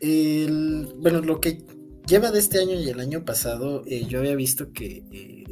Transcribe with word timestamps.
bueno, 0.00 1.20
lo 1.20 1.40
que 1.40 1.64
lleva 2.06 2.30
de 2.30 2.38
este 2.38 2.60
año 2.60 2.74
y 2.74 2.88
el 2.88 3.00
año 3.00 3.24
pasado, 3.24 3.82
eh, 3.86 4.06
yo 4.06 4.20
había 4.20 4.34
visto 4.34 4.72
que 4.72 5.04
eh, 5.10 5.44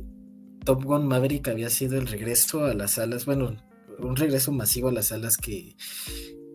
Top 0.65 0.85
Gun 0.85 1.07
Maverick 1.07 1.49
había 1.49 1.71
sido 1.71 1.99
el 1.99 2.07
regreso 2.07 2.65
a 2.65 2.75
las 2.75 2.93
salas, 2.93 3.27
bueno, 3.27 3.57
un 3.99 4.17
regreso 4.17 4.53
masivo 4.53 4.89
a 4.89 4.93
las 4.93 5.07
salas 5.07 5.37
que, 5.37 5.77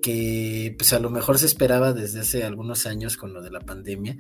que 0.02 0.76
pues 0.78 0.94
a 0.94 1.00
lo 1.00 1.10
mejor 1.10 1.38
se 1.38 1.46
esperaba 1.46 1.94
desde 1.94 2.22
hace 2.22 2.44
algunos 2.44 2.86
años 2.86 3.18
con 3.18 3.34
lo 3.34 3.42
de 3.42 3.52
la 3.52 3.62
pandemia. 3.62 4.18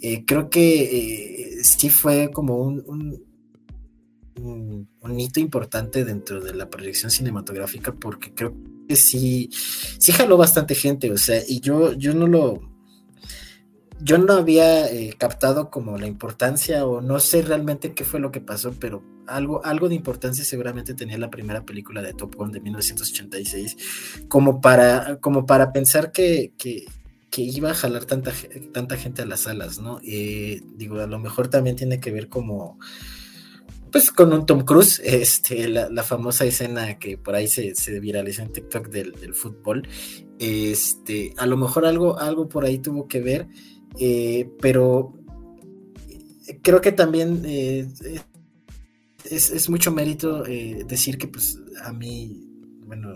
Eh, 0.00 0.24
creo 0.24 0.50
que 0.50 1.58
sí 1.62 1.90
fue 1.90 2.30
como 2.32 2.58
un, 2.58 3.26
un, 4.36 5.20
hito 5.20 5.40
importante 5.40 6.04
dentro 6.04 6.40
de 6.40 6.54
la 6.54 6.70
proyección 6.70 7.10
cinematográfica 7.10 7.92
porque 7.92 8.32
creo 8.32 8.54
que 8.88 8.96
sí, 8.96 9.50
sí 9.52 10.12
jaló 10.12 10.36
bastante 10.36 10.74
gente, 10.74 11.10
o 11.10 11.18
sea, 11.18 11.42
y 11.46 11.60
yo, 11.60 11.92
yo 11.92 12.14
no 12.14 12.26
lo, 12.26 12.69
yo 14.02 14.18
no 14.18 14.34
había 14.34 14.90
eh, 14.90 15.14
captado 15.18 15.70
como 15.70 15.98
la 15.98 16.06
importancia 16.06 16.86
o 16.86 17.00
no 17.00 17.20
sé 17.20 17.42
realmente 17.42 17.92
qué 17.92 18.04
fue 18.04 18.20
lo 18.20 18.30
que 18.30 18.40
pasó, 18.40 18.74
pero 18.78 19.02
algo, 19.26 19.64
algo 19.64 19.88
de 19.88 19.94
importancia 19.94 20.44
seguramente 20.44 20.94
tenía 20.94 21.18
la 21.18 21.30
primera 21.30 21.64
película 21.64 22.02
de 22.02 22.14
Top 22.14 22.34
Gun 22.34 22.52
de 22.52 22.60
1986, 22.60 23.76
como 24.28 24.60
para, 24.60 25.18
como 25.20 25.46
para 25.46 25.72
pensar 25.72 26.12
que, 26.12 26.52
que, 26.58 26.86
iba 27.36 27.70
a 27.70 27.74
jalar 27.74 28.04
tanta, 28.04 28.32
tanta 28.72 28.96
gente 28.96 29.22
a 29.22 29.26
las 29.26 29.40
salas, 29.40 29.78
¿no? 29.78 30.00
Eh, 30.04 30.60
digo, 30.74 31.00
a 31.00 31.06
lo 31.06 31.18
mejor 31.18 31.48
también 31.48 31.76
tiene 31.76 32.00
que 32.00 32.10
ver 32.10 32.28
como 32.28 32.78
pues 33.90 34.10
con 34.12 34.32
un 34.32 34.46
Tom 34.46 34.64
Cruise, 34.64 35.00
este, 35.04 35.68
la, 35.68 36.02
famosa 36.02 36.44
escena 36.44 36.98
que 36.98 37.18
por 37.18 37.34
ahí 37.34 37.48
se, 37.48 37.74
se 37.74 38.00
viralizó 38.00 38.42
en 38.42 38.52
TikTok 38.52 38.88
del, 38.88 39.12
del, 39.12 39.34
fútbol, 39.34 39.88
este, 40.38 41.34
a 41.36 41.46
lo 41.46 41.56
mejor 41.56 41.86
algo, 41.86 42.18
algo 42.18 42.48
por 42.48 42.64
ahí 42.64 42.78
tuvo 42.78 43.08
que 43.08 43.20
ver, 43.20 43.48
eh, 43.98 44.48
pero 44.60 45.12
creo 46.62 46.80
que 46.80 46.92
también 46.92 47.42
eh, 47.44 47.88
es, 49.24 49.68
mucho 49.68 49.90
mérito 49.90 50.46
eh, 50.46 50.84
decir 50.86 51.18
que 51.18 51.28
pues 51.28 51.58
a 51.84 51.92
mí, 51.92 52.46
bueno, 52.86 53.14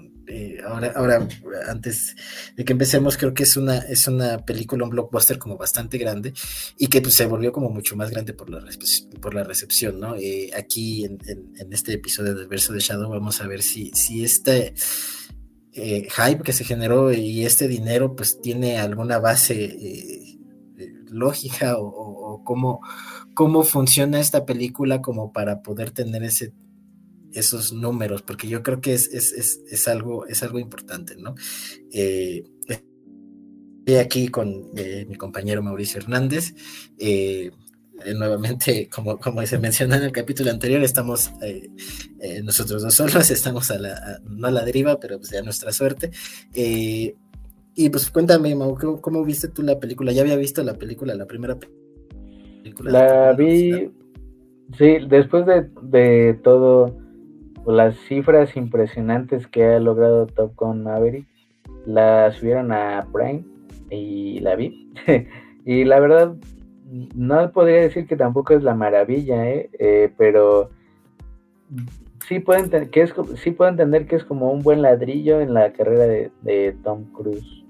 ahora, 0.67 0.93
ahora 0.97 1.29
antes 1.69 2.17
de 2.57 2.65
que 2.65 2.73
empecemos, 2.73 3.17
creo 3.17 3.35
que 3.35 3.45
es 3.45 3.57
una, 3.57 3.79
es 3.79 4.09
una 4.09 4.45
película, 4.45 4.85
un 4.85 4.91
blockbuster 4.91 5.39
como 5.39 5.57
bastante 5.57 5.99
grande 5.99 6.33
y 6.79 6.89
que 6.89 7.01
pues, 7.01 7.15
se 7.15 7.27
volvió 7.27 7.53
como 7.53 7.71
mucho 7.71 7.97
más 7.97 8.11
grande 8.11 8.33
por 8.33 8.51
la, 8.51 8.65
por 9.21 9.35
la 9.35 9.45
recepción, 9.45 10.01
¿no? 10.01 10.17
aquí 10.57 11.05
en, 11.05 11.19
este 11.71 11.95
episodio 11.95 12.35
del 12.35 12.47
verso 12.47 12.73
de 12.73 12.81
Shadow 12.81 13.11
vamos 13.11 13.41
a 13.41 13.47
ver 13.47 13.63
si, 13.63 13.91
si 13.93 14.25
este... 14.25 14.75
hype 15.73 16.43
que 16.45 16.53
se 16.53 16.63
generó 16.63 17.13
y 17.13 17.45
este 17.45 17.67
dinero 17.67 18.15
pues 18.15 18.41
tiene 18.41 18.79
alguna 18.79 19.19
base 19.19 20.24
lógica 21.15 21.77
o, 21.79 22.43
cómo, 22.45 22.81
cómo 23.35 23.63
funciona 23.63 24.21
esta 24.21 24.45
película 24.45 25.01
como 25.01 25.33
para 25.33 25.63
poder 25.63 25.91
tener 25.93 26.23
ese, 26.25 26.53
esos 27.33 27.73
números, 27.73 28.23
porque 28.23 28.49
yo 28.49 28.63
creo 28.63 28.81
que 28.81 28.95
es, 28.95 29.09
es, 29.09 29.89
algo, 29.89 30.27
es 30.27 30.43
algo 30.43 30.59
importante, 30.59 31.17
¿no? 31.17 31.35
Eh, 31.93 32.45
estoy 32.67 33.97
aquí 33.97 34.29
con 34.29 34.71
eh, 34.77 35.07
mi 35.09 35.17
compañero 35.17 35.63
Mauricio 35.63 36.01
Hernández. 36.01 36.55
Eh, 36.99 37.51
nuevamente, 38.17 38.89
como, 38.89 39.19
como 39.19 39.47
se 39.47 39.59
menciona 39.59 39.97
en 39.97 40.03
el 40.03 40.13
capítulo 40.13 40.51
anterior, 40.51 40.83
estamos 40.83 41.31
nosotros 42.43 42.83
dos 42.83 42.95
solos, 42.95 43.31
estamos 43.31 43.71
a 43.71 43.79
la, 43.79 44.21
no 44.25 44.49
a 44.49 44.51
la 44.51 44.65
deriva, 44.65 44.99
pero 44.99 45.19
pues 45.19 45.31
ya 45.31 45.43
nuestra 45.43 45.73
suerte. 45.73 46.11
Y 47.77 47.91
pues 47.91 48.11
cuéntame, 48.11 48.55
Mau, 48.55 48.77
¿cómo, 49.01 49.25
viste 49.25 49.49
tú 49.49 49.63
la 49.63 49.81
película? 49.81 50.13
¿Ya 50.13 50.23
había 50.23 50.37
visto 50.37 50.63
la 50.63 50.75
película, 50.75 51.15
la 51.15 51.27
primera 51.27 51.57
película? 51.57 52.91
La 52.91 53.33
vi, 53.33 53.91
sí, 54.79 54.99
después 55.09 55.45
de, 55.45 55.69
de 55.83 56.39
todo, 56.45 56.97
las 57.67 57.97
cifras 58.07 58.57
impresionantes 58.57 59.49
que 59.49 59.65
ha 59.65 59.81
logrado 59.81 60.27
Top 60.27 60.55
Gun 60.57 60.85
Maverick, 60.85 61.27
la 61.85 62.31
subieron 62.33 62.71
a 62.71 63.09
Prime 63.13 63.45
y 63.91 64.39
la 64.39 64.55
vi. 64.55 64.93
y 65.65 65.85
la 65.85 65.99
verdad, 65.99 66.37
no 67.17 67.51
podría 67.51 67.81
decir 67.81 68.07
que 68.07 68.17
tampoco 68.17 68.55
es 68.55 68.63
la 68.63 68.77
maravilla, 68.77 69.51
¿eh? 69.51 69.69
eh 69.81 70.13
pero 70.17 70.71
sí 72.29 72.39
puedo, 72.39 72.63
que 72.93 73.03
es, 73.03 73.13
sí 73.43 73.51
puedo 73.51 73.69
entender 73.69 74.07
que 74.07 74.15
es 74.15 74.25
como 74.25 74.53
un 74.53 74.63
buen 74.63 74.81
ladrillo 74.81 75.41
en 75.41 75.55
la 75.55 75.73
carrera 75.73 76.07
de, 76.07 76.31
de 76.43 76.77
Tom 76.85 77.11
Cruise 77.13 77.64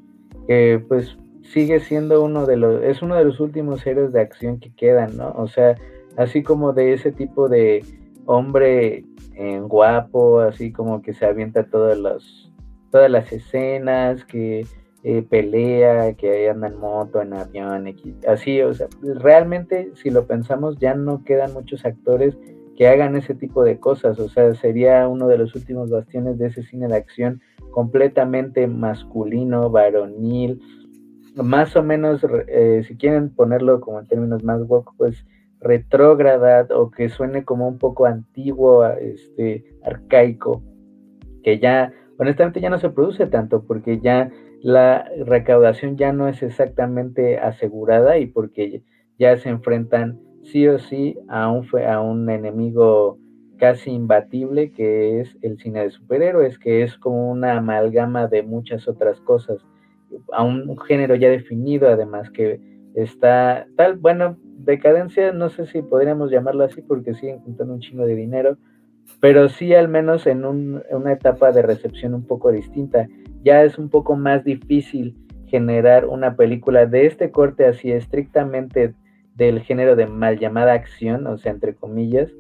que 0.47 0.83
pues 0.89 1.17
sigue 1.43 1.81
siendo 1.81 2.23
uno 2.23 2.47
de 2.47 2.57
los, 2.57 2.83
es 2.83 3.03
uno 3.03 3.17
de 3.17 3.25
los 3.25 3.41
últimos 3.41 3.87
héroes 3.87 4.13
de 4.13 4.21
acción 4.21 4.59
que 4.59 4.75
quedan, 4.75 5.17
¿no? 5.17 5.33
O 5.37 5.47
sea, 5.47 5.77
así 6.17 6.43
como 6.43 6.73
de 6.73 6.95
ese 6.95 7.13
tipo 7.13 7.49
de 7.49 7.85
hombre 8.27 9.05
eh, 9.35 9.61
guapo, 9.61 10.41
así 10.41 10.73
como 10.73 11.03
que 11.03 11.13
se 11.13 11.27
avienta 11.27 11.65
todas 11.65 11.99
las, 11.99 12.53
todas 12.91 13.11
las 13.11 13.33
escenas, 13.33 14.25
que 14.25 14.67
eh, 15.03 15.23
pelea, 15.23 16.15
que 16.15 16.49
anda 16.49 16.69
en 16.69 16.79
moto, 16.79 17.21
en 17.21 17.35
avión, 17.35 17.95
así, 18.27 18.63
o 18.63 18.73
sea, 18.73 18.89
realmente 19.03 19.91
si 19.95 20.11
lo 20.11 20.27
pensamos 20.27 20.79
ya 20.79 20.95
no 20.95 21.25
quedan 21.25 21.53
muchos 21.53 21.85
actores 21.85 22.39
que 22.77 22.89
hagan 22.89 23.15
ese 23.15 23.35
tipo 23.35 23.63
de 23.63 23.79
cosas, 23.79 24.19
o 24.19 24.29
sea, 24.29 24.55
sería 24.55 25.07
uno 25.07 25.29
de 25.29 25.39
los 25.39 25.55
últimos 25.55 25.91
bastiones 25.91 26.39
de 26.39 26.47
ese 26.47 26.63
cine 26.63 26.89
de 26.89 26.97
acción 26.97 27.43
completamente 27.75 28.69
masculino, 28.69 29.69
varonil, 29.69 30.61
más 31.35 31.75
o 31.75 31.83
menos, 31.83 32.25
eh, 32.47 32.85
si 32.87 32.97
quieren 32.97 33.35
ponerlo 33.35 33.81
como 33.81 33.99
en 33.99 34.07
términos 34.07 34.45
más 34.45 34.63
woke, 34.63 34.93
pues 34.97 35.27
retrógrada 35.61 36.69
o 36.71 36.93
que 36.93 37.09
suene 37.09 37.45
como 37.45 37.67
un 37.67 37.79
poco 37.79 38.07
antiguo, 38.07 38.87
este, 38.87 39.65
arcaico, 39.83 40.63
que 41.43 41.59
ya, 41.59 41.93
honestamente 42.17 42.61
ya 42.61 42.71
no 42.71 42.79
se 42.79 42.91
produce 42.91 43.27
tanto 43.27 43.65
porque 43.65 43.99
ya 43.99 44.31
la 44.63 45.11
recaudación 45.27 45.97
ya 45.97 46.13
no 46.13 46.29
es 46.29 46.45
exactamente 46.45 47.39
asegurada 47.39 48.19
y 48.19 48.27
porque 48.27 48.85
ya 49.19 49.37
se 49.37 49.49
enfrentan 49.49 50.21
sí 50.45 50.69
o 50.69 50.79
sí 50.79 51.19
a 51.27 51.51
un, 51.51 51.67
a 51.85 52.01
un 52.01 52.31
enemigo 52.31 53.19
casi 53.59 53.91
imbatible 53.91 54.73
que 54.73 55.21
es 55.21 55.37
el 55.43 55.59
cine 55.59 55.83
de 55.83 55.91
superhéroes, 55.91 56.59
que 56.59 56.83
es 56.83 56.97
como 56.99 57.31
una 57.31 57.57
amalgama 57.57 58.27
de 58.27 58.43
muchas 58.43 58.89
otras 58.89 59.21
cosas, 59.21 59.65
a 60.33 60.43
un 60.43 60.77
género 60.79 61.15
ya 61.15 61.29
definido 61.29 61.89
además 61.89 62.31
que 62.31 62.61
está 62.95 63.67
tal, 63.77 63.97
bueno, 63.97 64.37
decadencia, 64.43 65.33
no 65.33 65.49
sé 65.49 65.67
si 65.67 65.83
podríamos 65.83 66.31
llamarlo 66.31 66.65
así 66.65 66.83
porque 66.83 67.15
siguen 67.15 67.41
juntando 67.41 67.75
un 67.75 67.81
chingo 67.81 68.07
de 68.07 68.15
dinero, 68.15 68.57
pero 69.21 69.49
sí 69.49 69.75
al 69.75 69.89
menos 69.89 70.27
en, 70.27 70.45
una 70.45 71.13
etapa 71.13 71.53
de 71.53 71.63
recepción 71.63 72.15
un 72.15 72.27
poco 72.27 72.51
distinta. 72.51 73.09
Ya 73.43 73.63
es 73.63 73.79
un 73.79 73.91
poco 73.91 74.17
más 74.17 74.45
difícil 74.45 75.17
generar 75.47 76.07
una 76.07 76.37
película 76.37 76.87
de 76.87 77.07
este 77.07 77.31
corte 77.31 77.67
así 77.67 77.93
estrictamente 77.93 78.95
del 79.35 79.61
género 79.61 79.97
de 79.97 80.07
mal 80.07 80.39
llamada 80.39 80.73
acción, 80.73 81.27
o 81.27 81.37
sea, 81.37 81.53
entre 81.53 81.75
comillas, 81.75 82.33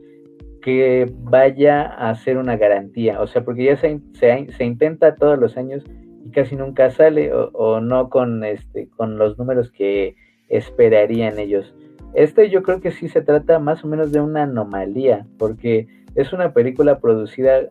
que 0.64 1.12
vaya 1.24 1.82
a 1.82 2.14
ser 2.14 2.38
una 2.38 2.56
garantía, 2.56 3.20
o 3.20 3.26
sea, 3.26 3.44
porque 3.44 3.64
ya 3.64 3.76
se, 3.76 4.00
se, 4.14 4.64
intenta 4.64 5.14
todos 5.14 5.38
los 5.38 5.58
años 5.58 5.84
y 6.24 6.30
casi 6.30 6.56
nunca 6.56 6.90
sale 6.90 7.30
o, 7.34 7.80
no 7.82 8.08
con, 8.08 8.42
este, 8.44 8.88
con 8.96 9.18
los 9.18 9.36
números 9.36 9.70
que 9.70 10.16
esperarían 10.48 11.38
ellos. 11.38 11.74
Este 12.14 12.48
yo 12.48 12.62
creo 12.62 12.80
que 12.80 12.92
sí 12.92 13.08
se 13.08 13.20
trata 13.20 13.58
más 13.58 13.84
o 13.84 13.88
menos 13.88 14.10
de 14.10 14.22
una 14.22 14.44
anomalía, 14.44 15.26
porque 15.36 15.86
es 16.14 16.32
una 16.32 16.54
película 16.54 16.98
producida 16.98 17.68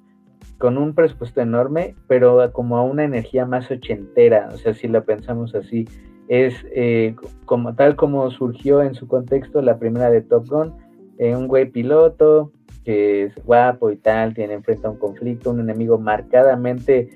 con 0.59 0.77
un 0.77 0.93
presupuesto 0.93 1.41
enorme, 1.41 1.95
pero 2.05 2.51
como 2.53 2.77
a 2.77 2.83
una 2.83 3.05
energía 3.05 3.47
más 3.47 3.71
ochentera, 3.71 4.49
o 4.53 4.57
sea, 4.57 4.75
si 4.75 4.87
la 4.87 5.01
pensamos 5.01 5.55
así, 5.55 5.87
es 6.27 6.53
eh, 6.75 7.15
como 7.45 7.73
tal 7.73 7.95
como 7.95 8.29
surgió 8.29 8.83
en 8.83 8.93
su 8.93 9.07
contexto 9.07 9.63
la 9.63 9.79
primera 9.79 10.11
de 10.11 10.21
Top 10.21 10.47
Gun, 10.47 10.75
eh, 11.17 11.35
un 11.35 11.47
güey 11.47 11.71
piloto, 11.71 12.51
que 12.83 13.23
es 13.23 13.35
guapo 13.45 13.91
y 13.91 13.97
tal, 13.97 14.33
tiene 14.33 14.53
enfrente 14.53 14.87
a 14.87 14.89
un 14.89 14.97
conflicto, 14.97 15.51
un 15.51 15.59
enemigo 15.59 15.97
marcadamente, 15.97 17.09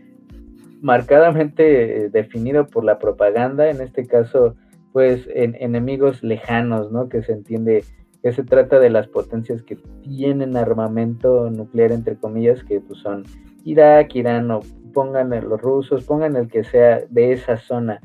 marcadamente 0.82 2.06
eh, 2.06 2.10
definido 2.10 2.68
por 2.68 2.84
la 2.84 3.00
propaganda, 3.00 3.70
en 3.70 3.82
este 3.82 4.06
caso, 4.06 4.56
pues 4.94 5.28
en, 5.34 5.56
enemigos 5.60 6.24
lejanos, 6.24 6.92
¿no? 6.92 7.10
Que 7.10 7.22
se 7.22 7.34
entiende 7.34 7.84
que 8.24 8.32
se 8.32 8.44
trata 8.44 8.80
de 8.80 8.90
las 8.90 9.08
potencias 9.08 9.62
que 9.62 9.78
tienen 10.02 10.58
armamento 10.58 11.50
nuclear, 11.50 11.92
entre 11.92 12.16
comillas, 12.16 12.64
que 12.64 12.80
pues, 12.80 13.00
son 13.00 13.24
Irak, 13.64 14.16
Irán, 14.16 14.50
o 14.52 14.62
pongan 14.94 15.30
los 15.30 15.62
rusos, 15.62 16.04
pongan 16.04 16.36
el 16.36 16.48
que 16.48 16.64
sea 16.64 17.02
de 17.10 17.34
esa 17.34 17.58
zona. 17.58 18.02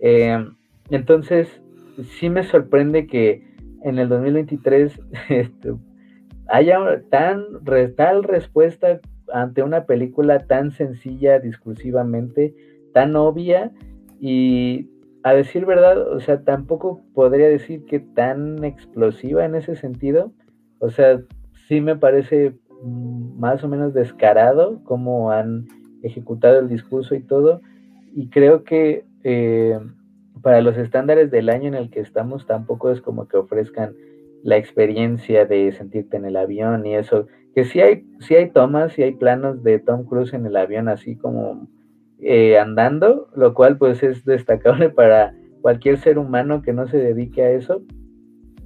Eh, 0.00 0.36
entonces, 0.90 1.48
sí 2.18 2.28
me 2.28 2.44
sorprende 2.44 3.06
que 3.06 3.42
en 3.82 3.98
el 3.98 4.08
2023 4.08 5.00
este, 5.28 5.74
haya 6.48 7.02
tan, 7.10 7.44
tal 7.96 8.22
respuesta 8.24 9.00
ante 9.32 9.62
una 9.62 9.86
película 9.86 10.46
tan 10.46 10.70
sencilla 10.70 11.38
discursivamente, 11.38 12.54
tan 12.92 13.16
obvia 13.16 13.72
y 14.20 14.88
a 15.22 15.32
decir 15.32 15.64
verdad, 15.64 16.12
o 16.12 16.20
sea, 16.20 16.44
tampoco 16.44 17.00
podría 17.14 17.48
decir 17.48 17.86
que 17.86 17.98
tan 17.98 18.62
explosiva 18.62 19.44
en 19.44 19.54
ese 19.54 19.74
sentido. 19.74 20.32
O 20.80 20.90
sea, 20.90 21.22
sí 21.66 21.80
me 21.80 21.96
parece 21.96 22.54
mm, 22.82 23.38
más 23.38 23.64
o 23.64 23.68
menos 23.68 23.94
descarado 23.94 24.82
cómo 24.84 25.30
han 25.30 25.66
ejecutado 26.02 26.58
el 26.58 26.68
discurso 26.68 27.14
y 27.14 27.22
todo. 27.22 27.62
Y 28.14 28.28
creo 28.28 28.64
que 28.64 29.06
eh, 29.24 29.78
para 30.42 30.60
los 30.60 30.76
estándares 30.76 31.30
del 31.30 31.48
año 31.48 31.68
en 31.68 31.74
el 31.74 31.90
que 31.90 32.00
estamos 32.00 32.46
tampoco 32.46 32.90
es 32.90 33.00
como 33.00 33.26
que 33.26 33.38
ofrezcan 33.38 33.94
la 34.44 34.58
experiencia 34.58 35.46
de 35.46 35.72
sentirte 35.72 36.18
en 36.18 36.26
el 36.26 36.36
avión 36.36 36.86
y 36.86 36.94
eso. 36.94 37.26
Que 37.54 37.64
sí 37.64 37.80
hay, 37.80 38.06
sí 38.20 38.34
hay 38.34 38.50
tomas, 38.50 38.92
sí 38.92 39.02
hay 39.02 39.12
planos 39.12 39.62
de 39.64 39.78
Tom 39.78 40.04
Cruise 40.04 40.34
en 40.34 40.44
el 40.44 40.56
avión 40.56 40.88
así 40.88 41.16
como 41.16 41.66
eh, 42.20 42.58
andando, 42.58 43.28
lo 43.34 43.54
cual 43.54 43.78
pues 43.78 44.02
es 44.02 44.24
destacable 44.24 44.90
para 44.90 45.34
cualquier 45.62 45.96
ser 45.96 46.18
humano 46.18 46.62
que 46.62 46.74
no 46.74 46.86
se 46.86 46.98
dedique 46.98 47.42
a 47.42 47.50
eso, 47.52 47.82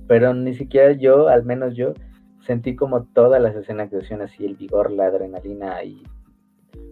pero 0.08 0.34
ni 0.34 0.52
siquiera 0.54 0.92
yo, 0.92 1.28
al 1.28 1.44
menos 1.44 1.76
yo, 1.76 1.94
sentí 2.40 2.74
como 2.74 3.04
todas 3.04 3.40
las 3.40 3.54
escenas 3.54 3.90
de 3.90 3.98
acción 3.98 4.20
así, 4.20 4.44
el 4.44 4.56
vigor, 4.56 4.90
la 4.90 5.06
adrenalina 5.06 5.82
y 5.84 6.02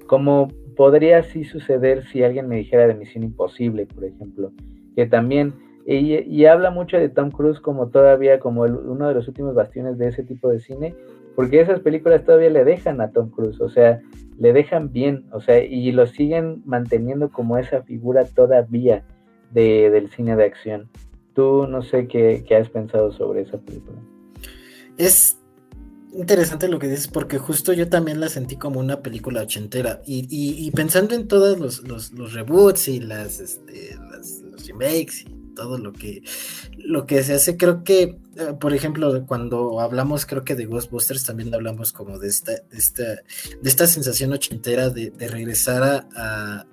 como 0.06 0.48
podría 0.76 1.18
así 1.18 1.42
suceder 1.42 2.04
si 2.04 2.22
alguien 2.22 2.48
me 2.48 2.56
dijera 2.56 2.86
de 2.86 2.94
Misión 2.94 3.24
Imposible, 3.24 3.86
por 3.86 4.04
ejemplo, 4.04 4.52
que 4.94 5.06
también, 5.06 5.54
y, 5.86 6.46
habla 6.46 6.70
mucho 6.70 6.96
de 6.96 7.08
Tom 7.08 7.30
Cruise 7.30 7.60
como 7.60 7.88
todavía 7.88 8.40
como 8.40 8.62
uno 8.62 9.06
de 9.06 9.14
los 9.14 9.28
últimos 9.28 9.54
bastiones 9.54 9.98
de 9.98 10.08
ese 10.08 10.24
tipo 10.24 10.48
de 10.48 10.58
cine, 10.58 10.96
porque 11.36 11.60
esas 11.60 11.78
películas 11.80 12.24
todavía 12.24 12.50
le 12.50 12.64
dejan 12.64 13.00
a 13.00 13.12
Tom 13.12 13.30
Cruise, 13.30 13.60
o 13.60 13.68
sea, 13.68 14.00
le 14.38 14.52
dejan 14.52 14.92
bien, 14.92 15.26
o 15.30 15.40
sea, 15.40 15.62
y 15.62 15.92
lo 15.92 16.06
siguen 16.06 16.62
manteniendo 16.64 17.30
como 17.30 17.56
esa 17.56 17.82
figura 17.82 18.24
todavía 18.24 19.04
de, 19.52 19.90
del 19.90 20.10
cine 20.10 20.34
de 20.34 20.44
acción. 20.44 20.88
Tú 21.34 21.68
no 21.68 21.82
sé 21.82 22.08
qué, 22.08 22.44
qué 22.46 22.56
has 22.56 22.68
pensado 22.68 23.12
sobre 23.12 23.42
esa 23.42 23.58
película. 23.58 23.98
Es 24.96 25.38
interesante 26.16 26.68
lo 26.68 26.78
que 26.78 26.88
dices, 26.88 27.06
porque 27.06 27.38
justo 27.38 27.72
yo 27.72 27.88
también 27.88 28.18
la 28.20 28.28
sentí 28.28 28.56
como 28.56 28.80
una 28.80 29.02
película 29.02 29.42
ochentera. 29.42 30.00
Y, 30.06 30.26
y, 30.30 30.70
pensando 30.72 31.14
en 31.14 31.28
todos 31.28 31.58
los, 31.60 31.86
los, 31.86 32.32
reboots 32.32 32.88
y 32.88 33.00
las, 33.00 33.38
este, 33.38 33.94
los 34.50 34.66
remakes 34.66 35.24
y 35.26 35.35
todo 35.56 35.78
lo 35.78 35.92
que, 35.92 36.22
lo 36.78 37.04
que 37.04 37.24
se 37.24 37.34
hace, 37.34 37.56
creo 37.56 37.82
que, 37.82 38.02
eh, 38.36 38.54
por 38.60 38.72
ejemplo, 38.72 39.26
cuando 39.26 39.80
hablamos, 39.80 40.24
creo 40.24 40.44
que 40.44 40.54
de 40.54 40.66
Ghostbusters, 40.66 41.24
también 41.24 41.52
hablamos 41.52 41.92
como 41.92 42.20
de 42.20 42.28
esta, 42.28 42.52
esta, 42.70 43.02
de 43.02 43.68
esta 43.68 43.88
sensación 43.88 44.32
ochentera 44.32 44.90
de, 44.90 45.12
regresar 45.18 46.06
a, 46.14 46.66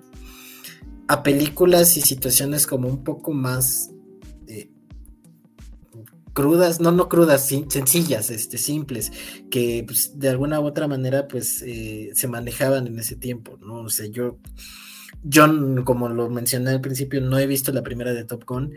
a, 1.08 1.22
películas 1.24 1.96
y 1.96 2.02
situaciones 2.02 2.68
como 2.68 2.86
un 2.86 3.02
poco 3.02 3.32
más 3.32 3.90
crudas, 6.34 6.80
no, 6.80 6.92
no 6.92 7.08
crudas, 7.08 7.46
sencillas, 7.46 8.28
este, 8.28 8.58
simples, 8.58 9.12
que 9.50 9.84
pues, 9.86 10.18
de 10.18 10.28
alguna 10.28 10.60
u 10.60 10.66
otra 10.66 10.86
manera 10.88 11.26
pues 11.28 11.62
eh, 11.62 12.10
se 12.12 12.28
manejaban 12.28 12.86
en 12.88 12.98
ese 12.98 13.16
tiempo, 13.16 13.56
¿no? 13.62 13.82
O 13.82 13.88
yo, 14.12 14.38
yo, 15.24 15.46
como 15.84 16.08
lo 16.08 16.28
mencioné 16.28 16.70
al 16.70 16.80
principio, 16.80 17.20
no 17.20 17.38
he 17.38 17.46
visto 17.46 17.72
la 17.72 17.82
primera 17.82 18.12
de 18.12 18.24
Top 18.24 18.44
Gun, 18.46 18.74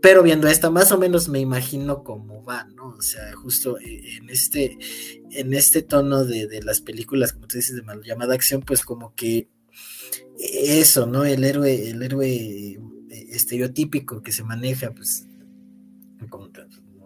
pero 0.00 0.22
viendo 0.22 0.48
esta, 0.48 0.70
más 0.70 0.92
o 0.92 0.98
menos 0.98 1.28
me 1.28 1.40
imagino 1.40 2.02
cómo 2.04 2.44
va, 2.44 2.64
¿no? 2.74 2.88
O 2.98 3.02
sea, 3.02 3.32
justo 3.34 3.78
eh, 3.78 4.16
en 4.16 4.28
este, 4.30 4.76
en 5.30 5.54
este 5.54 5.82
tono 5.82 6.24
de, 6.24 6.60
las 6.62 6.80
películas, 6.80 7.32
como 7.32 7.46
tú 7.46 7.56
dices, 7.56 7.76
de 7.76 7.82
mal 7.82 8.02
llamada 8.02 8.34
acción, 8.34 8.62
pues 8.62 8.84
como 8.84 9.14
que 9.14 9.48
eso, 10.38 11.06
¿no? 11.06 11.24
El 11.24 11.44
héroe, 11.44 11.90
el 11.90 12.02
héroe 12.02 12.28
eh, 12.28 12.78
estereotípico 13.30 14.22
que 14.22 14.32
se 14.32 14.44
maneja, 14.44 14.92
pues 14.92 15.26
con 16.28 16.52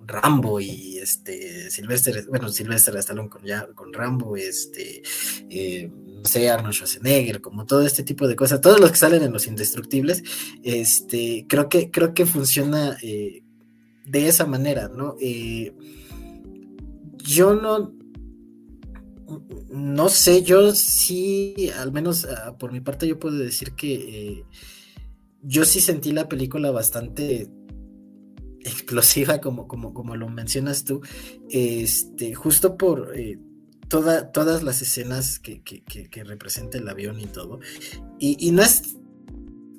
Rambo 0.06 0.60
y 0.60 0.98
este 0.98 1.70
Silvestre, 1.70 2.24
bueno, 2.28 2.48
Silvestre 2.48 2.98
Stallone 2.98 3.28
con, 3.28 3.42
ya, 3.44 3.66
con 3.74 3.92
Rambo, 3.92 4.36
este, 4.36 5.02
eh, 5.48 5.90
no 6.22 6.28
sé, 6.28 6.48
Arnold 6.48 6.74
Schwarzenegger, 6.74 7.40
como 7.40 7.66
todo 7.66 7.82
este 7.82 8.04
tipo 8.04 8.28
de 8.28 8.36
cosas, 8.36 8.60
todos 8.60 8.80
los 8.80 8.90
que 8.90 8.96
salen 8.96 9.22
en 9.22 9.32
Los 9.32 9.46
Indestructibles, 9.46 10.22
este, 10.62 11.46
creo 11.48 11.68
que, 11.68 11.90
creo 11.90 12.14
que 12.14 12.26
funciona 12.26 12.96
eh, 13.02 13.42
de 14.06 14.28
esa 14.28 14.46
manera, 14.46 14.88
¿no? 14.88 15.16
Eh, 15.20 15.74
yo 17.24 17.54
no, 17.54 17.92
no 19.70 20.08
sé, 20.08 20.42
yo 20.42 20.72
sí, 20.74 21.70
al 21.78 21.92
menos 21.92 22.24
ah, 22.26 22.56
por 22.58 22.72
mi 22.72 22.80
parte 22.80 23.08
yo 23.08 23.18
puedo 23.18 23.38
decir 23.38 23.72
que 23.72 24.44
yo 25.42 25.64
sí 25.64 25.80
sentí 25.80 26.12
la 26.12 26.28
película 26.28 26.70
bastante 26.70 27.48
explosiva, 28.60 29.40
como, 29.40 29.66
como, 29.66 29.92
como 29.92 30.16
lo 30.16 30.28
mencionas 30.28 30.84
tú, 30.84 31.00
este, 31.50 32.34
justo 32.34 32.76
por 32.76 33.12
eh, 33.18 33.38
toda, 33.92 34.32
todas 34.32 34.62
las 34.62 34.80
escenas 34.80 35.38
que, 35.38 35.62
que, 35.62 36.24
representa 36.24 36.78
el 36.78 36.88
avión 36.88 37.20
y 37.20 37.26
todo. 37.26 37.60
Y, 38.18 38.38
y, 38.40 38.50
no 38.50 38.62
es 38.62 38.96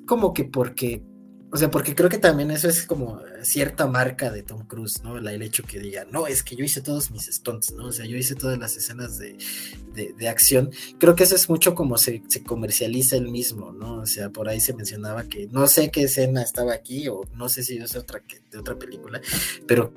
como 0.06 0.32
que 0.32 0.44
porque 0.44 1.02
o 1.50 1.56
sea, 1.56 1.68
porque 1.68 1.96
creo 1.96 2.08
que 2.08 2.18
también 2.18 2.52
eso 2.52 2.68
es 2.68 2.84
como 2.84 3.20
cierta 3.42 3.88
marca 3.88 4.30
de 4.30 4.44
Tom 4.44 4.68
Cruise, 4.68 5.02
¿no? 5.02 5.18
El 5.18 5.42
hecho 5.42 5.64
que 5.64 5.80
diga, 5.80 6.06
no, 6.08 6.28
es 6.28 6.44
que 6.44 6.54
yo 6.54 6.64
hice 6.64 6.80
todos 6.80 7.10
mis 7.10 7.26
stunts, 7.26 7.72
¿no? 7.72 7.86
O 7.86 7.92
sea, 7.92 8.06
yo 8.06 8.16
hice 8.16 8.36
todas 8.36 8.56
las 8.56 8.76
escenas 8.76 9.18
de, 9.18 10.28
acción. 10.28 10.70
Creo 10.98 11.16
que 11.16 11.24
eso 11.24 11.34
es 11.34 11.48
mucho 11.48 11.74
como 11.74 11.98
se, 11.98 12.22
comercializa 12.46 13.16
el 13.16 13.30
mismo, 13.30 13.72
¿no? 13.72 13.98
O 13.98 14.06
sea, 14.06 14.30
por 14.30 14.48
ahí 14.48 14.60
se 14.60 14.74
mencionaba 14.74 15.24
que 15.24 15.48
no 15.48 15.66
sé 15.66 15.90
qué 15.90 16.04
escena 16.04 16.42
estaba 16.42 16.72
aquí, 16.72 17.08
o 17.08 17.22
no 17.34 17.48
sé 17.48 17.64
si 17.64 17.78
es 17.78 17.96
otra 17.96 18.20
que, 18.20 18.40
de 18.50 18.58
otra 18.58 18.76
película, 18.76 19.20
pero 19.66 19.92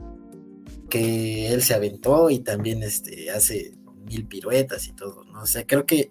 que 0.89 1.51
él 1.51 1.61
se 1.61 1.73
aventó 1.73 2.29
y 2.29 2.39
también 2.39 2.81
este, 2.83 3.29
hace 3.31 3.76
mil 4.07 4.25
piruetas 4.25 4.87
y 4.87 4.93
todo, 4.93 5.23
¿no? 5.25 5.41
O 5.43 5.47
sea, 5.47 5.65
creo 5.67 5.85
que 5.85 6.09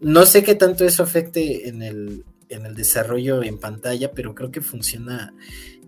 no 0.00 0.26
sé 0.26 0.42
qué 0.42 0.54
tanto 0.54 0.84
eso 0.84 1.02
afecte 1.02 1.68
en 1.68 1.82
el, 1.82 2.24
en 2.48 2.66
el 2.66 2.74
desarrollo 2.74 3.42
en 3.42 3.58
pantalla, 3.58 4.12
pero 4.12 4.34
creo 4.34 4.50
que 4.50 4.60
funciona 4.60 5.32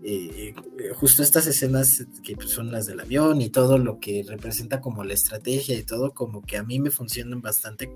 eh, 0.05 0.53
justo 0.95 1.23
estas 1.23 1.47
escenas 1.47 2.05
que 2.23 2.35
pues, 2.35 2.49
son 2.49 2.71
las 2.71 2.85
del 2.85 2.99
avión 2.99 3.41
y 3.41 3.49
todo 3.49 3.77
lo 3.77 3.99
que 3.99 4.25
representa 4.27 4.81
como 4.81 5.05
la 5.05 5.13
estrategia 5.13 5.77
y 5.77 5.83
todo, 5.83 6.11
como 6.13 6.41
que 6.41 6.57
a 6.57 6.63
mí 6.63 6.79
me 6.79 6.91
funcionan 6.91 7.41
bastante 7.41 7.89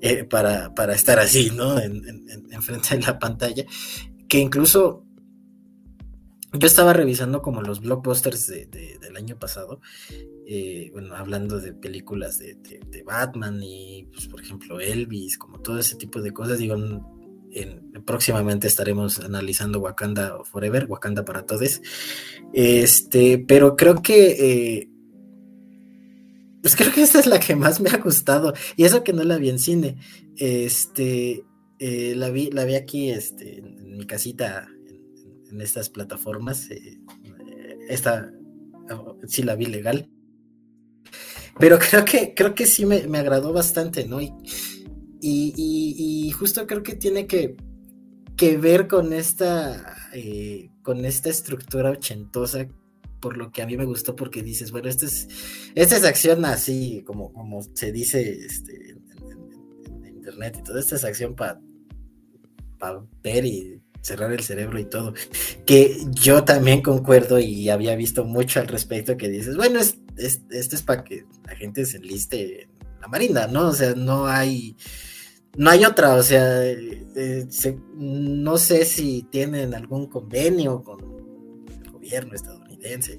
eh, 0.00 0.22
para, 0.22 0.72
para, 0.72 0.94
estar 0.94 1.18
así, 1.18 1.50
¿no? 1.50 1.80
En, 1.80 2.00
frente 2.62 2.96
de 2.96 3.02
la 3.02 3.18
pantalla, 3.18 3.64
que 4.28 4.38
incluso 4.38 5.04
yo 6.52 6.66
estaba 6.66 6.92
revisando 6.92 7.42
como 7.42 7.62
los 7.62 7.80
blockbusters 7.80 8.46
del 8.46 9.16
año 9.16 9.38
pasado, 9.38 9.80
eh, 10.46 10.90
bueno, 10.92 11.14
hablando 11.14 11.60
de 11.60 11.72
películas 11.72 12.38
de, 12.38 12.54
de 12.54 13.02
Batman 13.02 13.62
y, 13.62 14.08
pues, 14.12 14.26
por 14.26 14.40
ejemplo, 14.40 14.80
Elvis, 14.80 15.38
como 15.38 15.60
todo 15.60 15.78
ese 15.78 15.96
tipo 15.96 16.20
de 16.20 16.32
cosas, 16.32 16.58
digo, 16.58 16.76
próximamente 18.04 18.66
estaremos 18.66 19.20
analizando 19.20 19.80
Wakanda 19.80 20.42
Forever, 20.44 20.86
Wakanda 20.88 21.24
para 21.24 21.44
todos. 21.44 21.80
Este, 22.52 23.38
pero 23.38 23.76
creo 23.76 24.02
que 24.02 24.80
eh, 24.80 24.88
pues 26.62 26.76
creo 26.76 26.92
que 26.92 27.02
esta 27.02 27.18
es 27.18 27.26
la 27.26 27.40
que 27.40 27.56
más 27.56 27.80
me 27.80 27.90
ha 27.90 27.98
gustado. 27.98 28.54
Y 28.76 28.84
eso 28.84 29.02
que 29.02 29.12
no 29.12 29.24
la 29.24 29.36
vi 29.36 29.50
en 29.50 29.58
cine. 29.58 29.96
Este, 30.36 31.44
eh, 31.78 32.14
la 32.16 32.30
vi, 32.30 32.50
la 32.50 32.64
vi 32.64 32.76
aquí, 32.76 33.10
este, 33.10 33.58
en, 33.58 33.98
mi 33.98 34.06
casita, 34.06 34.68
en, 35.52 35.60
estas 35.60 35.88
plataformas. 35.88 36.70
Eh, 36.70 37.00
esta 37.88 38.32
sí 39.26 39.42
la 39.42 39.54
vi 39.54 39.66
legal. 39.66 40.08
Pero 41.58 41.78
creo 41.90 42.04
que, 42.04 42.34
creo 42.34 42.54
que 42.54 42.66
sí 42.66 42.86
me, 42.86 43.06
me 43.06 43.18
agradó 43.18 43.52
bastante, 43.52 44.06
¿no? 44.06 44.20
Y, 44.20 44.32
y, 45.24 46.30
justo 46.32 46.66
creo 46.66 46.82
que 46.82 46.96
tiene 46.96 47.26
que, 47.26 47.56
ver 48.58 48.88
con 48.88 49.12
esta, 49.12 49.96
eh, 50.12 50.68
con 50.82 51.04
esta 51.04 51.28
estructura 51.30 51.90
ochentosa, 51.90 52.66
por 53.20 53.36
lo 53.36 53.52
que 53.52 53.62
a 53.62 53.66
mí 53.66 53.76
me 53.76 53.84
gustó, 53.84 54.16
porque 54.16 54.42
dices, 54.42 54.72
bueno, 54.72 54.88
esta 54.88 55.06
es, 55.06 55.28
esta 55.76 55.96
es 55.96 56.04
acción 56.04 56.44
así, 56.44 57.04
como, 57.06 57.32
como 57.32 57.62
se 57.62 57.92
dice 57.92 58.32
este, 58.44 58.90
en, 58.90 60.06
internet 60.06 60.56
y 60.58 60.64
toda 60.64 60.80
esta 60.80 60.96
es 60.96 61.04
acción 61.04 61.36
para 61.36 61.60
ver 63.22 63.44
y 63.44 63.81
cerrar 64.02 64.32
el 64.32 64.42
cerebro 64.42 64.78
y 64.78 64.84
todo. 64.84 65.14
Que 65.64 65.96
yo 66.10 66.44
también 66.44 66.82
concuerdo 66.82 67.38
y 67.38 67.70
había 67.70 67.96
visto 67.96 68.24
mucho 68.24 68.60
al 68.60 68.68
respecto 68.68 69.16
que 69.16 69.30
dices, 69.30 69.56
bueno, 69.56 69.80
es, 69.80 69.96
esto 70.16 70.76
es 70.76 70.82
para 70.82 71.04
que 71.04 71.24
la 71.46 71.56
gente 71.56 71.86
se 71.86 71.96
enliste 71.96 72.62
en 72.62 72.68
la 73.00 73.08
marina, 73.08 73.46
¿no? 73.46 73.68
O 73.68 73.72
sea, 73.72 73.94
no 73.94 74.26
hay 74.26 74.76
no 75.56 75.70
hay 75.70 75.84
otra, 75.84 76.14
o 76.14 76.22
sea, 76.22 76.64
eh, 76.64 77.46
no 77.94 78.56
sé 78.56 78.84
si 78.84 79.26
tienen 79.30 79.74
algún 79.74 80.06
convenio 80.06 80.82
con 80.82 81.00
el 81.84 81.90
gobierno 81.90 82.34
estadounidense. 82.34 83.18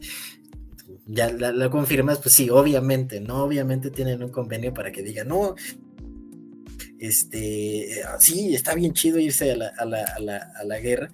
Ya 1.06 1.30
lo 1.30 1.70
confirmas, 1.70 2.20
pues 2.20 2.34
sí, 2.34 2.50
obviamente, 2.50 3.20
¿no? 3.20 3.44
Obviamente 3.44 3.92
tienen 3.92 4.24
un 4.24 4.30
convenio 4.30 4.74
para 4.74 4.92
que 4.92 5.04
digan, 5.04 5.28
no, 5.28 5.56
este, 7.00 8.02
sí, 8.20 8.56
está 8.56 8.76
bien 8.76 8.94
chido 8.94 9.20
irse 9.20 9.52
a 9.52 9.56
la, 9.56 9.72
a 9.78 9.86
la, 9.86 10.04
a 10.04 10.20
la, 10.20 10.52
a 10.56 10.64
la 10.64 10.80
guerra, 10.80 11.12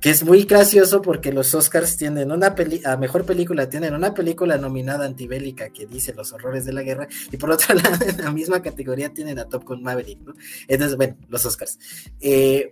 que 0.00 0.10
es 0.10 0.24
muy 0.24 0.44
gracioso 0.44 1.02
porque 1.02 1.32
los 1.32 1.54
Oscars 1.54 1.96
tienen 1.96 2.30
una 2.30 2.54
peli 2.54 2.80
a 2.84 2.96
mejor 2.96 3.24
película, 3.24 3.68
tienen 3.68 3.94
una 3.94 4.14
película 4.14 4.56
nominada 4.56 5.06
antibélica 5.06 5.70
que 5.70 5.86
dice 5.86 6.14
los 6.14 6.32
horrores 6.32 6.64
de 6.64 6.72
la 6.72 6.82
guerra, 6.82 7.08
y 7.30 7.36
por 7.36 7.50
otro 7.50 7.74
lado, 7.76 8.04
en 8.06 8.18
la 8.18 8.32
misma 8.32 8.62
categoría 8.62 9.12
tienen 9.12 9.38
a 9.38 9.46
Top 9.46 9.64
Gun 9.64 9.82
Maverick, 9.82 10.20
¿no? 10.20 10.34
Entonces, 10.66 10.96
bueno, 10.96 11.16
los 11.28 11.44
Oscars. 11.44 11.78
Eh, 12.20 12.70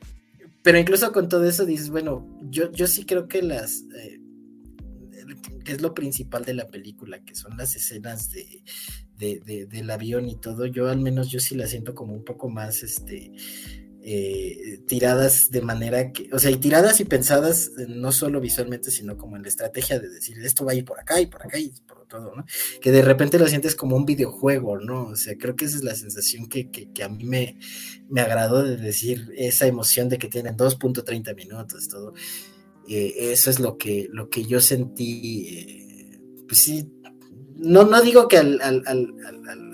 pero 0.63 0.79
incluso 0.79 1.13
con 1.13 1.29
todo 1.29 1.49
eso 1.49 1.65
dices, 1.65 1.91
bueno, 1.91 2.27
yo, 2.51 2.73
yo 2.73 2.87
sí 2.87 3.05
creo 3.05 3.29
que 3.29 3.43
las... 3.43 3.85
Eh, 3.97 4.21
es 5.67 5.81
lo 5.81 5.95
principal 5.95 6.45
de 6.45 6.55
la 6.55 6.69
película, 6.69 7.25
que 7.25 7.35
son 7.35 7.57
las 7.57 7.77
escenas 7.77 8.31
de, 8.31 8.63
del 9.19 9.91
avión 9.91 10.29
y 10.29 10.37
todo, 10.37 10.67
yo 10.67 10.89
al 10.89 11.01
menos 11.01 11.31
yo 11.31 11.41
sí 11.41 11.55
la 11.55 11.67
siento 11.67 11.95
como 11.95 12.15
un 12.15 12.25
poco 12.25 12.49
más, 12.49 12.83
este, 12.83 13.33
eh, 14.09 14.79
tiradas 14.87 15.51
de 15.51 15.63
manera 15.63 16.13
que, 16.13 16.29
o 16.33 16.39
sea, 16.39 16.53
y 16.53 16.59
tiradas 16.59 17.01
y 17.01 17.05
pensadas 17.07 17.73
eh, 17.77 17.87
no 17.89 18.13
solo 18.13 18.41
visualmente, 18.41 18.93
sino 18.93 19.17
como 19.17 19.35
en 19.35 19.43
la 19.43 19.49
estrategia 19.49 19.99
de 19.99 20.09
decir, 20.09 20.39
esto 20.45 20.65
va 20.65 20.71
a 20.71 20.75
ir 20.77 20.85
por 20.85 21.01
acá 21.01 21.21
y 21.21 21.27
por 21.27 21.43
acá 21.43 21.59
y 21.59 21.73
por 21.85 22.07
todo, 22.07 22.37
¿no? 22.37 22.45
Que 22.81 22.93
de 22.93 23.03
repente 23.03 23.37
lo 23.37 23.49
sientes 23.49 23.75
como 23.75 23.97
un 23.97 24.07
videojuego, 24.07 24.79
¿no? 24.79 25.07
O 25.07 25.17
sea, 25.17 25.37
creo 25.37 25.57
que 25.57 25.65
esa 25.65 25.79
es 25.79 25.83
la 25.83 25.97
sensación 25.97 26.49
que, 26.49 26.71
a 27.03 27.09
mí 27.09 27.25
me, 27.25 27.59
me 28.09 28.21
agradó 28.21 28.63
de 28.63 28.77
decir 28.77 29.33
esa 29.37 29.67
emoción 29.67 30.09
de 30.09 30.19
que 30.19 30.29
tienen 30.29 30.57
2.30 30.57 31.35
minutos, 31.35 31.89
todo. 31.89 32.15
Eh, 32.89 33.33
eso 33.33 33.51
es 33.51 33.61
lo 33.61 33.77
que, 33.77 34.09
lo 34.13 34.29
que 34.29 34.45
yo 34.45 34.61
sentí, 34.61 36.19
pues 36.47 36.63
sí, 36.63 36.89
no, 37.57 37.85
no 37.85 38.03
digo 38.03 38.29
que 38.29 38.39
al, 38.39 38.61
al, 38.61 38.83
al, 38.87 39.15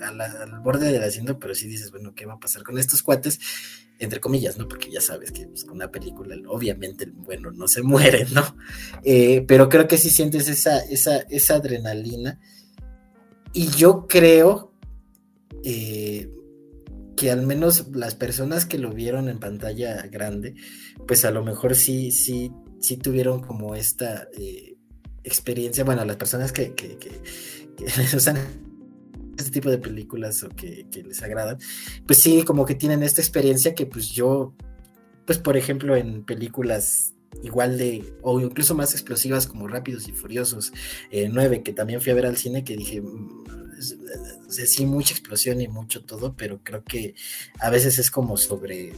al, 0.01 0.59
borde 0.61 0.91
del 0.91 1.03
asiento, 1.03 1.37
pero 1.37 1.53
sí 1.53 1.67
dices, 1.67 1.91
bueno, 1.91 2.13
¿qué 2.15 2.25
va 2.25 2.33
a 2.33 2.39
pasar 2.39 2.63
con 2.63 2.77
estos 2.77 3.03
cuates? 3.03 3.39
entre 3.99 4.19
comillas, 4.19 4.57
¿no? 4.57 4.67
Porque 4.67 4.91
ya 4.91 5.01
sabes 5.01 5.31
que 5.31 5.47
pues, 5.47 5.63
con 5.63 5.75
una 5.75 5.91
película, 5.91 6.35
obviamente, 6.47 7.09
bueno, 7.13 7.51
no 7.51 7.67
se 7.67 7.81
muere, 7.81 8.25
¿no? 8.33 8.43
Eh, 9.03 9.45
pero 9.47 9.69
creo 9.69 9.87
que 9.87 9.97
sí 9.97 10.09
sientes 10.09 10.47
esa, 10.47 10.79
esa, 10.79 11.17
esa 11.29 11.55
adrenalina. 11.55 12.39
Y 13.53 13.67
yo 13.67 14.07
creo 14.07 14.73
eh, 15.63 16.29
que 17.15 17.31
al 17.31 17.45
menos 17.45 17.87
las 17.93 18.15
personas 18.15 18.65
que 18.65 18.79
lo 18.79 18.91
vieron 18.91 19.29
en 19.29 19.39
pantalla 19.39 20.07
grande, 20.07 20.55
pues 21.07 21.23
a 21.23 21.31
lo 21.31 21.43
mejor 21.43 21.75
sí, 21.75 22.11
sí, 22.11 22.51
sí 22.83 22.97
tuvieron 22.97 23.41
como 23.41 23.75
esta 23.75 24.27
eh, 24.37 24.75
experiencia, 25.23 25.85
bueno, 25.85 26.03
las 26.05 26.17
personas 26.17 26.51
que, 26.51 26.73
usan 28.15 28.37
este 29.37 29.51
tipo 29.51 29.71
de 29.71 29.77
películas 29.77 30.43
o 30.43 30.49
que, 30.49 30.85
les 30.93 31.23
agradan, 31.23 31.57
pues 32.05 32.19
sí, 32.19 32.43
como 32.43 32.65
que 32.65 32.75
tienen 32.75 33.01
esta 33.01 33.21
experiencia 33.21 33.73
que 33.73 33.85
pues 33.85 34.09
yo, 34.09 34.53
pues 35.25 35.39
por 35.39 35.55
ejemplo 35.55 35.95
en 35.95 36.25
películas 36.25 37.13
igual 37.41 37.77
de, 37.77 38.13
o 38.21 38.39
incluso 38.41 38.75
más 38.75 38.91
explosivas 38.91 39.47
como 39.47 39.67
Rápidos 39.67 40.07
y 40.07 40.11
Furiosos 40.11 40.71
eh, 41.09 41.29
9, 41.31 41.63
que 41.63 41.73
también 41.73 42.01
fui 42.01 42.11
a 42.11 42.15
ver 42.15 42.25
al 42.25 42.37
cine, 42.37 42.63
que 42.63 42.75
dije, 42.75 43.01
mm, 43.01 43.43
sí, 44.49 44.85
mucha 44.85 45.13
explosión 45.13 45.61
y 45.61 45.67
mucho 45.69 46.03
todo, 46.03 46.35
pero 46.35 46.61
creo 46.63 46.83
que 46.83 47.15
a 47.59 47.69
veces 47.69 47.97
es 47.97 48.11
como 48.11 48.35
sobre 48.37 48.93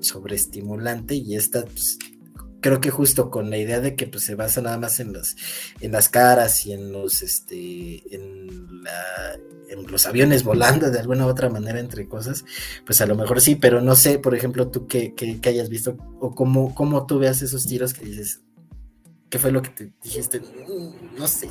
sobreestimulante 0.00 1.14
y 1.14 1.36
esta 1.36 1.64
pues, 1.64 1.98
creo 2.60 2.80
que 2.80 2.90
justo 2.90 3.30
con 3.30 3.50
la 3.50 3.58
idea 3.58 3.80
de 3.80 3.94
que 3.94 4.06
pues, 4.06 4.24
se 4.24 4.34
basa 4.34 4.60
nada 4.60 4.78
más 4.78 5.00
en 5.00 5.12
las, 5.12 5.36
en 5.80 5.92
las 5.92 6.08
caras 6.08 6.66
y 6.66 6.72
en 6.72 6.92
los, 6.92 7.22
este, 7.22 8.02
en, 8.14 8.82
la, 8.82 9.38
en 9.68 9.86
los 9.90 10.06
aviones 10.06 10.44
volando 10.44 10.90
de 10.90 10.98
alguna 10.98 11.26
u 11.26 11.28
otra 11.28 11.48
manera 11.48 11.80
entre 11.80 12.08
cosas, 12.08 12.44
pues 12.84 13.00
a 13.00 13.06
lo 13.06 13.14
mejor 13.14 13.40
sí, 13.40 13.56
pero 13.56 13.80
no 13.80 13.94
sé, 13.94 14.18
por 14.18 14.34
ejemplo, 14.34 14.68
tú 14.68 14.86
que, 14.86 15.14
hayas 15.44 15.68
visto 15.68 15.96
o 16.20 16.34
cómo, 16.34 16.74
cómo 16.74 17.06
tú 17.06 17.18
veas 17.18 17.42
esos 17.42 17.66
tiros 17.66 17.94
que 17.94 18.04
dices, 18.04 18.42
¿qué 19.30 19.38
fue 19.38 19.52
lo 19.52 19.62
que 19.62 19.70
te 19.70 19.92
dijiste? 20.02 20.40
Mm, 20.40 21.18
no 21.18 21.26
sé. 21.26 21.48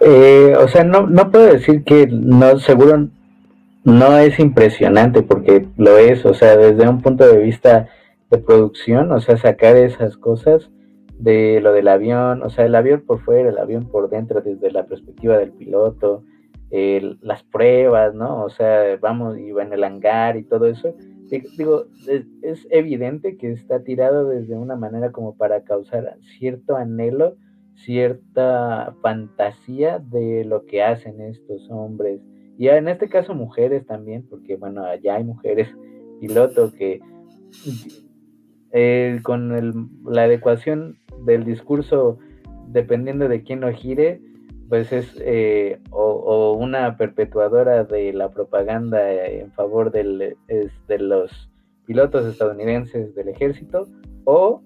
Eh, 0.00 0.54
o 0.58 0.68
sea, 0.68 0.84
no, 0.84 1.06
no 1.06 1.30
puedo 1.30 1.52
decir 1.52 1.84
que 1.84 2.06
no, 2.06 2.58
seguro 2.58 3.08
no 3.84 4.18
es 4.18 4.38
impresionante 4.38 5.22
porque 5.22 5.66
lo 5.76 5.98
es, 5.98 6.24
o 6.24 6.34
sea, 6.34 6.56
desde 6.56 6.88
un 6.88 7.02
punto 7.02 7.26
de 7.26 7.38
vista 7.38 7.88
producción, 8.38 9.12
o 9.12 9.20
sea, 9.20 9.36
sacar 9.36 9.76
esas 9.76 10.16
cosas 10.16 10.70
de 11.18 11.60
lo 11.60 11.72
del 11.72 11.88
avión, 11.88 12.42
o 12.42 12.50
sea, 12.50 12.66
el 12.66 12.74
avión 12.74 13.02
por 13.06 13.20
fuera, 13.20 13.48
el 13.48 13.58
avión 13.58 13.88
por 13.88 14.10
dentro, 14.10 14.40
desde 14.40 14.70
la 14.70 14.86
perspectiva 14.86 15.38
del 15.38 15.52
piloto, 15.52 16.24
las 16.70 17.42
pruebas, 17.44 18.14
¿no? 18.14 18.44
O 18.44 18.50
sea, 18.50 18.96
vamos, 19.00 19.38
iba 19.38 19.62
en 19.62 19.72
el 19.72 19.84
hangar 19.84 20.36
y 20.36 20.42
todo 20.42 20.66
eso. 20.66 20.94
Digo, 21.56 21.86
es, 22.42 22.66
evidente 22.70 23.36
que 23.36 23.52
está 23.52 23.82
tirado 23.82 24.28
desde 24.28 24.56
una 24.56 24.76
manera 24.76 25.12
como 25.12 25.36
para 25.36 25.62
causar 25.62 26.16
cierto 26.38 26.76
anhelo, 26.76 27.36
cierta 27.74 28.94
fantasía 29.02 29.98
de 29.98 30.44
lo 30.44 30.64
que 30.64 30.82
hacen 30.82 31.20
estos 31.20 31.68
hombres. 31.70 32.20
Y 32.58 32.68
en 32.68 32.88
este 32.88 33.08
caso 33.08 33.34
mujeres 33.34 33.86
también, 33.86 34.26
porque 34.28 34.56
bueno, 34.56 34.84
allá 34.84 35.16
hay 35.16 35.24
mujeres 35.24 35.68
pilotos 36.20 36.72
que 36.74 37.00
eh, 38.76 39.20
con 39.22 39.88
la 40.04 40.24
adecuación 40.24 40.98
del 41.24 41.44
discurso, 41.44 42.18
dependiendo 42.66 43.28
de 43.28 43.44
quién 43.44 43.60
lo 43.60 43.70
gire, 43.72 44.20
pues 44.68 44.92
es 44.92 45.16
eh, 45.20 45.78
o, 45.90 46.54
una 46.54 46.96
perpetuadora 46.96 47.84
de 47.84 48.12
la 48.12 48.30
propaganda 48.30 49.14
en 49.14 49.52
favor 49.52 49.92
del, 49.92 50.36
de 50.48 50.98
los 50.98 51.48
pilotos 51.86 52.26
estadounidenses 52.26 53.14
del 53.14 53.28
ejército, 53.28 53.86
o 54.24 54.60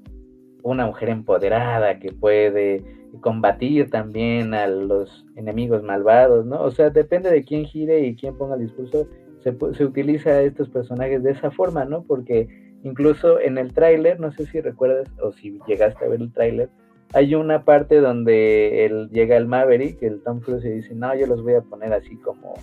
una 0.62 0.86
mujer 0.86 1.10
empoderada 1.10 1.98
que 1.98 2.10
puede 2.10 2.82
combatir 3.20 3.90
también 3.90 4.54
a 4.54 4.68
los 4.68 5.26
enemigos 5.36 5.82
malvados, 5.82 6.46
¿no? 6.46 6.62
O 6.62 6.70
sea, 6.70 6.88
depende 6.88 7.30
de 7.30 7.44
quién 7.44 7.66
gire 7.66 8.00
y 8.06 8.16
quién 8.16 8.38
ponga 8.38 8.54
el 8.54 8.62
discurso, 8.62 9.06
se, 9.40 9.54
se 9.74 9.84
utiliza 9.84 10.30
a 10.30 10.40
estos 10.40 10.70
personajes 10.70 11.22
de 11.22 11.32
esa 11.32 11.50
forma, 11.50 11.84
¿no? 11.84 12.04
Porque 12.04 12.67
Incluso 12.84 13.40
en 13.40 13.58
el 13.58 13.72
tráiler, 13.72 14.20
no 14.20 14.30
sé 14.32 14.46
si 14.46 14.60
recuerdas 14.60 15.08
o 15.20 15.32
si 15.32 15.58
llegaste 15.66 16.04
a 16.04 16.08
ver 16.08 16.20
el 16.20 16.32
tráiler, 16.32 16.70
hay 17.14 17.34
una 17.34 17.64
parte 17.64 18.00
donde 18.00 18.84
él, 18.84 19.08
llega 19.10 19.36
el 19.36 19.46
Maverick, 19.46 20.02
el 20.02 20.22
Tom 20.22 20.40
Cruise, 20.40 20.64
y 20.64 20.70
dice, 20.70 20.94
no, 20.94 21.14
yo 21.14 21.26
los 21.26 21.42
voy 21.42 21.54
a 21.54 21.62
poner 21.62 21.92
así 21.92 22.16
como, 22.16 22.54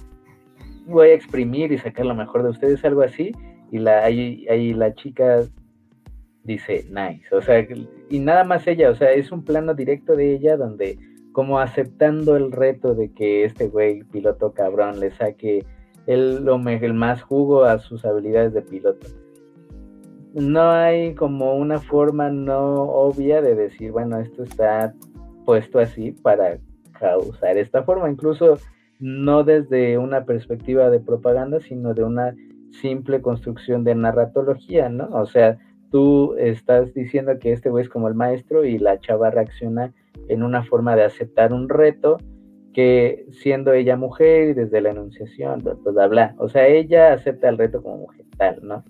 voy 0.85 1.09
a 1.09 1.13
exprimir 1.13 1.71
y 1.71 1.77
sacar 1.77 2.05
lo 2.05 2.15
mejor 2.15 2.43
de 2.43 2.49
ustedes, 2.49 2.85
algo 2.85 3.01
así, 3.01 3.31
y 3.71 3.79
la, 3.79 4.03
ahí, 4.03 4.45
ahí 4.49 4.73
la 4.73 4.93
chica 4.93 5.41
dice, 6.43 6.85
nice, 6.89 7.35
o 7.35 7.41
sea, 7.41 7.65
y 8.09 8.19
nada 8.19 8.43
más 8.43 8.67
ella, 8.67 8.91
o 8.91 8.95
sea, 8.95 9.11
es 9.11 9.31
un 9.31 9.43
plano 9.43 9.73
directo 9.73 10.15
de 10.15 10.33
ella 10.33 10.57
donde 10.57 10.97
como 11.31 11.59
aceptando 11.59 12.37
el 12.37 12.51
reto 12.51 12.93
de 12.93 13.11
que 13.11 13.43
este 13.43 13.67
güey 13.67 14.03
piloto 14.03 14.53
cabrón 14.53 15.01
le 15.01 15.11
saque 15.11 15.65
el, 16.07 16.47
el 16.47 16.93
más 16.93 17.23
jugo 17.23 17.65
a 17.65 17.79
sus 17.79 18.05
habilidades 18.05 18.53
de 18.53 18.61
piloto 18.61 19.05
no 20.35 20.71
hay 20.71 21.15
como 21.15 21.55
una 21.55 21.79
forma 21.79 22.29
no 22.29 22.83
obvia 22.83 23.41
de 23.41 23.55
decir, 23.55 23.91
bueno, 23.91 24.19
esto 24.19 24.43
está 24.43 24.93
puesto 25.45 25.79
así 25.79 26.11
para 26.11 26.57
causar 26.99 27.57
esta 27.57 27.83
forma, 27.83 28.09
incluso 28.09 28.57
no 28.99 29.43
desde 29.43 29.97
una 29.97 30.25
perspectiva 30.25 30.89
de 30.89 30.99
propaganda, 30.99 31.59
sino 31.61 31.93
de 31.93 32.03
una 32.03 32.35
simple 32.81 33.21
construcción 33.21 33.85
de 33.85 33.95
narratología, 33.95 34.89
¿no? 34.89 35.07
O 35.11 35.25
sea, 35.25 35.57
tú 35.89 36.35
estás 36.37 36.93
diciendo 36.93 37.39
que 37.39 37.53
este 37.53 37.69
güey 37.69 37.83
es 37.85 37.89
como 37.89 38.09
el 38.09 38.15
maestro 38.15 38.65
y 38.65 38.77
la 38.77 38.99
chava 38.99 39.29
reacciona 39.29 39.93
en 40.27 40.43
una 40.43 40.63
forma 40.63 40.97
de 40.97 41.03
aceptar 41.03 41.53
un 41.53 41.69
reto 41.69 42.17
que 42.73 43.25
siendo 43.31 43.71
ella 43.71 43.95
mujer 43.95 44.49
y 44.49 44.53
desde 44.53 44.81
la 44.81 44.89
enunciación, 44.89 45.59
bla, 45.59 45.75
bla, 45.75 46.07
bla, 46.07 46.35
o 46.39 46.49
sea, 46.49 46.67
ella 46.67 47.13
acepta 47.13 47.47
el 47.47 47.57
reto 47.57 47.81
como 47.81 47.99
mujer 47.99 48.25
tal, 48.37 48.59
¿no? 48.63 48.83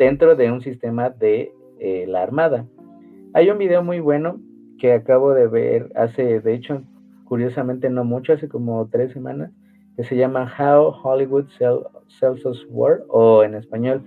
Dentro 0.00 0.34
de 0.34 0.50
un 0.50 0.62
sistema 0.62 1.10
de 1.10 1.52
eh, 1.78 2.06
la 2.08 2.22
Armada. 2.22 2.64
Hay 3.34 3.50
un 3.50 3.58
video 3.58 3.84
muy 3.84 4.00
bueno 4.00 4.40
que 4.78 4.94
acabo 4.94 5.34
de 5.34 5.46
ver 5.46 5.92
hace, 5.94 6.40
de 6.40 6.54
hecho, 6.54 6.82
curiosamente 7.26 7.90
no 7.90 8.02
mucho, 8.02 8.32
hace 8.32 8.48
como 8.48 8.88
tres 8.90 9.12
semanas, 9.12 9.50
que 9.96 10.04
se 10.04 10.16
llama 10.16 10.50
How 10.58 10.94
Hollywood 11.02 11.48
Sells 12.08 12.46
Us 12.46 12.66
War, 12.70 13.02
o 13.08 13.44
en 13.44 13.54
español, 13.54 14.02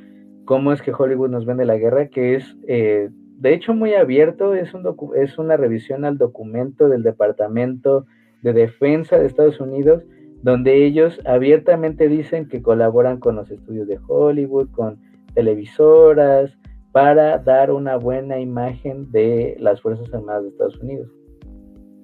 cómo 0.45 0.73
es 0.73 0.81
que 0.81 0.91
Hollywood 0.91 1.29
nos 1.29 1.45
vende 1.45 1.63
la 1.63 1.77
guerra, 1.77 2.07
que 2.07 2.37
es 2.37 2.57
eh, 2.67 3.11
de 3.37 3.53
hecho 3.53 3.75
muy 3.75 3.93
abierto, 3.93 4.55
es, 4.55 4.73
un 4.73 4.83
es 5.15 5.37
una 5.37 5.57
revisión 5.57 6.05
al 6.05 6.17
documento 6.17 6.89
del 6.89 7.03
Departamento 7.03 8.07
de 8.41 8.53
Defensa 8.53 9.19
de 9.19 9.27
Estados 9.27 9.59
Unidos, 9.59 10.01
donde 10.41 10.85
ellos 10.85 11.21
abiertamente 11.23 12.07
dicen 12.07 12.47
que 12.47 12.63
colaboran 12.63 13.19
con 13.19 13.35
los 13.35 13.51
estudios 13.51 13.87
de 13.87 13.99
Hollywood, 14.07 14.71
con 14.71 15.12
televisoras, 15.33 16.57
para 16.91 17.39
dar 17.39 17.71
una 17.71 17.97
buena 17.97 18.39
imagen 18.39 19.11
de 19.11 19.55
las 19.59 19.81
Fuerzas 19.81 20.13
Armadas 20.13 20.43
de 20.43 20.49
Estados 20.49 20.79
Unidos. 20.79 21.09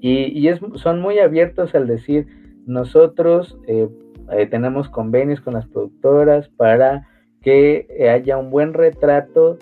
Y, 0.02 0.48
es, 0.48 0.60
son 0.76 1.02
muy 1.02 1.20
abiertos 1.20 1.76
al 1.76 1.86
decir, 1.86 2.26
nosotros 2.66 3.58
eh, 3.68 3.88
eh, 4.32 4.48
tenemos 4.48 4.90
convenios 4.90 5.42
con 5.42 5.54
las 5.54 5.68
productoras 5.68 6.50
para 6.50 7.08
que 7.42 7.88
haya 8.12 8.38
un 8.38 8.50
buen 8.50 8.74
retrato 8.74 9.58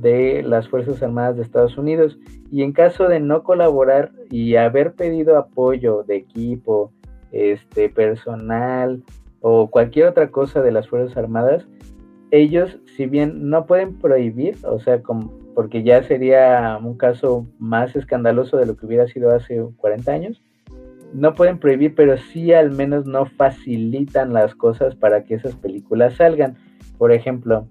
de 0.00 0.42
las 0.42 0.68
Fuerzas 0.68 1.02
Armadas 1.02 1.36
de 1.36 1.42
Estados 1.42 1.78
Unidos. 1.78 2.18
Y 2.50 2.62
en 2.62 2.72
caso 2.72 3.08
de 3.08 3.20
no 3.20 3.42
colaborar 3.42 4.12
y 4.30 4.56
haber 4.56 4.94
pedido 4.94 5.38
apoyo 5.38 6.02
de 6.02 6.16
equipo, 6.16 6.92
este, 7.32 7.88
personal 7.88 9.02
o 9.40 9.68
cualquier 9.70 10.06
otra 10.06 10.30
cosa 10.30 10.60
de 10.60 10.70
las 10.70 10.88
Fuerzas 10.88 11.16
Armadas, 11.16 11.66
ellos, 12.32 12.78
si 12.96 13.06
bien 13.06 13.50
no 13.50 13.66
pueden 13.66 13.98
prohibir, 13.98 14.56
o 14.64 14.80
sea, 14.80 15.02
como, 15.02 15.38
porque 15.54 15.84
ya 15.84 16.02
sería 16.02 16.78
un 16.82 16.96
caso 16.96 17.46
más 17.58 17.94
escandaloso 17.94 18.56
de 18.56 18.66
lo 18.66 18.74
que 18.74 18.86
hubiera 18.86 19.06
sido 19.06 19.32
hace 19.34 19.62
40 19.76 20.10
años, 20.10 20.42
no 21.12 21.34
pueden 21.34 21.58
prohibir, 21.58 21.94
pero 21.94 22.16
sí 22.16 22.54
al 22.54 22.70
menos 22.70 23.04
no 23.04 23.26
facilitan 23.26 24.32
las 24.32 24.54
cosas 24.54 24.96
para 24.96 25.24
que 25.24 25.34
esas 25.34 25.54
películas 25.56 26.14
salgan. 26.14 26.56
Por 26.96 27.12
ejemplo, 27.12 27.68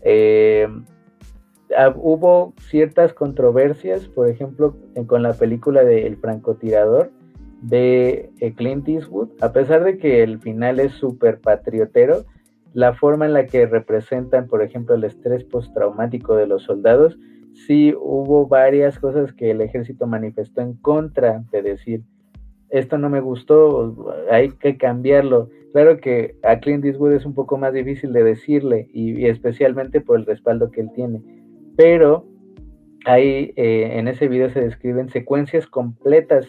eh, 0.00 0.66
hubo 1.96 2.54
ciertas 2.70 3.12
controversias, 3.12 4.08
por 4.08 4.30
ejemplo, 4.30 4.78
con 5.06 5.22
la 5.22 5.34
película 5.34 5.84
de 5.84 6.06
El 6.06 6.16
francotirador 6.16 7.10
de 7.60 8.30
eh, 8.40 8.54
Clint 8.54 8.88
Eastwood, 8.88 9.28
a 9.42 9.52
pesar 9.52 9.84
de 9.84 9.98
que 9.98 10.22
el 10.22 10.40
final 10.40 10.80
es 10.80 10.92
súper 10.92 11.38
patriotero, 11.38 12.24
la 12.72 12.94
forma 12.94 13.26
en 13.26 13.32
la 13.32 13.46
que 13.46 13.66
representan, 13.66 14.46
por 14.46 14.62
ejemplo, 14.62 14.94
el 14.94 15.04
estrés 15.04 15.44
postraumático 15.44 16.36
de 16.36 16.46
los 16.46 16.62
soldados, 16.62 17.18
sí 17.52 17.94
hubo 17.98 18.46
varias 18.46 18.98
cosas 18.98 19.32
que 19.32 19.50
el 19.50 19.60
ejército 19.60 20.06
manifestó 20.06 20.60
en 20.60 20.74
contra 20.74 21.44
de 21.50 21.62
decir, 21.62 22.02
esto 22.70 22.98
no 22.98 23.10
me 23.10 23.20
gustó, 23.20 24.14
hay 24.30 24.50
que 24.50 24.76
cambiarlo. 24.76 25.50
Claro 25.72 25.98
que 25.98 26.36
a 26.42 26.60
Clint 26.60 26.84
Eastwood 26.84 27.12
es 27.12 27.26
un 27.26 27.34
poco 27.34 27.58
más 27.58 27.72
difícil 27.72 28.12
de 28.12 28.24
decirle 28.24 28.88
y, 28.92 29.26
especialmente 29.26 30.00
por 30.00 30.18
el 30.18 30.26
respaldo 30.26 30.70
que 30.70 30.80
él 30.80 30.90
tiene, 30.94 31.22
pero 31.76 32.26
ahí 33.04 33.52
eh, 33.56 33.98
en 33.98 34.08
ese 34.08 34.28
video 34.28 34.50
se 34.50 34.60
describen 34.60 35.08
secuencias 35.08 35.66
completas 35.66 36.46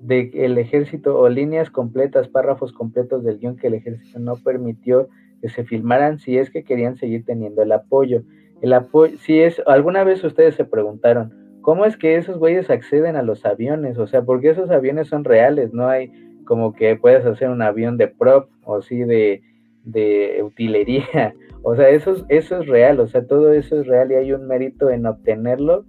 del 0.00 0.58
ejército 0.58 1.18
o 1.18 1.28
líneas 1.28 1.70
completas, 1.70 2.28
párrafos 2.28 2.72
completos 2.72 3.22
del 3.22 3.38
guion 3.38 3.56
que 3.56 3.68
el 3.68 3.74
ejército 3.74 4.18
no 4.18 4.34
permitió 4.34 5.08
que 5.42 5.50
se 5.50 5.64
filmaran 5.64 6.18
si 6.18 6.38
es 6.38 6.48
que 6.48 6.62
querían 6.64 6.96
seguir 6.96 7.24
teniendo 7.26 7.62
el 7.62 7.72
apoyo. 7.72 8.22
El 8.62 8.72
apoyo, 8.72 9.18
si 9.18 9.40
es, 9.40 9.60
alguna 9.66 10.04
vez 10.04 10.24
ustedes 10.24 10.54
se 10.54 10.64
preguntaron, 10.64 11.58
¿cómo 11.60 11.84
es 11.84 11.96
que 11.96 12.16
esos 12.16 12.38
güeyes 12.38 12.70
acceden 12.70 13.16
a 13.16 13.22
los 13.22 13.44
aviones? 13.44 13.98
O 13.98 14.06
sea, 14.06 14.22
porque 14.22 14.50
esos 14.50 14.70
aviones 14.70 15.08
son 15.08 15.24
reales, 15.24 15.74
no 15.74 15.88
hay 15.88 16.10
como 16.46 16.72
que 16.72 16.96
puedes 16.96 17.26
hacer 17.26 17.50
un 17.50 17.60
avión 17.60 17.98
de 17.98 18.08
prop 18.08 18.48
o 18.64 18.80
sí 18.80 18.98
de, 18.98 19.42
de 19.84 20.40
utilería. 20.42 21.34
O 21.64 21.76
sea, 21.76 21.90
eso, 21.90 22.16
eso 22.28 22.60
es 22.60 22.66
real, 22.66 22.98
o 22.98 23.06
sea, 23.06 23.24
todo 23.24 23.52
eso 23.52 23.80
es 23.80 23.86
real 23.86 24.10
y 24.10 24.16
hay 24.16 24.32
un 24.32 24.48
mérito 24.48 24.90
en 24.90 25.06
obtenerlo 25.06 25.84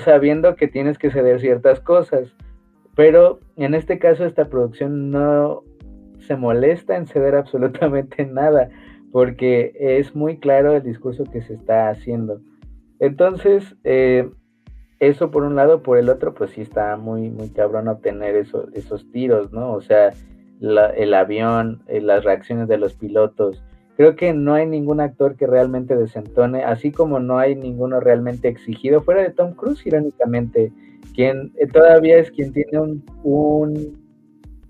sabiendo 0.00 0.56
que 0.56 0.68
tienes 0.68 0.98
que 0.98 1.10
ceder 1.10 1.40
ciertas 1.40 1.80
cosas. 1.80 2.34
Pero 2.96 3.40
en 3.56 3.74
este 3.74 3.98
caso 3.98 4.24
esta 4.24 4.46
producción 4.46 5.10
no 5.10 5.62
se 6.20 6.36
molesta 6.36 6.96
en 6.96 7.06
ceder 7.06 7.34
absolutamente 7.34 8.24
nada, 8.32 8.70
porque 9.12 9.72
es 9.78 10.14
muy 10.14 10.38
claro 10.38 10.74
el 10.74 10.82
discurso 10.82 11.24
que 11.24 11.42
se 11.42 11.54
está 11.54 11.88
haciendo. 11.88 12.40
Entonces, 12.98 13.76
eh, 13.84 14.28
eso 15.00 15.30
por 15.30 15.42
un 15.42 15.56
lado, 15.56 15.82
por 15.82 15.98
el 15.98 16.08
otro, 16.08 16.34
pues 16.34 16.52
sí 16.52 16.62
está 16.62 16.96
muy, 16.96 17.30
muy 17.30 17.50
cabrón 17.50 17.88
obtener 17.88 18.36
esos 18.36 19.10
tiros, 19.12 19.52
¿no? 19.52 19.72
O 19.72 19.80
sea, 19.80 20.12
el 20.60 21.14
avión, 21.14 21.82
eh, 21.88 22.00
las 22.00 22.24
reacciones 22.24 22.68
de 22.68 22.78
los 22.78 22.94
pilotos. 22.94 23.62
Creo 23.96 24.16
que 24.16 24.32
no 24.32 24.54
hay 24.54 24.66
ningún 24.66 25.00
actor 25.00 25.36
que 25.36 25.46
realmente 25.46 25.94
desentone, 25.94 26.64
así 26.64 26.90
como 26.90 27.20
no 27.20 27.38
hay 27.38 27.54
ninguno 27.54 28.00
realmente 28.00 28.48
exigido, 28.48 29.02
fuera 29.02 29.22
de 29.22 29.30
Tom 29.30 29.54
Cruise, 29.54 29.86
irónicamente, 29.86 30.72
quien 31.14 31.52
eh, 31.56 31.66
todavía 31.66 32.18
es 32.18 32.30
quien 32.30 32.52
tiene 32.52 32.80
un 32.80 34.03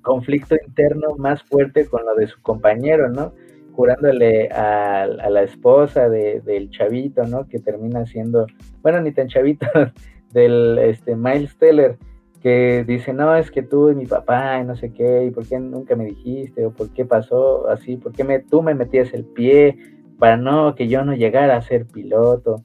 conflicto 0.05 0.55
interno 0.65 1.17
más 1.17 1.43
fuerte 1.43 1.87
con 1.87 2.05
lo 2.05 2.15
de 2.15 2.29
su 2.29 2.41
compañero, 2.43 3.09
¿no? 3.09 3.33
Curándole 3.75 4.49
a, 4.51 5.07
la 5.07 5.43
esposa 5.43 6.09
del 6.09 6.71
chavito, 6.71 7.25
¿no? 7.25 7.49
Que 7.49 7.59
termina 7.59 8.07
siendo, 8.07 8.47
bueno, 8.83 9.01
ni 9.01 9.11
tan 9.11 9.27
chavito, 9.27 9.67
del 10.33 10.79
este, 10.79 11.17
Miles 11.17 11.57
Teller, 11.57 11.97
que 12.41 12.85
dice, 12.87 13.13
no, 13.13 13.35
es 13.35 13.51
que 13.51 13.63
tú 13.63 13.91
y 13.91 13.95
mi 13.97 14.07
papá 14.07 14.61
y 14.61 14.65
no 14.65 14.77
sé 14.77 14.93
qué, 14.93 15.25
y 15.25 15.31
por 15.31 15.49
qué 15.49 15.59
nunca 15.59 15.97
me 15.97 16.05
dijiste, 16.05 16.67
o 16.67 16.71
por 16.71 16.91
qué 16.91 17.05
pasó 17.05 17.69
así, 17.69 17.97
por 17.97 18.13
qué 18.13 18.23
me, 18.23 18.39
tú 18.39 18.63
me 18.63 18.75
metías 18.75 19.13
el 19.15 19.25
pie 19.25 19.77
para 20.19 20.37
no, 20.37 20.75
que 20.75 20.87
yo 20.87 21.05
no 21.05 21.15
llegara 21.15 21.57
a 21.57 21.63
ser 21.63 21.87
piloto. 21.87 22.63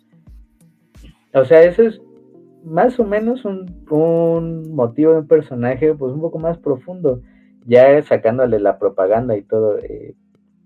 O 1.34 1.45
sea, 1.45 1.63
eso 1.63 1.84
es 1.84 2.02
más 2.63 3.00
o 3.00 3.06
menos 3.06 3.45
un, 3.45 3.86
un, 3.89 4.74
motivo 4.74 5.13
de 5.13 5.19
un 5.19 5.28
personaje 5.28 5.93
pues 5.93 6.13
un 6.13 6.22
poco 6.22 6.39
más 6.39 6.58
profundo, 6.58 7.22
ya 7.65 8.02
sacándole 8.04 8.60
la 8.60 8.78
propaganda 8.78 9.38
y 9.38 9.43
todo, 9.43 9.78
eh, 9.80 10.15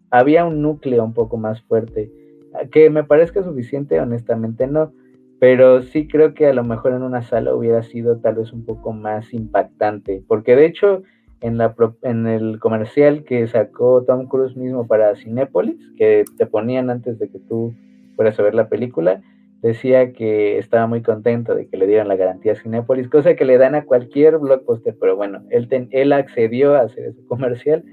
había 0.10 0.46
un 0.46 0.62
núcleo 0.62 1.04
un 1.04 1.14
poco 1.14 1.38
más 1.38 1.62
fuerte, 1.64 2.12
que 2.72 2.90
me 2.90 3.04
parezca 3.04 3.44
suficiente, 3.44 4.00
honestamente 4.00 4.68
no, 4.68 4.92
pero 5.40 5.82
sí 5.82 6.08
creo 6.08 6.34
que 6.34 6.48
a 6.48 6.54
lo 6.54 6.64
mejor 6.64 6.94
en 6.94 7.02
una 7.02 7.22
sala 7.22 7.54
hubiera 7.54 7.84
sido 7.84 8.18
tal 8.20 8.36
vez 8.36 8.54
un 8.54 8.64
poco 8.66 8.94
más 8.94 9.34
impactante, 9.34 10.24
porque 10.28 10.56
de 10.56 10.66
hecho 10.66 11.04
en, 11.42 11.58
la, 11.58 11.76
en 12.04 12.28
el 12.28 12.60
comercial 12.60 13.24
que 13.26 13.46
sacó 13.48 14.04
Tom 14.04 14.28
Cruise 14.28 14.56
mismo 14.56 14.88
para 14.88 15.16
Cinépolis, 15.16 15.76
que 15.98 16.24
te 16.38 16.46
ponían 16.46 16.90
antes 16.90 17.20
de 17.20 17.30
que 17.30 17.40
tú 17.40 17.74
fueras 18.16 18.40
a 18.40 18.44
ver 18.44 18.56
la 18.56 18.70
película, 18.70 19.22
decía 19.64 20.12
que 20.12 20.58
estaba 20.60 20.88
muy 20.88 21.02
contento 21.02 21.56
de 21.56 21.68
que 21.68 21.78
le 21.78 21.88
dieran 21.88 22.10
la 22.10 22.18
garantía 22.18 22.54
Cinepolis, 22.56 23.08
cosa 23.08 23.36
que 23.36 23.46
le 23.46 23.58
dan 23.58 23.76
a 23.76 23.86
cualquier 23.86 24.38
blockbuster, 24.38 24.96
pero 25.00 25.16
bueno, 25.16 25.42
él, 25.50 25.68
él 25.92 26.12
accedió 26.12 26.76
a 26.76 26.82
hacer 26.82 27.06
ese 27.06 27.26
comercial 27.26 27.84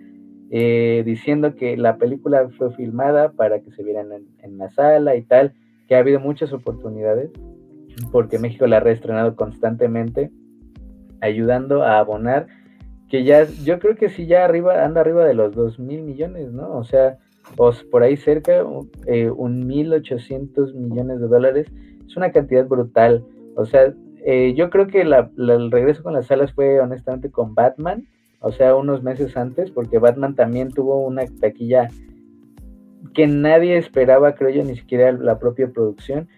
eh, 0.50 1.04
diciendo 1.06 1.54
que 1.54 1.76
la 1.76 1.96
película 1.96 2.48
fue 2.58 2.72
filmada 2.72 3.30
para 3.30 3.60
que 3.60 3.70
se 3.70 3.84
vieran 3.84 4.08
en, 4.42 4.58
la 4.58 4.68
sala 4.70 5.14
y 5.14 5.22
tal, 5.22 5.54
que 5.86 5.94
ha 5.94 6.00
habido 6.00 6.18
muchas 6.18 6.52
oportunidades, 6.52 7.30
porque 8.10 8.40
México 8.40 8.66
la 8.66 8.78
ha 8.78 8.80
reestrenado 8.80 9.36
constantemente, 9.36 10.32
ayudando 11.20 11.84
a 11.84 12.00
abonar, 12.00 12.48
que 13.08 13.22
ya, 13.22 13.44
yo 13.44 13.78
creo 13.78 13.94
que 13.94 14.08
sí, 14.08 14.26
ya 14.26 14.44
arriba, 14.44 14.84
anda 14.84 15.02
arriba 15.02 15.24
de 15.24 15.34
los 15.34 15.54
2 15.54 15.78
mil 15.78 16.02
millones, 16.02 16.50
¿no? 16.50 16.76
O 16.76 16.82
sea, 16.82 17.18
o 17.56 17.72
por 17.90 18.02
ahí 18.02 18.16
cerca, 18.16 18.64
eh, 19.06 19.30
un 19.30 19.68
1.800 19.68 20.74
millones 20.74 21.20
de 21.20 21.28
dólares, 21.28 21.66
es 22.06 22.16
una 22.16 22.32
cantidad 22.32 22.66
brutal. 22.66 23.24
O 23.56 23.64
sea, 23.64 23.92
eh, 24.24 24.54
yo 24.54 24.70
creo 24.70 24.86
que 24.86 25.00
el 25.02 25.70
regreso 25.70 26.02
con 26.02 26.12
las 26.12 26.26
salas 26.26 26.52
fue 26.52 26.80
honestamente 26.80 27.30
con 27.30 27.54
Batman, 27.54 28.06
o 28.40 28.52
sea, 28.52 28.74
unos 28.74 29.02
meses 29.02 29.36
antes, 29.36 29.70
porque 29.70 29.98
Batman 29.98 30.34
también 30.34 30.70
tuvo 30.70 31.04
una 31.04 31.24
taquilla 31.40 31.88
que 33.14 33.26
nadie 33.26 33.76
esperaba, 33.76 34.34
creo 34.34 34.50
yo, 34.50 34.64
ni 34.64 34.76
siquiera 34.76 35.12
la 35.12 35.38
propia 35.38 35.68
producción, 35.68 36.28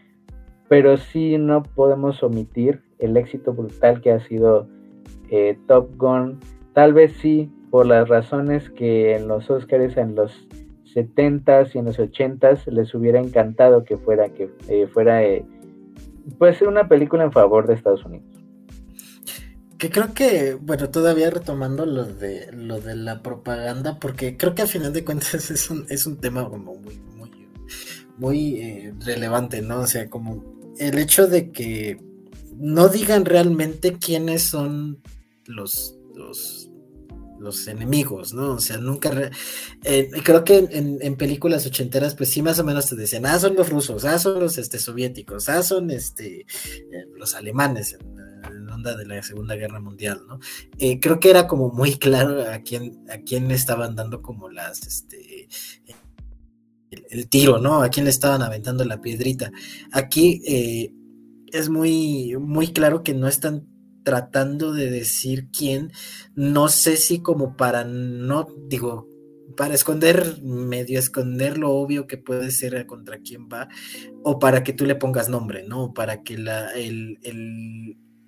pero 0.68 0.96
sí 0.96 1.38
no 1.38 1.62
podemos 1.62 2.22
omitir 2.22 2.82
el 2.98 3.16
éxito 3.16 3.52
brutal 3.52 4.00
que 4.00 4.12
ha 4.12 4.20
sido 4.20 4.68
eh, 5.30 5.58
Top 5.66 5.96
Gun, 5.96 6.38
tal 6.72 6.92
vez 6.92 7.12
sí 7.14 7.50
por 7.70 7.86
las 7.86 8.08
razones 8.08 8.70
que 8.70 9.16
en 9.16 9.28
los 9.28 9.50
Oscars, 9.50 9.96
en 9.96 10.14
los 10.14 10.46
70s 10.94 11.74
y 11.74 11.78
en 11.78 11.86
los 11.86 11.98
80s 11.98 12.66
les 12.66 12.94
hubiera 12.94 13.20
encantado 13.20 13.84
que 13.84 13.96
fuera, 13.96 14.28
que 14.30 14.50
eh, 14.68 14.86
fuera 14.86 15.22
eh, 15.22 15.44
puede 16.38 16.54
ser 16.54 16.68
una 16.68 16.88
película 16.88 17.24
en 17.24 17.32
favor 17.32 17.66
de 17.66 17.74
Estados 17.74 18.04
Unidos. 18.04 18.26
Que 19.78 19.90
creo 19.90 20.14
que, 20.14 20.54
bueno, 20.54 20.90
todavía 20.90 21.30
retomando 21.30 21.86
lo 21.86 22.04
de 22.04 22.52
lo 22.52 22.80
de 22.80 22.94
la 22.94 23.20
propaganda, 23.22 23.98
porque 23.98 24.36
creo 24.36 24.54
que 24.54 24.62
al 24.62 24.68
final 24.68 24.92
de 24.92 25.04
cuentas 25.04 25.34
es 25.50 25.70
un, 25.70 25.86
es 25.88 26.06
un 26.06 26.18
tema 26.18 26.48
como 26.48 26.74
muy, 26.76 27.00
muy, 27.16 27.30
muy 28.16 28.56
eh, 28.60 28.94
relevante, 29.04 29.60
¿no? 29.60 29.80
O 29.80 29.86
sea, 29.86 30.08
como 30.08 30.44
el 30.78 30.98
hecho 30.98 31.26
de 31.26 31.50
que 31.50 32.00
no 32.56 32.88
digan 32.88 33.24
realmente 33.24 33.98
quiénes 33.98 34.42
son 34.42 35.02
los, 35.46 35.98
los 36.14 36.61
los 37.42 37.66
enemigos, 37.66 38.32
¿no? 38.32 38.52
O 38.52 38.60
sea, 38.60 38.78
nunca... 38.78 39.30
Eh, 39.84 40.10
creo 40.22 40.44
que 40.44 40.68
en, 40.70 41.16
películas 41.16 41.66
ochenteras, 41.66 42.14
pues 42.14 42.30
sí, 42.30 42.42
más 42.42 42.58
o 42.58 42.64
menos 42.64 42.86
te 42.86 42.96
decían, 42.96 43.26
ah, 43.26 43.38
son 43.38 43.54
los 43.54 43.68
rusos, 43.68 44.04
ah, 44.04 44.18
son 44.18 44.40
los 44.40 44.58
este, 44.58 44.78
soviéticos, 44.78 45.48
ah, 45.48 45.62
son 45.62 45.90
este, 45.90 46.40
eh, 46.40 46.46
los 47.16 47.34
alemanes 47.34 47.98
en, 47.98 48.68
onda 48.70 48.96
de 48.96 49.06
la 49.06 49.22
Segunda 49.22 49.54
Guerra 49.54 49.80
Mundial, 49.80 50.22
¿no? 50.26 50.38
Eh, 50.78 50.98
creo 50.98 51.20
que 51.20 51.30
era 51.30 51.46
como 51.46 51.70
muy 51.70 51.98
claro 51.98 52.42
a 52.50 52.60
quién, 52.60 53.04
a 53.10 53.18
quién 53.18 53.48
le 53.48 53.54
estaban 53.54 53.94
dando 53.94 54.22
como 54.22 54.48
las, 54.48 54.86
este... 54.86 55.48
El, 56.90 57.04
el 57.08 57.28
tiro, 57.28 57.58
¿no? 57.58 57.82
A 57.82 57.88
quién 57.88 58.04
le 58.04 58.10
estaban 58.10 58.42
aventando 58.42 58.84
la 58.84 59.00
piedrita. 59.00 59.50
Aquí 59.92 60.42
es 61.46 61.68
muy, 61.70 62.36
muy 62.38 62.72
claro 62.72 63.02
que 63.02 63.14
no 63.14 63.28
están 63.28 63.71
tratando 64.02 64.72
de 64.72 64.90
decir 64.90 65.48
quién, 65.56 65.92
no 66.34 66.68
sé 66.68 66.96
si 66.96 67.20
como 67.20 67.56
para 67.56 67.84
no, 67.84 68.48
digo, 68.68 69.08
para 69.56 69.74
esconder, 69.74 70.40
medio 70.42 70.98
esconder 70.98 71.58
lo 71.58 71.72
obvio 71.72 72.06
que 72.06 72.18
puede 72.18 72.50
ser 72.50 72.86
contra 72.86 73.18
quién 73.18 73.48
va, 73.52 73.68
o 74.22 74.38
para 74.38 74.62
que 74.62 74.72
tú 74.72 74.86
le 74.86 74.94
pongas 74.94 75.28
nombre, 75.28 75.64
¿no? 75.66 75.92
Para 75.92 76.22
que 76.22 76.38
la, 76.38 76.70
el, 76.72 77.18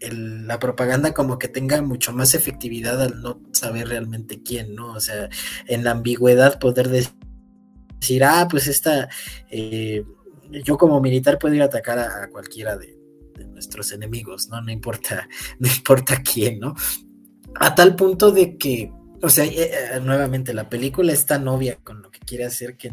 la 0.00 0.58
propaganda 0.58 1.14
como 1.14 1.38
que 1.38 1.48
tenga 1.48 1.80
mucho 1.82 2.12
más 2.12 2.34
efectividad 2.34 3.00
al 3.00 3.22
no 3.22 3.40
saber 3.52 3.88
realmente 3.88 4.42
quién, 4.42 4.74
¿no? 4.74 4.92
O 4.92 5.00
sea, 5.00 5.28
en 5.66 5.84
la 5.84 5.92
ambigüedad 5.92 6.58
poder 6.58 6.88
decir, 6.88 8.24
ah, 8.24 8.46
pues 8.50 8.66
esta, 8.66 9.08
eh, 9.50 10.04
yo 10.64 10.76
como 10.76 11.00
militar 11.00 11.38
puedo 11.38 11.54
ir 11.54 11.62
a 11.62 11.66
atacar 11.66 11.98
a, 11.98 12.28
cualquiera 12.30 12.76
de, 12.76 12.98
nuestros 13.53 13.92
enemigos, 13.92 14.49
¿no? 14.49 14.61
No 14.61 14.70
importa, 14.70 15.29
no 15.59 15.68
importa 15.68 16.23
quién, 16.23 16.61
¿no? 16.61 16.75
A 17.57 17.75
tal 17.75 17.97
punto 17.97 18.31
de 18.31 18.57
que, 18.57 18.92
o 19.23 19.29
sea, 19.29 19.44
eh, 19.44 19.70
eh, 19.70 20.01
nuevamente, 20.03 20.53
la 20.55 20.68
película 20.68 21.12
es 21.12 21.27
tan 21.27 21.47
obvia 21.49 21.77
con 21.83 22.03
lo 22.03 22.11
que 22.11 22.20
quiere 22.20 22.44
hacer 22.44 22.77
que, 22.77 22.92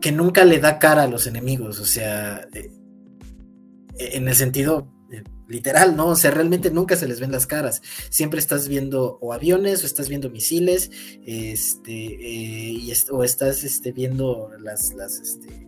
que 0.00 0.12
nunca 0.12 0.44
le 0.44 0.58
da 0.58 0.78
cara 0.78 1.04
a 1.04 1.08
los 1.08 1.26
enemigos, 1.26 1.80
o 1.80 1.86
sea, 1.86 2.46
en 3.98 4.28
el 4.28 4.34
sentido 4.34 4.92
literal, 5.48 5.96
¿no? 5.96 6.08
O 6.08 6.16
sea, 6.16 6.30
realmente 6.30 6.70
nunca 6.70 6.94
se 6.94 7.08
les 7.08 7.20
ven 7.20 7.32
las 7.32 7.46
caras. 7.46 7.82
Siempre 8.10 8.38
estás 8.38 8.68
viendo 8.68 9.18
o 9.20 9.32
aviones 9.32 9.82
o 9.82 9.86
estás 9.86 10.08
viendo 10.08 10.30
misiles, 10.30 10.90
este, 11.24 11.92
eh, 11.92 12.72
y 12.72 12.92
o 13.10 13.24
estás 13.24 13.64
este, 13.64 13.92
viendo 13.92 14.50
las, 14.60 14.92
las, 14.94 15.18
este, 15.18 15.66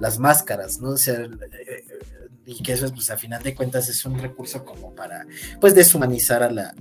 las 0.00 0.18
máscaras, 0.18 0.80
¿no? 0.80 0.90
O 0.90 0.96
sea, 0.96 1.20
eh, 1.20 1.84
y 2.48 2.62
que 2.62 2.72
eso, 2.72 2.90
pues 2.94 3.10
a 3.10 3.18
final 3.18 3.42
de 3.42 3.54
cuentas 3.54 3.90
es 3.90 4.06
un 4.06 4.18
recurso 4.18 4.64
como 4.64 4.94
para, 4.94 5.26
pues, 5.60 5.74
deshumanizar 5.74 6.42
a 6.42 6.50
la, 6.50 6.72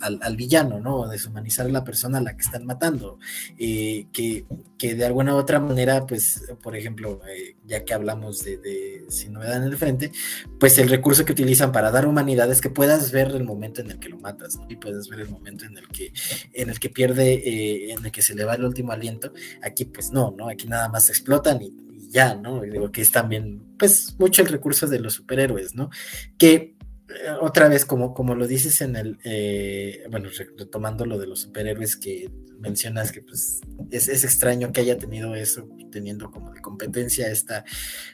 al, 0.00 0.36
villano, 0.36 0.80
¿no? 0.80 1.08
Deshumanizar 1.08 1.64
a 1.64 1.70
la 1.70 1.82
persona 1.82 2.18
a 2.18 2.20
la 2.20 2.36
que 2.36 2.42
están 2.42 2.66
matando, 2.66 3.18
eh, 3.58 4.06
que, 4.12 4.44
que, 4.76 4.94
de 4.94 5.06
alguna 5.06 5.34
u 5.34 5.38
otra 5.38 5.60
manera, 5.60 6.06
pues, 6.06 6.42
por 6.62 6.76
ejemplo, 6.76 7.22
eh, 7.26 7.56
ya 7.64 7.86
que 7.86 7.94
hablamos 7.94 8.44
de, 8.44 8.58
de, 8.58 9.06
Sin 9.08 9.32
Novedad 9.32 9.56
en 9.56 9.72
el 9.72 9.78
Frente, 9.78 10.12
pues 10.60 10.76
el 10.76 10.90
recurso 10.90 11.24
que 11.24 11.32
utilizan 11.32 11.72
para 11.72 11.90
dar 11.90 12.06
humanidad 12.06 12.52
es 12.52 12.60
que 12.60 12.68
puedas 12.68 13.10
ver 13.10 13.28
el 13.28 13.44
momento 13.44 13.80
en 13.80 13.92
el 13.92 13.98
que 13.98 14.10
lo 14.10 14.18
matas, 14.18 14.56
¿no? 14.56 14.66
Y 14.68 14.76
puedes 14.76 15.08
ver 15.08 15.20
el 15.20 15.30
momento 15.30 15.64
en 15.64 15.78
el 15.78 15.88
que, 15.88 16.12
en 16.52 16.68
el 16.68 16.78
que 16.78 16.90
pierde, 16.90 17.32
eh, 17.32 17.92
en 17.92 18.04
el 18.04 18.12
que 18.12 18.20
se 18.20 18.34
le 18.34 18.44
va 18.44 18.56
el 18.56 18.64
último 18.64 18.92
aliento. 18.92 19.32
Aquí, 19.62 19.86
pues 19.86 20.10
no, 20.10 20.34
¿no? 20.36 20.50
Aquí 20.50 20.66
nada 20.66 20.90
más 20.90 21.08
explotan 21.08 21.62
y 21.62 21.93
ya, 22.14 22.36
¿no? 22.36 22.60
digo 22.60 22.92
que 22.92 23.02
es 23.02 23.10
también, 23.10 23.60
pues, 23.76 24.14
mucho 24.20 24.42
el 24.42 24.48
recurso 24.48 24.86
de 24.86 25.00
los 25.00 25.14
superhéroes, 25.14 25.74
¿no? 25.74 25.90
Que 26.38 26.76
eh, 27.08 27.30
otra 27.40 27.68
vez, 27.68 27.84
como, 27.84 28.14
como 28.14 28.36
lo 28.36 28.46
dices 28.46 28.80
en 28.82 28.94
el, 28.94 29.18
eh, 29.24 30.04
bueno, 30.12 30.28
retomando 30.56 31.04
lo 31.06 31.18
de 31.18 31.26
los 31.26 31.40
superhéroes 31.40 31.96
que 31.96 32.30
mencionas, 32.60 33.10
que 33.10 33.20
pues 33.20 33.60
es, 33.90 34.08
extraño 34.22 34.72
que 34.72 34.82
haya 34.82 34.96
tenido 34.96 35.34
eso, 35.34 35.68
teniendo 35.90 36.30
como 36.30 36.52
de 36.52 36.60
competencia 36.60 37.26
a 37.26 37.30
esta, 37.30 37.64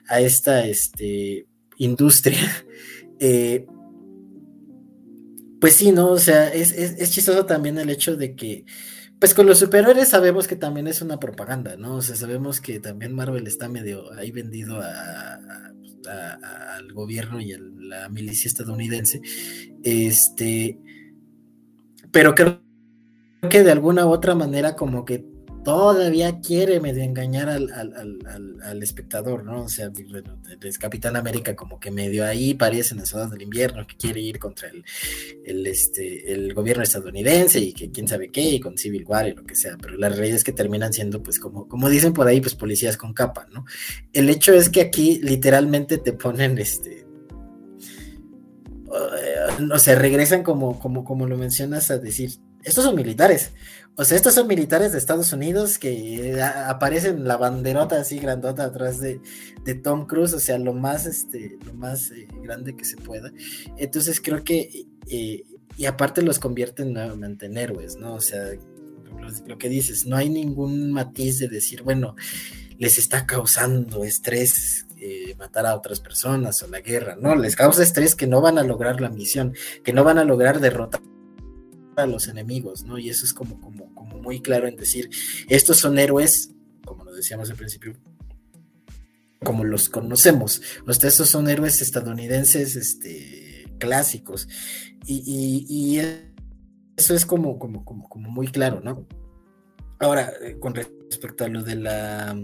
a 0.08 0.20
esta 0.20 0.66
este, 0.66 1.46
industria. 1.76 2.40
Eh, 3.22 3.66
pues 5.60 5.74
sí, 5.74 5.92
¿no? 5.92 6.12
O 6.12 6.18
sea, 6.18 6.48
es, 6.48 6.72
es 6.72 7.10
chistoso 7.10 7.44
también 7.44 7.76
el 7.76 7.90
hecho 7.90 8.16
de 8.16 8.34
que 8.34 8.64
pues 9.20 9.34
con 9.34 9.46
los 9.46 9.58
superhéroes 9.58 10.08
sabemos 10.08 10.48
que 10.48 10.56
también 10.56 10.86
es 10.86 11.02
una 11.02 11.20
propaganda, 11.20 11.76
¿no? 11.76 11.96
O 11.96 12.02
sea, 12.02 12.16
sabemos 12.16 12.62
que 12.62 12.80
también 12.80 13.14
Marvel 13.14 13.46
está 13.46 13.68
medio 13.68 14.10
ahí 14.14 14.30
vendido 14.30 14.80
al 14.80 15.74
gobierno 16.94 17.38
y 17.40 17.52
a 17.52 17.58
la 17.60 18.08
milicia 18.08 18.48
estadounidense. 18.48 19.20
Este, 19.84 20.78
pero 22.10 22.34
creo 22.34 22.62
que 23.50 23.62
de 23.62 23.70
alguna 23.70 24.06
u 24.06 24.08
otra 24.08 24.34
manera 24.34 24.74
como 24.74 25.04
que 25.04 25.26
todavía 25.64 26.40
quiere 26.40 26.80
medio 26.80 27.02
engañar 27.02 27.48
al, 27.48 28.82
espectador, 28.82 29.44
¿no? 29.44 29.64
O 29.64 29.68
sea, 29.68 29.90
es 30.62 30.78
Capitán 30.78 31.16
América 31.16 31.54
como 31.54 31.78
que 31.78 31.90
medio 31.90 32.24
ahí 32.24 32.54
parece 32.54 32.94
en 32.94 33.00
el 33.00 33.06
Soldado 33.06 33.32
del 33.32 33.42
Invierno 33.42 33.86
que 33.86 33.96
quiere 33.96 34.20
ir 34.20 34.38
contra 34.38 34.70
el, 35.44 35.66
este, 35.66 36.32
el 36.32 36.54
gobierno 36.54 36.82
estadounidense 36.82 37.60
y 37.60 37.72
que 37.72 37.90
quién 37.90 38.08
sabe 38.08 38.30
qué, 38.30 38.42
y 38.42 38.60
con 38.60 38.78
Civil 38.78 39.04
War 39.06 39.28
y 39.28 39.34
lo 39.34 39.44
que 39.44 39.54
sea, 39.54 39.76
pero 39.80 39.96
la 39.96 40.08
realidad 40.08 40.36
es 40.36 40.44
que 40.44 40.52
terminan 40.52 40.92
siendo, 40.92 41.22
pues, 41.22 41.38
como, 41.38 41.68
como 41.68 41.88
dicen 41.88 42.12
por 42.12 42.26
ahí, 42.26 42.40
pues 42.40 42.54
policías 42.54 42.96
con 42.96 43.12
capa, 43.12 43.46
¿no? 43.52 43.64
El 44.12 44.30
hecho 44.30 44.54
es 44.54 44.70
que 44.70 44.80
aquí 44.80 45.20
literalmente 45.22 45.98
te 45.98 46.12
ponen, 46.12 46.58
este, 46.58 47.06
o 49.72 49.78
sea, 49.78 49.94
regresan 49.94 50.42
como, 50.42 50.78
como, 50.78 51.04
como 51.04 51.26
lo 51.26 51.36
mencionas 51.36 51.90
a 51.90 51.98
decir, 51.98 52.30
estos 52.62 52.84
son 52.84 52.94
militares. 52.94 53.52
O 53.96 54.04
sea, 54.04 54.16
estos 54.16 54.34
son 54.34 54.46
militares 54.46 54.92
de 54.92 54.98
Estados 54.98 55.32
Unidos 55.32 55.78
que 55.78 56.40
aparecen 56.42 57.26
la 57.26 57.36
banderota 57.36 58.00
así 58.00 58.18
grandota 58.18 58.64
atrás 58.64 59.00
de, 59.00 59.20
Tom 59.82 60.06
Cruise, 60.06 60.32
o 60.32 60.40
sea, 60.40 60.58
lo 60.58 60.72
más, 60.72 61.06
este, 61.06 61.58
lo 61.66 61.74
más 61.74 62.10
eh, 62.10 62.26
grande 62.42 62.74
que 62.74 62.84
se 62.84 62.96
pueda. 62.96 63.30
Entonces 63.76 64.20
creo 64.20 64.42
que, 64.42 64.86
eh, 65.08 65.44
y 65.76 65.84
aparte 65.86 66.22
los 66.22 66.38
convierten 66.38 66.92
nuevamente 66.92 67.46
en 67.46 67.58
héroes, 67.58 67.96
¿no? 67.96 68.14
O 68.14 68.20
sea, 68.20 68.42
lo, 69.46 69.58
que 69.58 69.68
dices, 69.68 70.06
no 70.06 70.16
hay 70.16 70.30
ningún 70.30 70.92
matiz 70.92 71.38
de 71.38 71.48
decir, 71.48 71.82
bueno, 71.82 72.16
les 72.78 72.96
está 72.96 73.26
causando 73.26 74.04
estrés 74.04 74.86
eh, 74.98 75.34
matar 75.38 75.66
a 75.66 75.76
otras 75.76 76.00
personas 76.00 76.62
o 76.62 76.68
la 76.68 76.80
guerra, 76.80 77.16
no, 77.20 77.34
les 77.34 77.54
causa 77.54 77.82
estrés 77.82 78.14
que 78.14 78.26
no 78.26 78.40
van 78.40 78.58
a 78.58 78.62
lograr 78.62 79.00
la 79.00 79.10
misión, 79.10 79.54
que 79.84 79.92
no 79.92 80.04
van 80.04 80.18
a 80.18 80.24
lograr 80.24 80.60
derrotar 80.60 81.02
a 82.02 82.06
los 82.06 82.28
enemigos, 82.28 82.84
¿no? 82.84 82.98
Y 82.98 83.10
eso 83.10 83.24
es 83.24 83.32
como, 83.32 83.60
como, 83.60 83.86
muy 84.20 84.40
claro 84.40 84.68
en 84.68 84.76
decir, 84.76 85.10
estos 85.48 85.78
son 85.78 85.98
héroes, 85.98 86.50
como 86.84 87.04
lo 87.04 87.14
decíamos 87.14 87.50
al 87.50 87.56
principio, 87.56 87.94
como 89.42 89.64
los 89.64 89.88
conocemos. 89.88 90.60
O 90.86 90.92
sea, 90.92 91.08
estos 91.08 91.28
son 91.28 91.48
héroes 91.48 91.80
estadounidenses 91.80 92.76
este, 92.76 93.66
clásicos. 93.78 94.48
Y, 95.06 95.98
eso 96.96 97.14
es 97.14 97.24
como, 97.24 97.58
como, 97.58 98.30
muy 98.30 98.48
claro, 98.48 98.80
¿no? 98.82 99.06
Ahora, 99.98 100.32
eh, 100.42 100.58
con 100.60 100.74
respecto 100.74 101.44
a 101.44 101.48
lo 101.48 101.62
de 101.62 101.76
la 101.76 102.38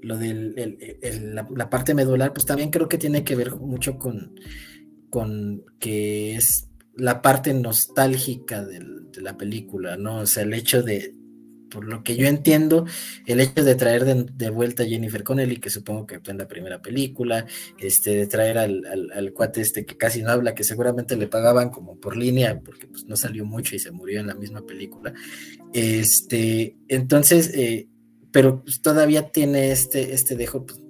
lo 0.00 0.16
de 0.16 1.10
la, 1.34 1.48
la, 1.54 1.70
parte 1.70 1.94
medular, 1.94 2.32
pues 2.32 2.46
también 2.46 2.70
creo 2.70 2.88
que 2.88 2.98
tiene 2.98 3.24
que 3.24 3.34
ver 3.34 3.56
mucho 3.56 3.98
con, 3.98 4.34
con 5.10 5.64
que 5.78 6.36
es 6.36 6.67
la 6.98 7.22
parte 7.22 7.54
nostálgica 7.54 8.64
de 8.64 8.80
la 9.20 9.36
película, 9.36 9.96
¿no? 9.96 10.18
O 10.18 10.26
sea, 10.26 10.42
el 10.42 10.52
hecho 10.52 10.82
de, 10.82 11.14
por 11.70 11.84
lo 11.84 12.02
que 12.02 12.16
yo 12.16 12.26
entiendo, 12.26 12.86
el 13.26 13.40
hecho 13.40 13.64
de 13.64 13.74
traer 13.74 14.04
de, 14.04 14.50
vuelta 14.50 14.82
a 14.82 14.86
Jennifer 14.86 15.22
Connelly, 15.22 15.58
que 15.58 15.70
supongo 15.70 16.06
que 16.06 16.20
fue 16.20 16.32
en 16.32 16.38
la 16.38 16.48
primera 16.48 16.82
película, 16.82 17.46
este, 17.78 18.16
de 18.16 18.26
traer 18.26 18.58
al, 18.58 19.32
cuate 19.32 19.60
este 19.60 19.86
que 19.86 19.96
casi 19.96 20.22
no 20.22 20.30
habla, 20.30 20.54
que 20.54 20.64
seguramente 20.64 21.16
le 21.16 21.28
pagaban 21.28 21.70
como 21.70 21.98
por 21.98 22.16
línea, 22.16 22.60
porque 22.60 22.86
pues 22.86 23.04
no 23.06 23.16
salió 23.16 23.44
mucho 23.44 23.76
y 23.76 23.78
se 23.78 23.90
murió 23.90 24.20
en 24.20 24.26
la 24.26 24.34
misma 24.34 24.66
película. 24.66 25.14
Este, 25.72 26.76
entonces, 26.88 27.52
eh, 27.54 27.88
pero 28.32 28.62
pues, 28.62 28.80
todavía 28.80 29.30
tiene 29.30 29.70
este, 29.70 30.14
este 30.14 30.36
dejo, 30.36 30.66
pues, 30.66 30.80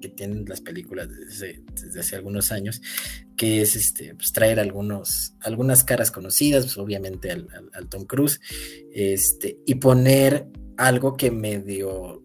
que 0.00 0.08
tienen 0.08 0.44
las 0.46 0.60
películas 0.60 1.08
desde, 1.08 1.62
hace 1.98 2.16
algunos 2.16 2.52
años, 2.52 2.80
que 3.36 3.62
es 3.62 3.76
este, 3.76 4.14
pues, 4.14 4.32
traer 4.32 4.60
algunos, 4.60 5.34
algunas 5.40 5.84
caras 5.84 6.10
conocidas, 6.10 6.64
pues, 6.64 6.78
obviamente 6.78 7.30
al, 7.30 7.88
Tom 7.88 8.04
Cruise, 8.04 8.40
este, 8.92 9.58
y 9.66 9.76
poner 9.76 10.48
algo 10.76 11.16
que 11.16 11.30
medio 11.30 12.24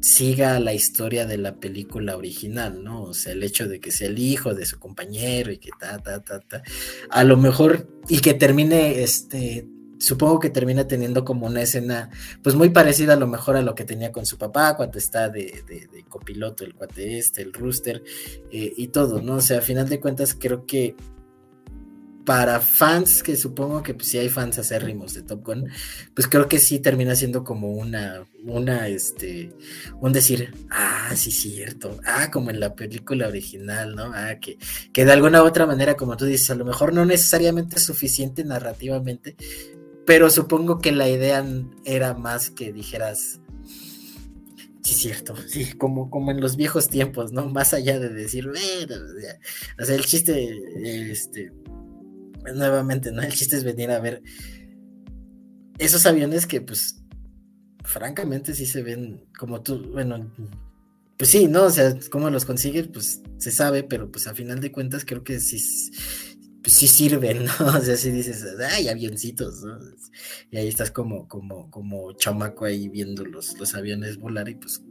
siga 0.00 0.60
la 0.60 0.72
historia 0.72 1.26
de 1.26 1.38
la 1.38 1.56
película 1.56 2.16
original, 2.16 2.84
¿no? 2.84 3.02
O 3.02 3.14
sea, 3.14 3.32
el 3.32 3.42
hecho 3.42 3.66
de 3.66 3.80
que 3.80 3.90
sea 3.90 4.08
el 4.08 4.18
hijo 4.18 4.54
de 4.54 4.64
su 4.64 4.78
compañero 4.78 5.50
y 5.50 5.58
que 5.58 5.70
ta, 5.80 5.98
ta, 5.98 6.22
ta, 6.22 6.40
ta, 6.40 6.62
a 7.10 7.24
lo 7.24 7.36
mejor, 7.36 7.88
y 8.08 8.20
que 8.20 8.34
termine, 8.34 9.02
este, 9.02 9.66
supongo 9.98 10.38
que 10.40 10.50
termina 10.50 10.86
teniendo 10.86 11.24
como 11.24 11.46
una 11.46 11.62
escena, 11.62 12.10
pues 12.42 12.54
muy 12.54 12.70
parecida 12.70 13.14
a 13.14 13.16
lo 13.16 13.26
mejor 13.26 13.56
a 13.56 13.62
lo 13.62 13.74
que 13.74 13.84
tenía 13.84 14.12
con 14.12 14.26
su 14.26 14.38
papá 14.38 14.76
cuando 14.76 14.98
está 14.98 15.28
de, 15.28 15.64
copiloto, 16.08 16.64
el 16.64 16.74
cuate 16.74 17.18
este, 17.18 17.42
el 17.42 17.52
rooster 17.52 18.02
eh, 18.50 18.72
y 18.76 18.88
todo, 18.88 19.20
¿no? 19.22 19.34
O 19.34 19.40
sea, 19.40 19.58
a 19.58 19.62
final 19.62 19.88
de 19.88 20.00
cuentas 20.00 20.36
creo 20.38 20.66
que 20.66 20.94
para 22.26 22.58
fans, 22.58 23.22
que 23.22 23.36
supongo 23.36 23.84
que 23.84 23.94
pues, 23.94 24.08
si 24.08 24.18
hay 24.18 24.28
fans 24.28 24.58
acérrimos 24.58 25.14
de 25.14 25.22
Top 25.22 25.46
Gun, 25.46 25.70
pues 26.12 26.26
creo 26.26 26.48
que 26.48 26.58
sí 26.58 26.80
termina 26.80 27.14
siendo 27.14 27.44
como 27.44 27.70
una, 27.70 28.24
una, 28.44 28.88
este, 28.88 29.52
un 30.00 30.12
decir, 30.12 30.52
ah, 30.68 31.12
sí, 31.14 31.30
cierto, 31.30 31.96
ah, 32.04 32.28
como 32.32 32.50
en 32.50 32.58
la 32.58 32.74
película 32.74 33.28
original, 33.28 33.94
¿no? 33.94 34.10
Ah, 34.12 34.34
que, 34.40 34.58
que 34.92 35.04
de 35.04 35.12
alguna 35.12 35.40
u 35.40 35.46
otra 35.46 35.66
manera, 35.66 35.96
como 35.96 36.16
tú 36.16 36.24
dices, 36.24 36.50
a 36.50 36.56
lo 36.56 36.64
mejor 36.64 36.92
no 36.92 37.06
necesariamente 37.06 37.76
es 37.76 37.84
suficiente 37.84 38.44
narrativamente, 38.44 39.36
pero 40.06 40.30
supongo 40.30 40.78
que 40.78 40.92
la 40.92 41.08
idea 41.08 41.44
era 41.84 42.14
más 42.14 42.50
que 42.50 42.72
dijeras, 42.72 43.40
sí, 44.82 44.94
cierto, 44.94 45.34
sí, 45.48 45.72
como, 45.72 46.10
como 46.10 46.30
en 46.30 46.40
los 46.40 46.56
viejos 46.56 46.88
tiempos, 46.88 47.32
¿no? 47.32 47.50
Más 47.50 47.74
allá 47.74 47.98
de 47.98 48.08
decir, 48.08 48.46
bueno, 48.46 48.94
o 49.80 49.84
sea, 49.84 49.96
el 49.96 50.04
chiste, 50.04 51.10
este, 51.10 51.52
nuevamente, 52.54 53.10
¿no? 53.10 53.22
El 53.22 53.32
chiste 53.32 53.56
es 53.56 53.64
venir 53.64 53.90
a 53.90 53.98
ver 53.98 54.22
esos 55.78 56.06
aviones 56.06 56.46
que 56.46 56.60
pues 56.60 57.02
francamente 57.84 58.54
sí 58.54 58.66
se 58.66 58.82
ven 58.82 59.24
como 59.38 59.62
tú, 59.62 59.90
bueno, 59.92 60.32
pues 61.16 61.30
sí, 61.30 61.48
¿no? 61.48 61.64
O 61.64 61.70
sea, 61.70 61.96
cómo 62.10 62.30
los 62.30 62.44
consigues, 62.44 62.88
pues 62.88 63.22
se 63.38 63.50
sabe, 63.50 63.82
pero 63.82 64.10
pues 64.10 64.26
a 64.26 64.34
final 64.34 64.60
de 64.60 64.72
cuentas 64.72 65.04
creo 65.04 65.24
que 65.24 65.40
sí, 65.40 65.58
pues, 66.66 66.78
sí 66.78 66.88
sirven, 66.88 67.44
¿no? 67.60 67.66
O 67.68 67.80
sea, 67.80 67.96
si 67.96 68.10
dices, 68.10 68.44
ay, 68.72 68.88
avioncitos, 68.88 69.62
¿no? 69.62 69.78
Y 70.50 70.56
ahí 70.56 70.66
estás 70.66 70.90
como, 70.90 71.28
como, 71.28 71.70
como 71.70 72.12
chamaco 72.14 72.64
ahí 72.64 72.88
viendo 72.88 73.24
los, 73.24 73.56
los 73.56 73.76
aviones 73.76 74.18
volar 74.18 74.48
y 74.48 74.56
pues, 74.56 74.82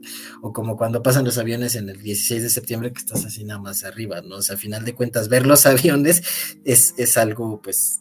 o 0.42 0.54
como 0.54 0.78
cuando 0.78 1.04
pasan 1.04 1.26
los 1.26 1.38
aviones 1.38 1.76
en 1.76 1.90
el 1.90 2.02
16 2.02 2.44
de 2.44 2.50
septiembre 2.50 2.94
que 2.94 3.00
estás 3.00 3.26
así 3.26 3.44
nada 3.44 3.60
más 3.60 3.84
arriba, 3.84 4.22
¿no? 4.22 4.38
O 4.38 4.42
sea, 4.42 4.56
a 4.56 4.58
final 4.58 4.86
de 4.86 4.96
cuentas 4.96 5.28
ver 5.28 5.46
los 5.46 5.66
aviones 5.66 6.24
es, 6.64 6.94
es 6.98 7.18
algo, 7.18 7.62
pues, 7.62 8.00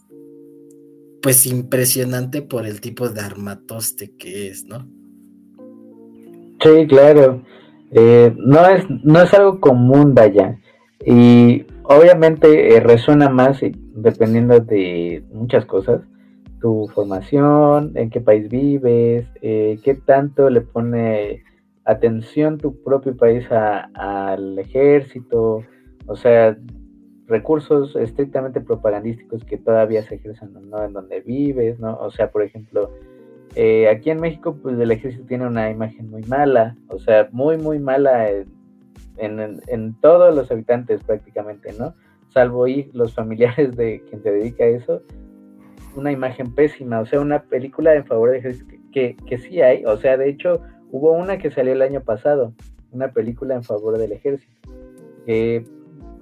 pues 1.21 1.45
impresionante 1.45 2.43
por 2.43 2.67
el 2.67 2.81
tipo 2.81 3.09
de 3.09 3.23
armatoste 3.23 4.15
que 4.17 4.51
es, 4.51 4.67
¿no? 4.67 4.89
Sí, 6.63 6.87
claro. 6.87 7.45
Eh, 7.91 8.33
no, 8.39 8.69
es, 8.69 8.85
no 9.03 9.21
es 9.21 9.35
algo 9.35 9.59
común, 9.59 10.15
vaya. 10.15 10.61
Y 11.05 11.67
obviamente 11.85 12.77
eh, 12.77 12.81
resuena 12.81 13.29
más 13.29 13.61
dependiendo 13.95 14.61
de 14.61 15.25
muchas 15.33 15.65
cosas. 15.65 16.03
Tu 16.61 16.89
formación, 16.95 17.93
en 17.95 18.11
qué 18.11 18.21
país 18.21 18.49
vives, 18.49 19.27
eh, 19.43 19.79
qué 19.83 19.95
tanto 19.95 20.49
le 20.49 20.63
pone 20.63 21.43
atención 21.85 22.59
tu 22.59 22.83
propio 22.83 23.17
país 23.17 23.47
al 23.51 24.59
ejército. 24.59 25.63
O 26.07 26.17
sea, 26.17 26.57
recursos 27.27 27.97
estrictamente 27.97 28.61
propagandísticos 28.61 29.45
que 29.45 29.59
todavía 29.59 30.03
se 30.03 30.17
ejercen 30.17 30.53
¿no? 30.71 30.85
en 30.85 30.93
donde 30.93 31.21
vives, 31.21 31.79
¿no? 31.79 31.97
O 31.99 32.11
sea, 32.11 32.31
por 32.31 32.43
ejemplo, 32.43 32.91
eh, 33.55 33.89
aquí 33.89 34.11
en 34.11 34.21
México, 34.21 34.57
pues 34.61 34.79
el 34.79 34.91
ejército 34.91 35.27
tiene 35.27 35.47
una 35.47 35.71
imagen 35.71 36.11
muy 36.11 36.23
mala, 36.23 36.77
o 36.89 36.99
sea, 36.99 37.29
muy, 37.31 37.57
muy 37.57 37.79
mala 37.79 38.29
en, 39.17 39.95
todos 40.01 40.35
los 40.35 40.51
habitantes 40.51 41.03
prácticamente, 41.05 41.73
¿no? 41.79 41.95
Salvo 42.31 42.67
y 42.67 42.91
los 42.93 43.15
familiares 43.15 43.77
de 43.77 44.03
quien 44.09 44.23
se 44.23 44.31
dedica 44.31 44.65
a 44.65 44.69
eso, 44.69 45.03
una 45.97 46.11
imagen 46.11 46.55
pésima, 46.55 47.01
o 47.01 47.07
sea, 47.07 47.21
una 47.21 47.43
película 47.43 47.95
en 47.95 48.05
favor 48.05 48.31
del 48.31 48.41
ejército 48.41 48.75
que, 48.93 49.17
que 49.27 49.39
sí 49.39 49.61
hay, 49.61 49.85
o 49.85 49.97
sea, 49.97 50.17
de 50.17 50.29
hecho, 50.29 50.61
hubo 50.91 51.13
una 51.13 51.39
que 51.39 51.51
salió 51.51 51.73
el 51.73 51.83
año 51.83 52.01
pasado, 52.01 52.53
una 52.91 53.13
película 53.13 53.55
en 53.55 53.63
favor 53.63 53.99
del 53.99 54.13
ejército, 54.13 54.71
que 55.27 55.65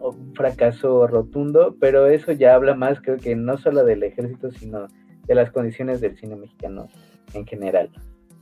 un 0.01 0.35
fracaso 0.35 1.07
rotundo, 1.07 1.77
pero 1.81 2.07
eso 2.07 2.33
ya 2.33 2.55
habla 2.55 2.75
más, 2.75 3.01
creo 3.01 3.16
que 3.16 3.37
no 3.37 3.57
solo 3.57 3.85
del 3.85 4.03
ejército, 4.03 4.51
sino 4.51 4.88
de 5.27 5.35
las 5.35 5.51
condiciones 5.51 6.01
del 6.01 6.16
cine 6.16 6.37
mexicano 6.37 6.88
en 7.35 7.47
general. 7.47 7.90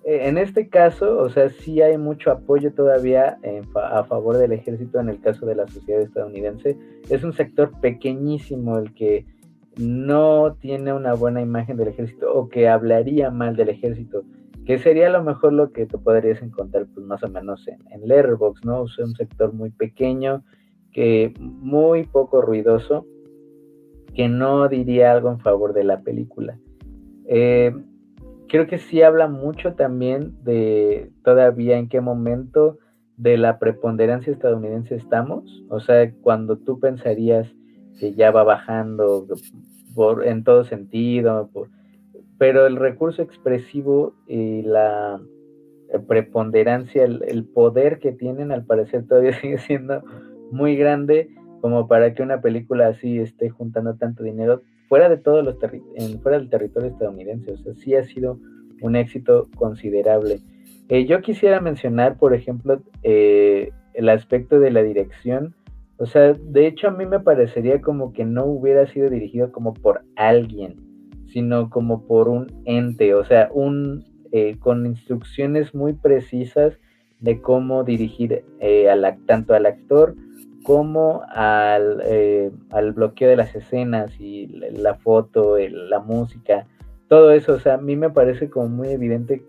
Eh, 0.04 0.28
en 0.28 0.38
este 0.38 0.68
caso, 0.68 1.18
o 1.18 1.28
sea, 1.28 1.50
sí 1.50 1.82
hay 1.82 1.98
mucho 1.98 2.30
apoyo 2.30 2.72
todavía 2.72 3.38
a 3.74 4.04
favor 4.04 4.38
del 4.38 4.52
ejército 4.52 4.98
en 4.98 5.08
el 5.08 5.20
caso 5.20 5.46
de 5.46 5.54
la 5.54 5.68
sociedad 5.68 6.00
estadounidense. 6.00 6.76
Es 7.08 7.22
un 7.22 7.32
sector 7.32 7.72
pequeñísimo 7.80 8.78
el 8.78 8.94
que 8.94 9.26
no 9.76 10.56
tiene 10.60 10.92
una 10.92 11.14
buena 11.14 11.40
imagen 11.40 11.76
del 11.76 11.88
ejército 11.88 12.32
o 12.32 12.48
que 12.48 12.68
hablaría 12.68 13.30
mal 13.30 13.56
del 13.56 13.68
ejército, 13.68 14.24
que 14.64 14.78
sería 14.78 15.08
a 15.08 15.10
lo 15.10 15.22
mejor 15.22 15.52
lo 15.52 15.72
que 15.72 15.86
te 15.86 15.98
podrías 15.98 16.42
encontrar 16.42 16.86
pues 16.92 17.06
más 17.06 17.22
o 17.22 17.28
menos 17.28 17.66
en, 17.68 17.78
en 17.90 18.06
Letterboxd, 18.08 18.64
¿no? 18.64 18.80
O 18.80 18.82
un 18.82 19.14
sector 19.16 19.52
muy 19.52 19.70
pequeño 19.70 20.44
que 20.92 21.32
muy 21.38 22.04
poco 22.04 22.42
ruidoso, 22.42 23.06
que 24.14 24.28
no 24.28 24.68
diría 24.68 25.12
algo 25.12 25.30
en 25.30 25.38
favor 25.38 25.72
de 25.72 25.84
la 25.84 26.00
película. 26.00 26.58
Eh, 27.26 27.72
creo 28.50 28.66
que 28.66 28.78
sí 28.78 29.00
habla 29.00 29.28
mucho 29.28 29.74
también 29.74 30.34
de 30.42 31.12
todavía 31.24 31.78
en 31.78 31.88
qué 31.88 32.00
momento 32.00 32.78
de 33.16 33.36
la 33.36 33.58
preponderancia 33.58 34.32
estadounidense 34.32 34.96
estamos. 34.96 35.64
O 35.68 35.78
sea, 35.78 36.12
cuando 36.20 36.58
tú 36.58 36.80
pensarías 36.80 37.46
que 37.98 38.14
ya 38.14 38.32
va 38.32 38.42
bajando 38.42 39.26
por, 39.94 40.26
en 40.26 40.42
todo 40.42 40.64
sentido, 40.64 41.48
pero 42.38 42.66
el 42.66 42.76
recurso 42.76 43.22
expresivo 43.22 44.14
y 44.26 44.62
la 44.62 45.20
preponderancia, 46.08 47.04
el, 47.04 47.22
el, 47.28 47.44
poder 47.44 47.98
que 47.98 48.12
tienen, 48.12 48.50
al 48.50 48.64
parecer 48.64 49.06
todavía 49.06 49.32
sigue 49.40 49.58
siendo 49.58 50.02
muy 50.50 50.76
grande 50.76 51.30
como 51.60 51.86
para 51.86 52.14
que 52.14 52.22
una 52.22 52.40
película 52.40 52.88
así 52.88 53.18
esté 53.18 53.50
juntando 53.50 53.94
tanto 53.96 54.24
dinero 54.24 54.62
fuera 54.90 55.08
de 55.08 55.18
todos 55.18 55.44
los 55.44 55.56
en, 55.94 56.20
fuera 56.20 56.36
del 56.36 56.50
territorio 56.50 56.90
estadounidense. 56.90 57.52
O 57.52 57.56
sea, 57.58 57.74
sí 57.74 57.94
ha 57.94 58.02
sido 58.02 58.40
un 58.82 58.96
éxito 58.96 59.48
considerable. 59.54 60.40
Eh, 60.88 61.06
yo 61.06 61.20
quisiera 61.22 61.60
mencionar, 61.60 62.18
por 62.18 62.34
ejemplo, 62.34 62.82
eh, 63.04 63.70
el 63.94 64.08
aspecto 64.08 64.58
de 64.58 64.72
la 64.72 64.82
dirección. 64.82 65.54
O 65.96 66.06
sea, 66.06 66.32
de 66.32 66.66
hecho 66.66 66.88
a 66.88 66.90
mí 66.90 67.06
me 67.06 67.20
parecería 67.20 67.80
como 67.80 68.12
que 68.12 68.24
no 68.24 68.46
hubiera 68.46 68.84
sido 68.88 69.08
dirigido 69.08 69.52
como 69.52 69.74
por 69.74 70.02
alguien, 70.16 70.74
sino 71.28 71.70
como 71.70 72.04
por 72.08 72.28
un 72.28 72.48
ente, 72.64 73.14
o 73.14 73.24
sea, 73.24 73.48
un 73.52 74.04
eh, 74.32 74.56
con 74.58 74.86
instrucciones 74.86 75.72
muy 75.72 75.92
precisas 75.92 76.76
de 77.20 77.40
cómo 77.40 77.84
dirigir 77.84 78.42
al, 78.90 79.18
tanto 79.26 79.54
al 79.54 79.66
actor 79.66 80.16
como 80.62 81.22
al, 81.28 82.02
eh, 82.04 82.50
al 82.70 82.92
bloqueo 82.92 83.28
de 83.28 83.36
las 83.36 83.54
escenas 83.54 84.18
y 84.20 84.46
la, 84.46 84.94
foto, 84.94 85.56
la 85.58 86.00
música, 86.00 86.66
todo 87.08 87.32
eso, 87.32 87.54
o 87.54 87.58
sea, 87.58 87.74
a 87.74 87.78
mí 87.78 87.96
me 87.96 88.10
parece 88.10 88.50
como 88.50 88.68
muy 88.68 88.88
evidente 88.88 89.42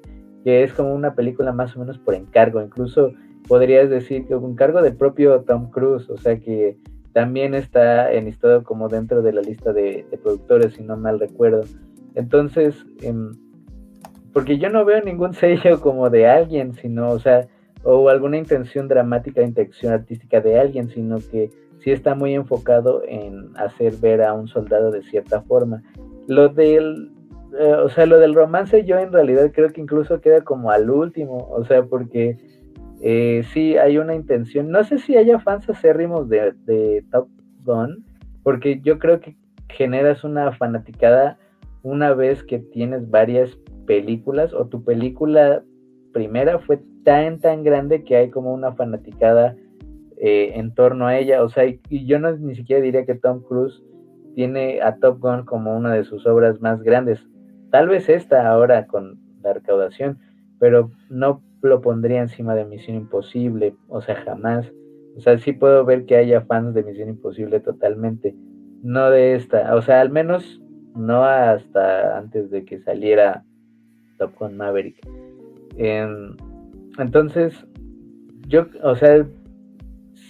que 0.44 0.64
es 0.64 0.74
como 0.74 0.94
una 0.94 1.14
película 1.14 1.52
más 1.52 1.76
o 1.76 1.80
menos 1.80 1.98
por 2.00 2.16
encargo, 2.16 2.62
incluso 2.62 3.14
podrías 3.48 3.90
decir 3.90 4.26
que 4.26 4.36
un 4.36 4.52
encargo 4.52 4.82
del 4.82 4.96
propio 4.96 5.42
Tom 5.42 5.70
Cruise, 5.70 6.10
o 6.10 6.18
sea 6.18 6.40
que 6.40 6.78
también 7.14 7.54
está 7.54 8.12
enlistado 8.14 8.64
como 8.64 8.88
dentro 8.88 9.22
de 9.22 9.34
la 9.34 9.42
lista 9.42 9.74
de, 9.74 10.06
productores, 10.24 10.74
si 10.74 10.84
no 10.84 10.96
mal 10.96 11.20
recuerdo. 11.20 11.64
Entonces, 12.16 12.86
em, 13.02 13.34
porque 14.34 14.58
yo 14.58 14.70
no 14.70 14.86
veo 14.86 15.02
ningún 15.04 15.34
sello 15.34 15.82
como 15.82 16.10
de 16.10 16.28
alguien, 16.28 16.74
sino, 16.74 17.10
o 17.10 17.20
sea, 17.20 17.48
o 17.84 18.10
alguna 18.10 18.38
intención 18.38 18.88
dramática, 18.88 19.42
intención 19.42 19.94
artística 19.94 20.42
de 20.42 20.60
alguien, 20.60 20.90
sino 20.90 21.18
que 21.18 21.50
sí 21.80 21.92
está 21.92 22.16
muy 22.16 22.34
enfocado 22.36 23.04
en 23.08 23.50
hacer 23.58 23.96
ver 23.98 24.22
a 24.22 24.34
un 24.34 24.48
soldado 24.48 24.92
de 24.92 25.02
cierta 25.04 25.42
forma. 25.42 25.82
Lo 26.28 26.50
del, 26.50 27.12
eh, 27.60 27.74
o 27.74 27.90
sea, 27.90 28.06
lo 28.06 28.20
del 28.20 28.36
romance 28.36 28.86
yo 28.86 29.00
en 29.00 29.12
realidad 29.12 29.52
creo 29.54 29.70
que 29.70 29.82
incluso 29.82 30.22
queda 30.22 30.42
como 30.42 30.72
al 30.72 30.90
último, 30.90 31.48
o 31.50 31.66
sea, 31.66 31.84
porque 31.84 32.38
eh, 33.02 33.44
sí 33.52 33.78
hay 33.78 33.98
una 33.98 34.16
intención, 34.16 34.70
no 34.70 34.84
sé 34.84 35.00
si 35.00 35.18
haya 35.18 35.40
fans 35.40 35.68
acérrimos 35.70 36.30
de, 36.30 36.54
de 36.66 37.04
Top 37.12 37.28
Gun, 37.64 38.06
porque 38.44 38.80
yo 38.82 39.00
creo 39.00 39.20
que 39.20 39.36
generas 39.70 40.24
una 40.24 40.52
fanaticada 40.52 41.38
una 41.84 42.14
vez 42.14 42.44
que 42.44 42.60
tienes 42.60 43.10
varias 43.10 43.58
películas 43.88 44.54
o 44.54 44.68
tu 44.68 44.84
película 44.84 45.64
primera 46.14 46.60
fue 46.60 46.80
tan, 47.04 47.40
tan 47.40 47.64
grande 47.64 48.04
que 48.04 48.16
hay 48.16 48.30
como 48.30 48.54
una 48.54 48.74
fanaticada 48.74 49.56
eh, 50.18 50.54
en 50.56 50.74
torno 50.74 51.08
a 51.08 51.18
ella. 51.18 51.44
O 51.44 51.50
sea, 51.50 51.66
y, 51.66 51.80
yo 52.06 52.20
no 52.20 52.32
ni 52.38 52.56
siquiera 52.56 52.82
diría 52.82 53.06
que 53.06 53.16
Tom 53.16 53.42
Cruise 53.42 53.82
tiene 54.36 54.82
a 54.82 54.96
Top 54.98 55.20
Gun 55.20 55.46
como 55.46 55.76
una 55.76 55.94
de 55.94 56.04
sus 56.04 56.26
obras 56.26 56.62
más 56.62 56.82
grandes. 56.84 57.20
Tal 57.72 57.88
vez 57.88 58.08
esta 58.10 58.50
ahora 58.50 58.88
con 58.88 59.20
la 59.42 59.54
recaudación, 59.54 60.20
pero 60.60 60.92
no 61.10 61.42
lo 61.62 61.82
pondría 61.82 62.22
encima 62.22 62.56
de 62.56 62.66
Misión 62.66 62.98
Imposible, 62.98 63.76
o 63.88 64.02
sea, 64.02 64.16
jamás. 64.16 64.72
O 65.18 65.22
sea, 65.22 65.38
sí 65.38 65.54
puedo 65.54 65.84
ver 65.86 66.06
que 66.06 66.16
haya 66.16 66.42
fans 66.42 66.74
de 66.74 66.84
Misión 66.84 67.10
Imposible 67.10 67.60
totalmente, 67.60 68.36
no 68.84 69.10
de 69.10 69.36
esta, 69.36 69.76
o 69.76 69.82
sea, 69.82 70.02
al 70.02 70.10
menos 70.10 70.62
no 70.96 71.24
hasta 71.24 72.18
antes 72.18 72.50
de 72.50 72.66
que 72.66 72.80
saliera 72.80 73.44
Top 74.18 74.34
Gun 74.40 74.58
Maverick. 74.58 74.98
Entonces, 77.02 77.66
yo, 78.48 78.68
o 78.84 78.96
sea, 78.96 79.26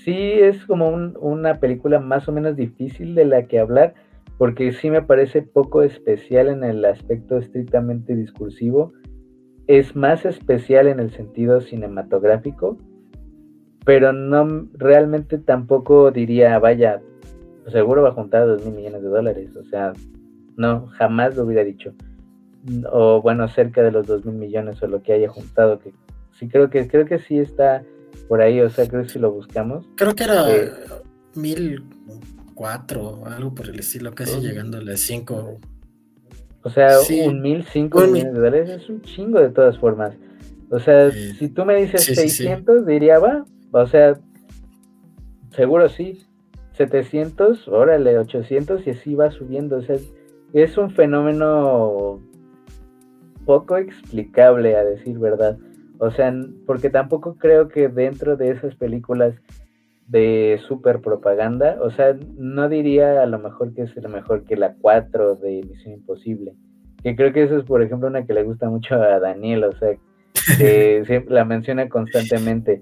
sí 0.03 0.15
es 0.15 0.65
como 0.65 0.89
una 0.89 1.59
película 1.59 1.99
más 1.99 2.27
o 2.27 2.31
menos 2.31 2.55
difícil 2.55 3.15
de 3.15 3.25
la 3.25 3.43
que 3.47 3.59
hablar, 3.59 3.93
porque 4.37 4.71
sí 4.71 4.89
me 4.89 5.01
parece 5.01 5.41
poco 5.41 5.83
especial 5.83 6.47
en 6.47 6.63
el 6.63 6.83
aspecto 6.85 7.37
estrictamente 7.37 8.15
discursivo. 8.15 8.93
Es 9.67 9.95
más 9.95 10.25
especial 10.25 10.87
en 10.87 10.99
el 10.99 11.11
sentido 11.11 11.61
cinematográfico, 11.61 12.77
pero 13.85 14.11
no 14.13 14.67
realmente 14.73 15.37
tampoco 15.37 16.11
diría, 16.11 16.57
vaya, 16.59 17.01
seguro 17.67 18.01
va 18.01 18.09
a 18.09 18.13
juntar 18.13 18.47
dos 18.47 18.65
mil 18.65 18.75
millones 18.75 19.03
de 19.03 19.09
dólares. 19.09 19.55
O 19.55 19.63
sea, 19.65 19.93
no, 20.57 20.87
jamás 20.87 21.35
lo 21.35 21.45
hubiera 21.45 21.63
dicho 21.63 21.93
o 22.91 23.21
bueno, 23.21 23.47
cerca 23.47 23.81
de 23.81 23.91
los 23.91 24.07
2 24.07 24.25
mil 24.25 24.35
millones 24.35 24.81
o 24.83 24.87
lo 24.87 25.01
que 25.01 25.13
haya 25.13 25.29
juntado, 25.29 25.79
que 25.79 25.93
sí 26.39 26.47
creo 26.47 26.69
que 26.69 26.87
creo 26.87 27.05
que 27.05 27.19
sí 27.19 27.39
está 27.39 27.83
por 28.27 28.41
ahí, 28.41 28.61
o 28.61 28.69
sea, 28.69 28.87
creo 28.87 29.03
que 29.03 29.09
si 29.09 29.19
lo 29.19 29.31
buscamos. 29.31 29.85
Creo 29.95 30.15
que 30.15 30.23
era 30.23 30.49
eh, 30.49 30.71
mil 31.35 31.83
cuatro, 32.55 33.23
algo 33.25 33.53
por 33.53 33.69
el 33.69 33.79
estilo, 33.79 34.13
casi 34.13 34.39
llegando 34.39 34.77
a 34.77 34.81
las 34.81 35.01
cinco. 35.01 35.59
O 36.63 36.69
sea, 36.69 36.97
un 37.25 37.41
mil, 37.41 37.65
cinco 37.65 38.01
millones 38.01 38.33
de 38.33 38.39
dólares 38.39 38.69
es 38.69 38.89
un 38.89 39.01
chingo 39.01 39.39
de 39.39 39.49
todas 39.49 39.77
formas. 39.79 40.13
O 40.69 40.79
sea, 40.79 41.11
si 41.11 41.49
tú 41.49 41.65
me 41.65 41.75
dices 41.75 42.05
600, 42.05 42.85
diría, 42.85 43.19
va, 43.19 43.45
o 43.71 43.87
sea, 43.87 44.19
seguro 45.55 45.89
sí. 45.89 46.25
700, 46.77 47.67
órale, 47.67 48.17
800 48.17 48.87
y 48.87 48.91
así 48.91 49.15
va 49.15 49.31
subiendo. 49.31 49.77
O 49.77 49.81
sea, 49.81 49.97
es 50.53 50.77
un 50.77 50.91
fenómeno 50.91 52.21
poco 53.45 53.77
explicable, 53.77 54.75
a 54.75 54.83
decir 54.83 55.19
verdad. 55.19 55.57
O 56.01 56.09
sea, 56.09 56.33
porque 56.65 56.89
tampoco 56.89 57.37
creo 57.37 57.67
que 57.67 57.87
dentro 57.87 58.35
de 58.35 58.49
esas 58.49 58.73
películas 58.73 59.35
de 60.07 60.59
super 60.67 60.99
propaganda, 60.99 61.77
o 61.79 61.91
sea, 61.91 62.17
no 62.37 62.67
diría 62.69 63.21
a 63.21 63.27
lo 63.27 63.37
mejor 63.37 63.75
que 63.75 63.83
es 63.83 63.95
lo 63.95 64.09
mejor 64.09 64.43
que 64.45 64.55
la 64.55 64.73
4 64.81 65.35
de 65.35 65.61
Misión 65.61 65.93
Imposible, 65.93 66.55
que 67.03 67.15
creo 67.15 67.31
que 67.31 67.43
eso 67.43 67.55
es, 67.55 67.65
por 67.65 67.83
ejemplo, 67.83 68.07
una 68.07 68.25
que 68.25 68.33
le 68.33 68.41
gusta 68.41 68.67
mucho 68.67 68.95
a 68.95 69.19
Daniel, 69.19 69.63
o 69.65 69.73
sea, 69.73 69.95
que 70.57 71.03
siempre 71.05 71.35
la 71.35 71.45
menciona 71.45 71.87
constantemente. 71.87 72.81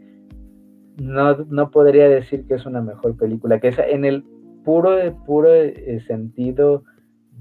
No, 0.96 1.36
no 1.50 1.72
podría 1.72 2.08
decir 2.08 2.48
que 2.48 2.54
es 2.54 2.66
una 2.66 2.82
mejor 2.82 3.18
película, 3.18 3.60
que 3.60 3.68
esa, 3.68 3.86
en 3.86 4.06
el 4.06 4.24
puro, 4.64 4.92
puro 5.26 5.54
eh, 5.54 6.02
sentido 6.08 6.86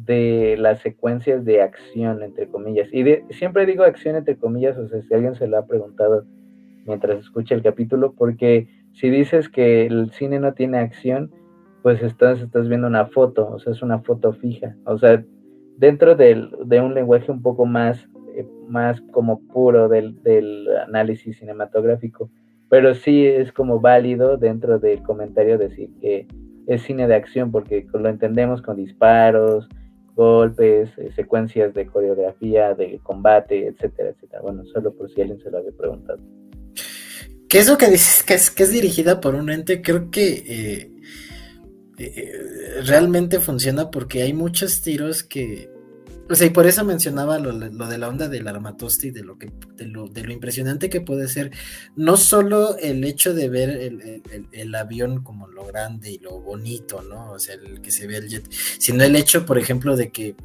de 0.05 0.57
las 0.59 0.81
secuencias 0.81 1.45
de 1.45 1.61
acción, 1.63 2.23
entre 2.23 2.49
comillas. 2.49 2.89
Y 2.93 3.05
siempre 3.31 3.67
digo 3.67 3.83
acción, 3.83 4.17
entre 4.17 4.37
comillas, 4.37 4.79
o 4.79 4.89
sea, 4.89 5.03
si 5.03 5.13
alguien 5.13 5.35
se 5.35 5.49
lo 5.49 5.59
ha 5.59 5.67
preguntado 5.67 6.25
mientras 6.87 7.19
escucha 7.19 7.55
el 7.55 7.63
capítulo, 7.63 8.15
porque 8.17 8.69
si 8.93 9.11
dices 9.11 9.49
que 9.49 9.87
el 9.87 10.11
cine 10.13 10.41
no 10.41 10.55
tiene 10.55 10.79
acción, 10.79 11.31
pues 11.83 12.03
estás, 12.03 12.41
estás 12.41 12.69
viendo 12.69 12.87
una 12.87 13.07
foto, 13.07 13.49
o 13.51 13.59
sea, 13.59 13.73
es 13.73 13.83
una 13.83 14.01
foto 14.01 14.33
fija. 14.33 14.77
O 14.85 14.99
sea, 14.99 15.23
dentro 15.77 16.15
del, 16.15 16.51
de 16.65 16.81
un 16.81 16.95
lenguaje 16.95 17.31
un 17.31 17.43
poco 17.43 17.67
más, 17.67 18.09
eh, 18.35 18.47
más 18.69 19.01
como 19.13 19.41
puro 19.49 19.89
del, 19.89 20.23
del 20.23 20.69
análisis 20.87 21.39
cinematográfico, 21.39 22.31
pero 22.69 22.95
sí 22.95 23.27
es 23.27 23.53
como 23.53 23.81
válido 23.81 24.37
dentro 24.37 24.79
del 24.79 25.03
comentario 25.03 25.59
decir 25.59 25.91
que 26.01 26.27
es 26.67 26.83
cine 26.83 27.09
de 27.09 27.15
acción, 27.15 27.51
porque 27.51 27.87
lo 27.95 28.09
entendemos 28.09 28.61
con 28.61 28.77
disparos, 28.77 29.69
golpes, 30.19 30.91
eh, 30.99 31.13
secuencias 31.15 31.73
de 31.75 31.87
coreografía, 31.87 32.75
de 32.75 32.99
combate, 33.05 33.69
etcétera, 33.69 34.11
etcétera. 34.11 34.43
Bueno, 34.43 34.65
solo 34.67 34.93
por 34.93 35.09
si 35.09 35.21
alguien 35.21 35.41
se 35.41 35.49
lo 35.49 35.59
había 35.59 35.71
preguntado. 35.71 36.19
¿Qué 37.49 37.61
es 37.61 37.69
lo 37.69 37.79
que 37.79 37.89
dices 37.89 38.25
que 38.25 38.35
es, 38.35 38.51
que 38.51 38.65
es 38.65 38.73
dirigida 38.73 39.21
por 39.21 39.37
un 39.37 39.49
ente? 39.49 39.81
Creo 39.81 40.11
que 40.11 40.27
eh, 40.29 40.91
eh, 41.99 42.33
realmente 42.85 43.39
funciona 43.39 43.93
porque 43.93 44.23
hay 44.23 44.33
muchos 44.35 44.83
tiros 44.83 45.23
que 45.23 45.71
o 46.31 46.35
sea, 46.35 46.47
y 46.47 46.51
por 46.51 46.67
eso 46.67 46.85
mencionaba 46.85 47.39
lo, 47.39 47.53
de 47.59 47.99
la 47.99 48.09
onda 48.09 48.29
del 48.29 48.47
armatoste 48.49 49.09
y 49.09 49.11
de 49.11 49.23
lo 49.23 49.39
que 49.39 49.51
de 49.77 49.87
lo, 49.87 50.09
de 50.09 50.23
lo, 50.23 50.33
impresionante 50.33 50.91
que 50.91 51.01
puede 51.01 51.29
ser 51.29 51.51
no 51.97 52.17
solo 52.17 52.77
el 52.79 53.03
hecho 53.05 53.33
de 53.35 53.49
ver 53.49 53.71
el, 53.71 54.75
avión 54.75 55.23
como 55.23 55.49
lo 55.49 55.65
grande 55.65 56.11
y 56.13 56.19
lo 56.19 56.41
bonito, 56.41 57.03
¿no? 57.03 57.33
O 57.33 57.39
sea, 57.39 57.55
el 57.55 57.81
que 57.81 57.91
se 57.91 58.07
ve 58.07 58.17
el 58.17 58.29
jet, 58.29 58.45
sino 58.79 59.03
el 59.05 59.17
hecho, 59.17 59.47
por 59.47 59.59
ejemplo, 59.59 59.97
de 59.97 60.11
que 60.11 60.37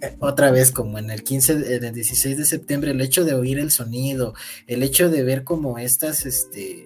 eh, 0.00 0.16
otra 0.20 0.50
vez 0.50 0.70
como 0.70 0.98
en 0.98 1.10
el 1.10 1.22
15, 1.22 1.76
en 1.76 1.84
el 1.84 1.94
16 1.94 2.36
de 2.36 2.44
septiembre, 2.44 2.92
el 2.92 3.00
hecho 3.00 3.24
de 3.24 3.34
oír 3.34 3.58
el 3.58 3.70
sonido, 3.70 4.34
el 4.66 4.82
hecho 4.82 5.10
de 5.10 5.22
ver 5.24 5.42
como 5.42 5.78
estas, 5.78 6.26
este, 6.26 6.84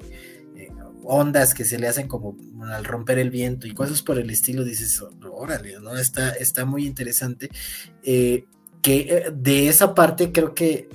ondas 1.10 1.54
que 1.54 1.64
se 1.64 1.78
le 1.78 1.88
hacen 1.88 2.06
como 2.06 2.36
al 2.72 2.84
romper 2.84 3.18
el 3.18 3.30
viento 3.30 3.66
y 3.66 3.74
cosas 3.74 4.00
por 4.00 4.18
el 4.18 4.30
estilo, 4.30 4.62
dices, 4.62 5.02
órale, 5.30 5.78
¿no? 5.80 5.96
Está, 5.96 6.30
está 6.30 6.64
muy 6.64 6.86
interesante. 6.86 7.50
Eh, 8.04 8.44
que 8.80 9.00
eh, 9.00 9.32
de 9.34 9.68
esa 9.68 9.94
parte 9.94 10.32
creo 10.32 10.54
que 10.54 10.88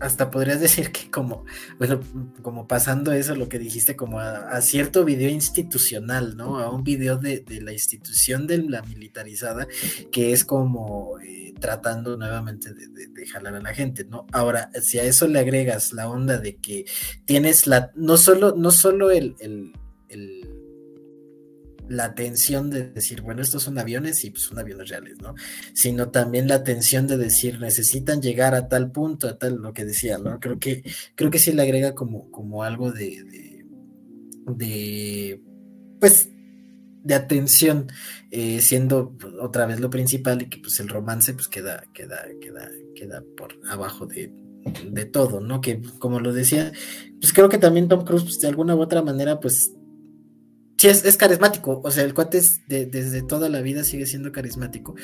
hasta 0.00 0.30
podrías 0.30 0.60
decir 0.60 0.92
que 0.92 1.10
como, 1.10 1.44
bueno, 1.78 2.00
como 2.42 2.66
pasando 2.66 3.12
eso, 3.12 3.34
lo 3.34 3.48
que 3.48 3.58
dijiste, 3.58 3.96
como 3.96 4.20
a, 4.20 4.60
cierto 4.60 5.04
video 5.04 5.30
institucional, 5.30 6.36
¿no? 6.36 6.58
A 6.58 6.70
un 6.70 6.84
video 6.84 7.16
de, 7.16 7.44
la 7.62 7.72
institución 7.72 8.46
de 8.46 8.58
la 8.58 8.82
militarizada, 8.82 9.66
que 10.10 10.32
es 10.32 10.44
como 10.44 11.18
eh, 11.20 11.54
tratando 11.60 12.16
nuevamente 12.16 12.72
de, 12.72 13.26
jalar 13.26 13.56
a 13.56 13.60
la 13.60 13.74
gente, 13.74 14.04
¿no? 14.04 14.26
Ahora, 14.32 14.70
si 14.80 14.98
a 14.98 15.02
eso 15.02 15.26
le 15.26 15.38
agregas 15.38 15.92
la 15.92 16.08
onda 16.08 16.38
de 16.38 16.56
que 16.56 16.86
tienes 17.24 17.66
la, 17.66 17.90
no 17.94 18.16
solo, 18.16 18.54
no 18.56 18.70
solo 18.70 19.10
el, 19.10 19.34
el, 19.40 19.72
la 21.88 22.14
tensión 22.14 22.70
de 22.70 22.90
decir, 22.90 23.22
bueno, 23.22 23.42
estos 23.42 23.62
son 23.62 23.78
aviones 23.78 24.24
y 24.24 24.30
pues 24.30 24.44
son 24.44 24.58
aviones 24.58 24.88
reales, 24.88 25.18
¿no? 25.20 25.34
Sino 25.74 26.10
también 26.10 26.48
la 26.48 26.64
tensión 26.64 27.06
de 27.06 27.16
decir, 27.16 27.60
necesitan 27.60 28.20
llegar 28.20 28.54
a 28.54 28.68
tal 28.68 28.90
punto, 28.90 29.28
a 29.28 29.38
tal, 29.38 29.56
lo 29.56 29.72
que 29.72 29.84
decía, 29.84 30.18
¿no? 30.18 30.38
Creo 30.40 30.58
que, 30.58 30.82
creo 31.14 31.30
que 31.30 31.38
sí 31.38 31.52
le 31.52 31.62
agrega 31.62 31.94
como, 31.94 32.30
como 32.30 32.62
algo 32.62 32.92
de, 32.92 33.22
de, 33.24 33.64
de 34.46 35.42
pues, 36.00 36.28
de 37.02 37.14
atención, 37.14 37.86
eh, 38.30 38.60
siendo 38.60 39.16
otra 39.40 39.66
vez 39.66 39.80
lo 39.80 39.88
principal 39.88 40.42
y 40.42 40.48
que 40.48 40.58
pues 40.58 40.78
el 40.80 40.88
romance 40.88 41.32
pues 41.32 41.48
queda, 41.48 41.84
queda, 41.94 42.22
queda, 42.40 42.68
queda 42.94 43.22
por 43.36 43.58
abajo 43.70 44.06
de, 44.06 44.30
de 44.84 45.04
todo, 45.04 45.40
¿no? 45.40 45.60
Que 45.60 45.80
como 45.98 46.20
lo 46.20 46.32
decía, 46.32 46.72
pues 47.20 47.32
creo 47.32 47.48
que 47.48 47.58
también 47.58 47.88
Tom 47.88 48.04
Cruise 48.04 48.24
pues, 48.24 48.40
de 48.40 48.48
alguna 48.48 48.74
u 48.74 48.80
otra 48.80 49.02
manera 49.02 49.40
pues 49.40 49.72
sí 50.78 50.88
es, 50.88 51.16
carismático, 51.16 51.80
o 51.84 51.90
sea, 51.90 52.04
el 52.04 52.14
cuate 52.14 52.38
es 52.38 52.62
desde 52.66 53.22
toda 53.22 53.48
la 53.48 53.60
vida 53.60 53.84
sigue 53.84 54.06
siendo 54.06 54.32
carismático 54.32 54.94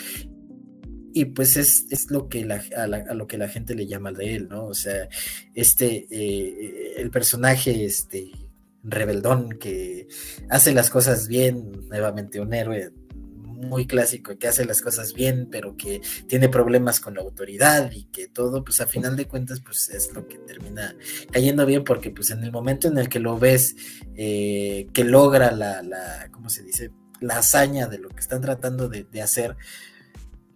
y 1.12 1.26
pues 1.26 1.56
es, 1.56 1.86
es 1.90 2.10
lo 2.10 2.28
que 2.28 2.44
la, 2.44 2.62
a, 2.76 3.14
lo 3.14 3.26
que 3.26 3.38
la 3.38 3.48
gente 3.48 3.74
le 3.74 3.86
llama 3.86 4.10
de 4.12 4.34
él, 4.34 4.48
¿no? 4.48 4.66
O 4.66 4.74
sea, 4.74 5.08
este, 5.54 6.08
eh, 6.10 6.94
el 6.96 7.10
personaje, 7.10 7.84
este, 7.84 8.32
rebeldón 8.82 9.50
que 9.58 10.08
hace 10.50 10.74
las 10.74 10.90
cosas 10.90 11.28
bien, 11.28 11.70
nuevamente 11.88 12.40
un 12.40 12.52
héroe 12.52 12.90
muy 13.64 13.86
clásico 13.86 14.38
que 14.38 14.48
hace 14.48 14.64
las 14.64 14.80
cosas 14.80 15.12
bien, 15.14 15.48
pero 15.50 15.76
que 15.76 16.00
tiene 16.26 16.48
problemas 16.48 17.00
con 17.00 17.14
la 17.14 17.22
autoridad 17.22 17.90
y 17.92 18.04
que 18.04 18.28
todo, 18.28 18.64
pues 18.64 18.80
a 18.80 18.86
final 18.86 19.16
de 19.16 19.26
cuentas, 19.26 19.60
pues 19.60 19.88
es 19.88 20.12
lo 20.12 20.26
que 20.28 20.38
termina 20.38 20.94
cayendo 21.30 21.66
bien, 21.66 21.84
porque 21.84 22.10
pues 22.10 22.30
en 22.30 22.44
el 22.44 22.52
momento 22.52 22.88
en 22.88 22.98
el 22.98 23.08
que 23.08 23.20
lo 23.20 23.38
ves, 23.38 23.76
eh, 24.16 24.86
que 24.92 25.04
logra 25.04 25.50
la, 25.50 25.82
la, 25.82 26.28
¿cómo 26.30 26.48
se 26.48 26.62
dice? 26.62 26.90
La 27.20 27.38
hazaña 27.38 27.86
de 27.86 27.98
lo 27.98 28.08
que 28.08 28.20
están 28.20 28.40
tratando 28.40 28.88
de, 28.88 29.22
hacer, 29.22 29.56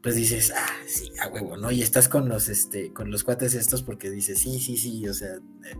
pues 0.02 0.14
dices, 0.14 0.52
ah, 0.56 0.66
sí, 0.86 1.10
a 1.20 1.28
huevo, 1.28 1.56
¿no? 1.56 1.70
Y 1.70 1.82
estás 1.82 2.08
con 2.08 2.28
los, 2.28 2.48
este, 2.48 2.92
con 2.92 3.10
los 3.10 3.24
cuates 3.24 3.54
estos 3.54 3.82
porque 3.82 4.10
dices, 4.10 4.38
sí, 4.38 4.60
sí, 4.60 4.76
sí, 4.76 5.08
o 5.08 5.14
sea, 5.14 5.34
eh, 5.36 5.76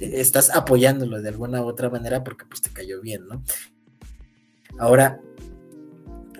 eh, 0.00 0.10
estás 0.14 0.50
apoyándolo 0.50 1.20
de 1.20 1.28
alguna 1.28 1.62
u 1.62 1.66
otra 1.66 1.90
manera 1.90 2.22
porque 2.22 2.44
pues 2.46 2.60
te 2.60 2.70
cayó 2.70 3.00
bien, 3.00 3.26
¿no? 3.26 3.42
Ahora, 4.78 5.20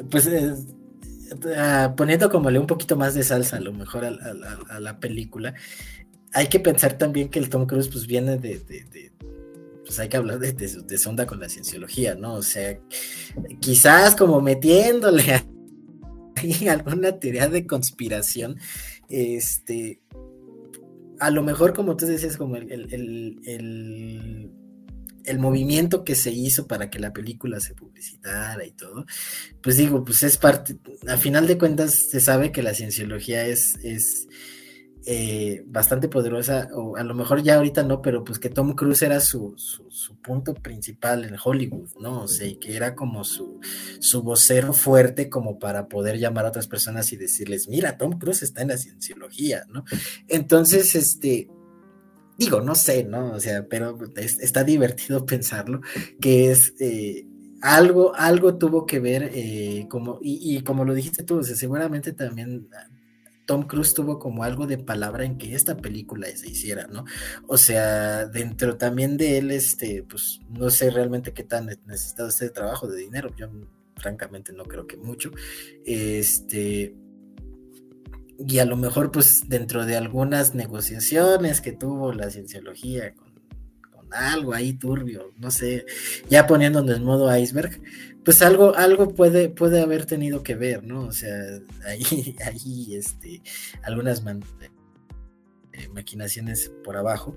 pues 0.09 0.27
eh, 0.27 0.55
ah, 1.57 1.95
poniendo 1.97 2.31
como 2.31 2.49
un 2.49 2.67
poquito 2.67 2.97
más 2.97 3.15
de 3.15 3.23
salsa 3.23 3.57
a 3.57 3.61
lo 3.61 3.73
mejor 3.73 4.05
a, 4.05 4.81
la 4.81 5.01
película, 5.01 5.55
hay 6.33 6.49
que 6.49 6.61
pensar 6.61 6.97
también 6.97 7.29
que 7.29 7.39
el 7.39 7.49
Tom 7.49 7.67
Cruise 7.67 7.89
pues 7.89 8.07
viene 8.07 8.39
de, 8.39 8.61
pues 9.85 9.99
hay 9.99 10.09
que 10.09 10.17
hablar 10.17 10.39
de, 10.39 10.53
de, 10.53 10.99
sonda 10.99 11.27
con 11.27 11.41
la 11.41 11.49
cienciología, 11.49 12.15
¿no? 12.15 12.35
O 12.35 12.43
sea, 12.43 12.79
quizás 13.61 14.15
como 14.15 14.41
metiéndole 14.41 15.43
alguna 16.71 17.19
teoría 17.19 17.49
de 17.49 17.67
conspiración, 17.67 18.57
este, 19.09 20.01
a 21.19 21.31
lo 21.31 21.43
mejor 21.43 21.75
como 21.75 21.97
tú 21.97 22.07
dices, 22.07 22.37
como 22.37 22.57
el, 22.57 22.69
movimiento 25.39 26.05
que 26.05 26.15
se 26.15 26.31
hizo 26.31 26.67
para 26.67 26.91
que 26.91 26.99
la 26.99 27.13
película 27.13 27.61
se 27.61 27.75
publicitara 27.75 28.65
y 28.65 28.73
todo, 28.73 29.07
pues 29.63 29.77
digo, 29.77 30.05
pues 30.05 30.23
es 30.23 30.37
parte, 30.37 30.77
a 31.07 31.17
final 31.17 31.47
de 31.47 31.59
cuentas 31.59 31.95
se 32.11 32.21
sabe 32.21 32.53
que 32.53 32.63
la 32.63 32.75
cienciología 32.75 33.47
es, 33.47 33.77
es 33.83 34.29
eh, 35.07 35.63
bastante 35.67 36.09
poderosa, 36.09 36.69
o 36.75 36.95
a 36.97 37.03
lo 37.03 37.15
mejor 37.15 37.43
ya 37.43 37.57
ahorita 37.57 37.83
no, 37.83 38.03
pero 38.03 38.23
pues 38.23 38.39
que 38.39 38.51
Tom 38.51 38.75
Cruise 38.75 39.01
era 39.01 39.19
su, 39.21 39.55
su, 39.57 40.15
punto 40.21 40.53
principal 40.53 41.25
en 41.25 41.37
Hollywood, 41.43 41.89
¿no? 41.99 42.25
O 42.25 42.29
sea, 42.29 42.47
y 42.47 42.57
que 42.57 42.77
era 42.77 42.95
como 42.95 43.25
su, 43.25 43.61
su 43.99 44.23
vocero 44.23 44.75
fuerte 44.75 45.31
como 45.31 45.59
para 45.59 45.89
poder 45.89 46.19
llamar 46.19 46.45
a 46.45 46.51
otras 46.51 46.69
personas 46.69 47.13
y 47.13 47.17
decirles, 47.17 47.67
mira, 47.67 47.97
Tom 47.97 48.19
Cruise 48.19 48.43
está 48.43 48.61
en 48.61 48.69
la 48.69 48.77
cienciología, 48.77 49.65
¿no? 49.71 49.85
Entonces, 50.29 50.95
este, 50.95 51.49
digo, 52.41 52.61
no 52.61 52.75
sé, 52.75 53.05
¿no? 53.05 53.33
O 53.33 53.41
sea, 53.41 53.67
pero 53.69 53.99
está 54.17 54.65
divertido 54.65 55.27
pensarlo, 55.27 55.81
que 56.21 56.51
es... 56.51 56.75
Eh, 56.81 57.27
algo, 57.63 58.15
algo 58.17 58.57
tuvo 58.57 58.87
que 58.87 59.01
ver, 59.01 59.33
eh, 59.35 59.87
como, 59.91 60.19
y, 60.23 60.57
y, 60.57 60.63
como 60.63 60.87
lo 60.87 60.95
dijiste 60.95 61.25
tú, 61.25 61.41
o 61.41 61.43
sea, 61.43 61.55
seguramente 61.55 62.15
también 62.15 62.71
Tom 63.51 63.65
Cruise 63.65 63.93
tuvo 63.93 64.19
como 64.19 64.45
algo 64.45 64.67
de 64.67 64.79
palabra 64.79 65.25
en 65.25 65.37
que 65.37 65.57
esta 65.57 65.77
película 65.77 66.29
se 66.37 66.49
hiciera, 66.49 66.87
¿no? 66.87 67.05
O 67.49 67.59
sea, 67.59 68.27
dentro 68.27 68.79
también 68.79 69.17
de 69.17 69.39
él, 69.39 69.51
este, 69.51 70.05
pues 70.09 70.41
no 70.49 70.71
sé 70.71 70.89
realmente 70.89 71.33
qué 71.33 71.43
tan 71.43 71.67
necesitado 71.67 72.29
este 72.29 72.49
trabajo 72.51 72.87
de 72.87 72.99
dinero, 72.99 73.35
yo 73.37 73.51
francamente 73.97 74.53
no 74.53 74.65
creo 74.65 74.87
que 74.87 74.97
mucho, 74.97 75.33
este, 75.85 76.95
y 78.47 78.59
a 78.59 78.65
lo 78.65 78.77
mejor 78.77 79.11
pues 79.11 79.49
dentro 79.49 79.87
de 79.87 79.97
algunas 79.97 80.55
negociaciones 80.55 81.61
que 81.61 81.73
tuvo 81.73 82.13
la 82.13 82.31
cienciología 82.31 83.15
con, 83.15 83.31
algo 84.13 84.55
ahí 84.55 84.73
turbio, 84.73 85.33
no 85.39 85.53
sé, 85.53 85.87
ya 86.29 86.47
poniéndonos 86.47 86.97
en 86.97 87.05
modo 87.05 87.37
iceberg, 87.37 87.81
pues 88.25 88.43
algo, 88.43 88.75
algo 88.75 89.15
puede, 89.15 89.49
puede 89.49 89.81
haber 89.81 90.05
tenido 90.05 90.43
que 90.43 90.57
ver, 90.57 90.83
¿no? 90.83 91.03
O 91.05 91.13
sea, 91.13 91.33
ahí, 91.87 92.37
ahí, 92.45 92.97
este, 92.97 93.41
algunas 93.83 94.23
eh, 95.73 95.89
maquinaciones 95.95 96.73
por 96.83 96.97
abajo 96.97 97.37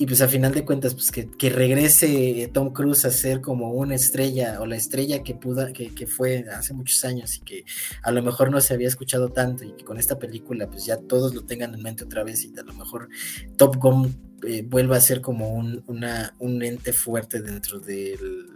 y 0.00 0.06
pues 0.06 0.22
a 0.22 0.28
final 0.28 0.54
de 0.54 0.64
cuentas, 0.64 0.94
pues 0.94 1.12
que, 1.12 1.50
regrese 1.50 2.50
Tom 2.54 2.72
Cruise 2.72 3.04
a 3.04 3.10
ser 3.10 3.42
como 3.42 3.72
una 3.72 3.94
estrella 3.94 4.58
o 4.58 4.64
la 4.64 4.76
estrella 4.76 5.22
que 5.22 5.34
pudo, 5.34 5.70
que, 5.74 6.06
fue 6.06 6.46
hace 6.50 6.72
muchos 6.72 7.04
años 7.04 7.36
y 7.36 7.40
que 7.40 7.64
a 8.02 8.10
lo 8.10 8.22
mejor 8.22 8.50
no 8.50 8.62
se 8.62 8.72
había 8.72 8.88
escuchado 8.88 9.28
tanto 9.28 9.62
y 9.62 9.72
que 9.72 9.84
con 9.84 9.98
esta 9.98 10.18
película 10.18 10.70
pues 10.70 10.86
ya 10.86 10.96
todos 10.96 11.34
lo 11.34 11.44
tengan 11.44 11.74
en 11.74 11.82
mente 11.82 12.04
otra 12.04 12.24
vez 12.24 12.42
y 12.46 12.58
a 12.58 12.62
lo 12.62 12.72
mejor 12.72 13.10
Top 13.58 13.76
Gun 13.76 14.38
eh, 14.48 14.64
vuelva 14.66 14.96
a 14.96 15.00
ser 15.02 15.20
como 15.20 15.52
un, 15.52 15.84
una, 15.86 16.34
un 16.38 16.62
ente 16.62 16.94
fuerte 16.94 17.42
dentro 17.42 17.78
del 17.78 18.48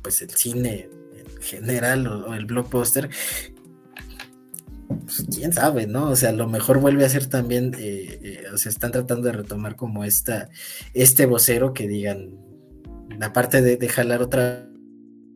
pues 0.00 0.22
el 0.22 0.30
cine 0.30 0.88
en 1.18 1.42
general 1.42 2.06
o 2.06 2.32
el 2.32 2.46
blockbuster 2.46 3.10
pues, 4.98 5.24
quién 5.34 5.52
sabe, 5.52 5.86
¿no? 5.86 6.10
O 6.10 6.16
sea, 6.16 6.30
a 6.30 6.32
lo 6.32 6.48
mejor 6.48 6.80
vuelve 6.80 7.04
a 7.04 7.08
ser 7.08 7.26
también, 7.26 7.74
eh, 7.78 8.18
eh, 8.22 8.44
o 8.52 8.58
sea, 8.58 8.70
están 8.70 8.92
tratando 8.92 9.26
de 9.26 9.32
retomar 9.32 9.76
como 9.76 10.04
esta, 10.04 10.48
este 10.94 11.26
vocero 11.26 11.72
que 11.72 11.86
digan, 11.88 12.30
aparte 13.20 13.62
de, 13.62 13.76
de, 13.76 13.88
jalar 13.88 14.22
otra 14.22 14.68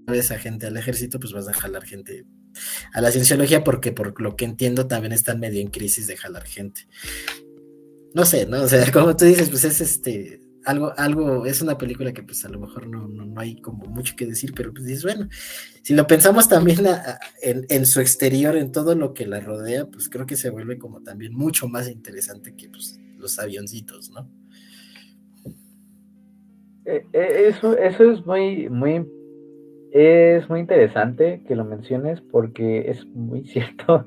vez 0.07 0.31
a 0.31 0.39
gente 0.39 0.67
al 0.67 0.77
ejército, 0.77 1.19
pues 1.19 1.33
vas 1.33 1.49
a 1.49 1.53
jalar 1.53 1.85
gente 1.85 2.25
a 2.93 3.01
la 3.01 3.11
cienciología, 3.11 3.65
porque 3.65 3.93
por 3.93 4.21
lo 4.21 4.37
que 4.37 4.45
entiendo 4.45 4.87
también 4.87 5.13
están 5.13 5.41
medio 5.41 5.61
en 5.61 5.69
crisis 5.69 6.07
de 6.07 6.17
jalar 6.17 6.45
gente. 6.45 6.87
No 8.15 8.25
sé, 8.25 8.47
¿no? 8.47 8.63
O 8.63 8.69
sea, 8.69 8.91
como 8.93 9.17
tú 9.17 9.25
dices, 9.25 9.51
pues 9.51 9.65
es 9.65 9.81
este, 9.81 10.41
algo, 10.65 10.93
algo, 10.97 11.47
es 11.47 11.63
una 11.63 11.77
película 11.77 12.13
que 12.13 12.23
pues 12.23 12.45
a 12.45 12.49
lo 12.49 12.59
mejor 12.59 12.87
no, 12.87 13.07
no, 13.07 13.41
hay 13.41 13.57
como 13.57 13.85
mucho 13.87 14.15
que 14.17 14.27
decir, 14.27 14.53
pero 14.55 14.73
pues 14.73 14.87
dices, 14.87 15.05
bueno, 15.05 15.29
si 15.83 15.95
lo 15.95 16.07
pensamos 16.07 16.49
también 16.49 16.81
en, 17.43 17.87
su 17.87 18.01
exterior, 18.01 18.57
en 18.57 18.73
todo 18.73 18.95
lo 18.95 19.15
que 19.15 19.27
la 19.27 19.41
rodea, 19.41 19.87
pues 19.87 20.09
creo 20.09 20.27
que 20.27 20.37
se 20.37 20.51
vuelve 20.51 20.79
como 20.79 21.03
también 21.03 21.35
mucho 21.35 21.69
más 21.69 21.89
interesante 21.89 22.55
que 22.57 22.69
pues, 22.69 22.99
los 23.19 23.39
avioncitos, 23.39 24.11
¿no? 24.11 24.29
Eh, 26.87 27.07
eh, 27.13 27.45
eso, 27.49 27.77
eso 27.79 28.11
es 28.11 28.27
muy, 28.27 28.69
muy, 28.69 29.07
es 29.93 30.49
muy 30.51 30.61
interesante 30.61 31.43
que 31.47 31.57
lo 31.57 31.65
menciones 31.65 32.21
porque 32.21 32.91
es 32.91 33.07
muy 33.07 33.45
cierto. 33.47 34.07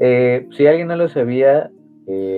Eh, 0.00 0.48
si 0.56 0.66
alguien 0.66 0.88
no 0.88 0.96
lo 0.96 1.08
sabía, 1.08 1.70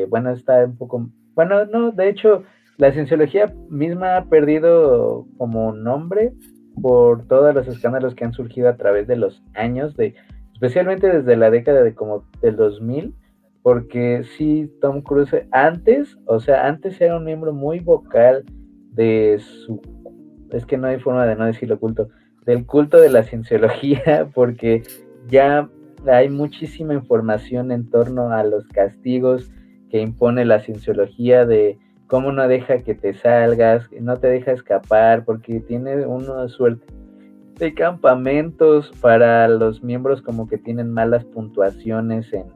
bueno, 0.09 0.31
está 0.31 0.65
un 0.65 0.79
poco, 0.79 1.11
bueno, 1.35 1.67
no, 1.67 1.93
de 1.93 2.09
hecho, 2.09 2.45
la 2.79 2.93
cienciología 2.93 3.53
misma 3.69 4.17
ha 4.17 4.25
perdido 4.27 5.27
como 5.37 5.73
nombre 5.73 6.33
por 6.81 7.27
todos 7.27 7.53
los 7.53 7.67
escándalos 7.67 8.15
que 8.15 8.25
han 8.25 8.33
surgido 8.33 8.69
a 8.69 8.77
través 8.77 9.09
de 9.09 9.17
los 9.17 9.43
años, 9.55 9.97
de, 9.97 10.15
especialmente 10.53 11.09
desde 11.09 11.37
la 11.37 11.51
década 11.51 11.83
de 11.83 11.95
como 11.95 12.25
del 12.41 12.55
2000, 12.55 13.15
porque 13.63 14.23
sí, 14.37 14.71
Tom 14.81 15.03
Cruise 15.03 15.45
antes, 15.51 16.17
o 16.27 16.39
sea, 16.39 16.69
antes 16.69 17.01
era 17.01 17.17
un 17.17 17.25
miembro 17.25 17.53
muy 17.53 17.81
vocal 17.81 18.45
de 18.93 19.41
su, 19.41 19.81
es 20.53 20.65
que 20.65 20.79
no 20.79 20.87
hay 20.87 21.01
forma 21.01 21.27
de 21.27 21.35
no 21.35 21.47
decirlo 21.47 21.81
culto, 21.81 22.09
del 22.47 22.65
culto 22.65 23.01
de 23.01 23.11
la 23.11 23.25
cienciología, 23.25 24.31
porque 24.35 24.85
ya 25.27 25.69
hay 26.07 26.29
muchísima 26.29 26.95
información 26.95 27.73
en 27.73 27.91
torno 27.91 28.31
a 28.31 28.45
los 28.45 28.69
castigos 28.69 29.51
que 29.91 30.01
impone 30.01 30.45
la 30.45 30.61
cienciología 30.61 31.45
de 31.45 31.77
cómo 32.09 32.33
no 32.33 32.49
deja 32.49 32.83
que 32.83 32.95
te 32.95 33.15
salgas, 33.15 33.89
no 34.01 34.17
te 34.17 34.29
deja 34.29 34.53
escapar, 34.53 35.25
porque 35.25 35.61
tiene 35.61 36.07
una 36.07 36.49
suerte 36.49 36.87
de 37.59 37.75
campamentos 37.75 38.93
para 39.01 39.49
los 39.49 39.83
miembros 39.83 40.23
como 40.23 40.49
que 40.49 40.59
tienen 40.59 40.93
malas 40.93 41.25
puntuaciones 41.25 42.33
en, 42.33 42.47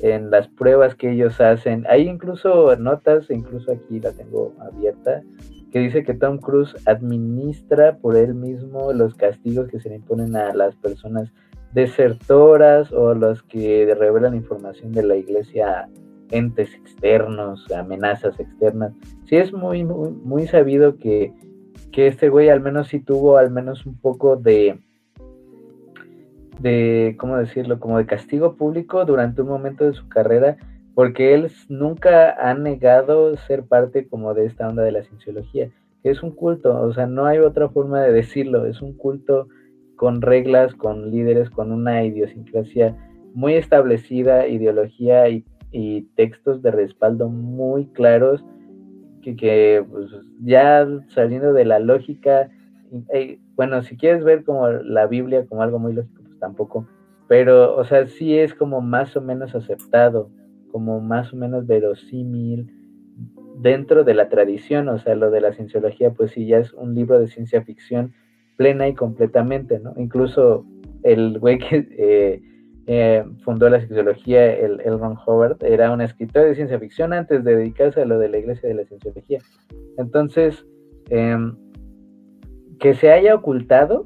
en 0.00 0.30
las 0.30 0.48
pruebas 0.48 0.94
que 0.94 1.12
ellos 1.12 1.40
hacen. 1.40 1.86
Hay 1.88 2.08
incluso 2.08 2.76
notas, 2.76 3.30
incluso 3.30 3.72
aquí 3.72 4.00
la 4.00 4.12
tengo 4.12 4.54
abierta, 4.60 5.22
que 5.70 5.78
dice 5.78 6.02
que 6.02 6.14
Tom 6.14 6.38
Cruise 6.38 6.74
administra 6.86 7.96
por 7.96 8.16
él 8.16 8.34
mismo 8.34 8.92
los 8.92 9.14
castigos 9.14 9.68
que 9.68 9.80
se 9.80 9.88
le 9.88 9.96
imponen 9.96 10.34
a 10.36 10.52
las 10.52 10.74
personas 10.76 11.32
desertoras 11.72 12.92
o 12.92 13.14
los 13.14 13.42
que 13.44 13.94
revelan 13.96 14.34
información 14.34 14.90
de 14.92 15.04
la 15.04 15.16
iglesia 15.16 15.88
entes 16.30 16.74
externos, 16.74 17.70
amenazas 17.72 18.38
externas. 18.38 18.92
Sí 19.26 19.36
es 19.36 19.52
muy, 19.52 19.84
muy, 19.84 20.46
sabido 20.46 20.98
que, 20.98 21.32
este 21.92 22.30
güey 22.30 22.48
al 22.48 22.60
menos 22.60 22.88
sí 22.88 23.00
tuvo 23.00 23.36
al 23.36 23.50
menos 23.50 23.84
un 23.84 23.94
poco 23.94 24.36
de, 24.36 24.78
de, 26.58 27.14
¿cómo 27.18 27.36
decirlo? 27.36 27.78
Como 27.78 27.98
de 27.98 28.06
castigo 28.06 28.56
público 28.56 29.04
durante 29.04 29.42
un 29.42 29.48
momento 29.48 29.84
de 29.84 29.92
su 29.92 30.08
carrera, 30.08 30.56
porque 30.94 31.34
él 31.34 31.50
nunca 31.68 32.32
ha 32.32 32.54
negado 32.54 33.36
ser 33.36 33.64
parte 33.64 34.08
como 34.08 34.32
de 34.32 34.46
esta 34.46 34.68
onda 34.68 34.82
de 34.82 34.92
la 34.92 35.02
cienciología, 35.02 35.70
que 36.02 36.10
es 36.10 36.22
un 36.22 36.30
culto, 36.30 36.80
o 36.80 36.92
sea, 36.94 37.06
no 37.06 37.26
hay 37.26 37.38
otra 37.38 37.68
forma 37.68 38.00
de 38.00 38.12
decirlo, 38.12 38.64
es 38.64 38.80
un 38.80 38.94
culto 38.94 39.48
con 39.96 40.22
reglas, 40.22 40.74
con 40.74 41.10
líderes, 41.10 41.50
con 41.50 41.70
una 41.72 42.02
idiosincrasia 42.02 42.96
muy 43.34 43.54
establecida, 43.54 44.46
ideología 44.46 45.28
y 45.28 45.44
y 45.72 46.02
textos 46.16 46.62
de 46.62 46.70
respaldo 46.70 47.28
muy 47.28 47.86
claros 47.86 48.44
que, 49.22 49.84
pues, 49.90 50.10
ya 50.40 50.88
saliendo 51.08 51.52
de 51.52 51.64
la 51.64 51.78
lógica, 51.78 52.50
eh, 53.12 53.38
bueno, 53.54 53.82
si 53.82 53.96
quieres 53.96 54.24
ver 54.24 54.44
como 54.44 54.68
la 54.68 55.06
Biblia 55.06 55.46
como 55.46 55.62
algo 55.62 55.78
muy 55.78 55.92
lógico, 55.92 56.22
pues 56.24 56.38
tampoco, 56.38 56.88
pero, 57.28 57.76
o 57.76 57.84
sea, 57.84 58.06
sí 58.06 58.36
es 58.36 58.54
como 58.54 58.80
más 58.80 59.16
o 59.16 59.20
menos 59.20 59.54
aceptado, 59.54 60.30
como 60.72 61.00
más 61.00 61.32
o 61.32 61.36
menos 61.36 61.66
verosímil 61.66 62.72
dentro 63.58 64.04
de 64.04 64.14
la 64.14 64.28
tradición, 64.28 64.88
o 64.88 64.98
sea, 64.98 65.14
lo 65.14 65.30
de 65.30 65.40
la 65.40 65.52
cienciología, 65.52 66.12
pues 66.12 66.32
sí, 66.32 66.46
ya 66.46 66.58
es 66.58 66.72
un 66.72 66.94
libro 66.94 67.20
de 67.20 67.28
ciencia 67.28 67.62
ficción 67.62 68.14
plena 68.56 68.88
y 68.88 68.94
completamente, 68.94 69.78
¿no? 69.78 69.94
Incluso 69.96 70.64
el 71.02 71.38
güey 71.38 71.58
que... 71.58 71.86
Eh, 71.90 72.42
eh, 72.92 73.24
fundó 73.44 73.70
la 73.70 73.78
cienciología, 73.78 74.52
el, 74.52 74.80
el, 74.80 74.98
Ron 74.98 75.16
Howard, 75.24 75.58
era 75.60 75.92
un 75.92 76.00
escritor 76.00 76.46
de 76.46 76.56
ciencia 76.56 76.76
ficción 76.80 77.12
antes 77.12 77.44
de 77.44 77.54
dedicarse 77.54 78.02
a 78.02 78.04
lo 78.04 78.18
de 78.18 78.28
la 78.28 78.38
iglesia 78.38 78.68
de 78.68 78.74
la 78.74 78.84
cienciología. 78.84 79.38
Entonces, 79.96 80.66
em, 81.08 81.54
que 82.80 82.94
se 82.94 83.12
haya 83.12 83.36
ocultado, 83.36 84.02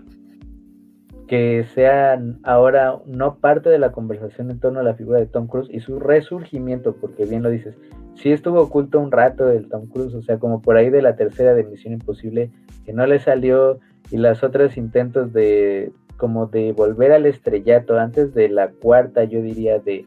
que 1.28 1.64
sea 1.74 2.22
ahora 2.42 3.00
no 3.06 3.36
parte 3.36 3.70
de 3.70 3.78
la 3.78 3.90
conversación 3.90 4.50
en 4.50 4.60
torno 4.60 4.80
a 4.80 4.82
la 4.82 4.92
figura 4.92 5.18
de 5.18 5.28
Tom 5.28 5.46
Cruise 5.46 5.70
y 5.72 5.80
su 5.80 5.98
resurgimiento, 5.98 6.94
porque 7.00 7.24
bien 7.24 7.42
lo 7.42 7.48
dices, 7.48 7.78
sí 8.16 8.32
estuvo 8.32 8.60
oculto 8.60 9.00
un 9.00 9.10
rato 9.10 9.50
el 9.50 9.66
Tom 9.70 9.86
Cruise, 9.86 10.12
o 10.12 10.20
sea, 10.20 10.38
como 10.38 10.60
por 10.60 10.76
ahí 10.76 10.90
de 10.90 11.00
la 11.00 11.16
tercera 11.16 11.54
de 11.54 11.64
Misión 11.64 11.94
Imposible, 11.94 12.50
que 12.84 12.92
no 12.92 13.06
le 13.06 13.18
salió, 13.18 13.80
y 14.10 14.18
las 14.18 14.44
otras 14.44 14.76
intentos 14.76 15.32
de, 15.32 15.90
como 16.16 16.46
de 16.46 16.72
volver 16.72 17.12
al 17.12 17.26
estrellato 17.26 17.98
antes 17.98 18.34
de 18.34 18.48
la 18.48 18.70
cuarta, 18.70 19.24
yo 19.24 19.42
diría, 19.42 19.78
de 19.78 20.06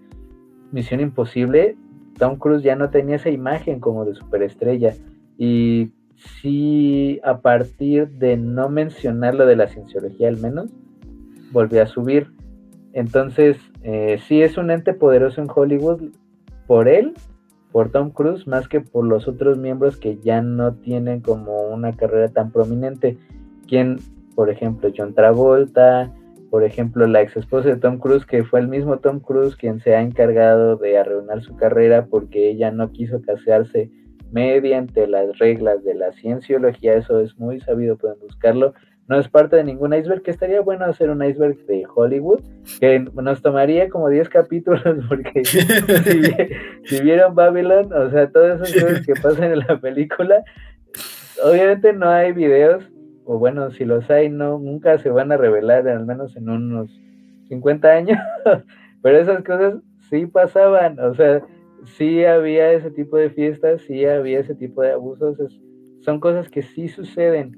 Misión 0.72 1.00
Imposible, 1.00 1.76
Tom 2.18 2.38
Cruise 2.38 2.64
ya 2.64 2.76
no 2.76 2.90
tenía 2.90 3.18
esa 3.18 3.30
imagen 3.30 3.80
como 3.80 4.06
de 4.06 4.16
superestrella. 4.16 4.94
Y 5.38 5.92
sí, 6.42 7.20
a 7.24 7.40
partir 7.40 8.10
de 8.10 8.38
no 8.38 8.70
mencionar 8.70 9.36
lo 9.36 9.46
de 9.46 9.56
la 9.56 9.68
cienciología 9.68 10.28
al 10.28 10.38
menos, 10.38 10.72
volvió 11.52 11.84
a 11.84 11.88
subir. 11.88 12.32
Entonces, 12.94 13.58
eh, 13.84 14.20
sí 14.28 14.42
es 14.42 14.58
un 14.58 14.72
ente 14.72 14.94
poderoso 14.94 15.42
en 15.42 15.48
Hollywood 15.54 16.10
por 16.66 16.88
él, 16.88 17.14
por 17.72 17.92
Tom 17.92 18.10
Cruise, 18.10 18.48
más 18.48 18.68
que 18.68 18.82
por 18.82 19.06
los 19.06 19.28
otros 19.28 19.58
miembros 19.58 19.98
que 19.98 20.18
ya 20.18 20.42
no 20.42 20.74
tienen 20.74 21.22
como 21.22 21.70
una 21.70 21.94
carrera 21.94 22.30
tan 22.30 22.52
prominente. 22.52 23.18
Quien 23.68 24.00
por 24.38 24.52
ejemplo, 24.52 24.92
John 24.96 25.16
Travolta, 25.16 26.14
por 26.52 26.64
ejemplo, 26.64 27.08
la 27.08 27.24
ex 27.24 27.36
esposa 27.36 27.70
de 27.70 27.78
Tom 27.78 27.98
Cruise, 27.98 28.24
que 28.24 28.44
fue 28.44 28.60
el 28.60 28.68
mismo 28.68 29.00
Tom 29.00 29.20
Cruise 29.20 29.56
quien 29.56 29.80
se 29.80 29.96
ha 29.96 30.02
encargado 30.02 30.78
de 30.78 30.96
arruinar 30.96 31.42
su 31.42 31.56
carrera 31.56 32.06
porque 32.06 32.52
ella 32.52 32.70
no 32.70 32.92
quiso 32.92 33.20
casarse 33.24 33.90
mediante 34.32 35.08
las 35.08 35.40
reglas 35.40 35.84
de 35.84 35.96
la 35.96 36.12
cienciología, 36.12 36.94
eso 36.94 37.20
es 37.20 37.36
muy 37.40 37.60
sabido, 37.62 37.98
pueden 37.98 38.20
buscarlo. 38.20 38.76
No 39.08 39.18
es 39.18 39.28
parte 39.28 39.56
de 39.56 39.64
ningún 39.64 39.96
iceberg, 39.96 40.22
que 40.22 40.30
estaría 40.30 40.62
bueno 40.62 40.86
hacer 40.86 41.10
un 41.10 41.24
iceberg 41.24 41.58
de 41.66 41.88
Hollywood, 41.96 42.42
que 42.80 43.00
nos 43.00 43.42
tomaría 43.42 43.90
como 43.90 44.08
10 44.08 44.30
capítulos, 44.30 44.84
porque 45.10 45.46
si, 46.84 47.02
vieron 47.02 47.34
Babylon, 47.34 47.92
o 47.92 48.12
sea, 48.12 48.30
todas 48.30 48.62
esas 48.70 48.84
cosas 48.84 49.04
que 49.08 49.14
pasan 49.20 49.52
en 49.52 49.60
la 49.68 49.80
película, 49.82 50.44
obviamente 51.44 51.92
no 51.92 52.08
hay 52.08 52.34
videos, 52.34 52.88
o 53.28 53.38
bueno, 53.38 53.72
si 53.72 53.84
los 53.84 54.10
hay, 54.10 54.30
no, 54.30 54.58
nunca 54.58 54.98
se 55.00 55.10
van 55.10 55.34
a 55.34 55.38
revelar, 55.38 55.88
al 55.90 56.06
menos 56.06 56.36
en 56.38 56.50
unos 56.50 56.90
50 57.50 57.88
años, 57.90 58.18
pero 59.02 59.20
esas 59.20 59.44
cosas 59.44 59.76
sí 60.10 60.26
pasaban, 60.26 60.98
o 60.98 61.14
sea, 61.14 61.42
sí 61.98 62.24
había 62.24 62.72
ese 62.72 62.90
tipo 62.90 63.18
de 63.18 63.30
fiestas, 63.30 63.82
sí 63.82 64.06
había 64.06 64.40
ese 64.40 64.56
tipo 64.56 64.82
de 64.82 64.94
abusos, 64.94 65.38
son 66.00 66.22
cosas 66.22 66.50
que 66.50 66.62
sí 66.62 66.88
suceden, 66.88 67.58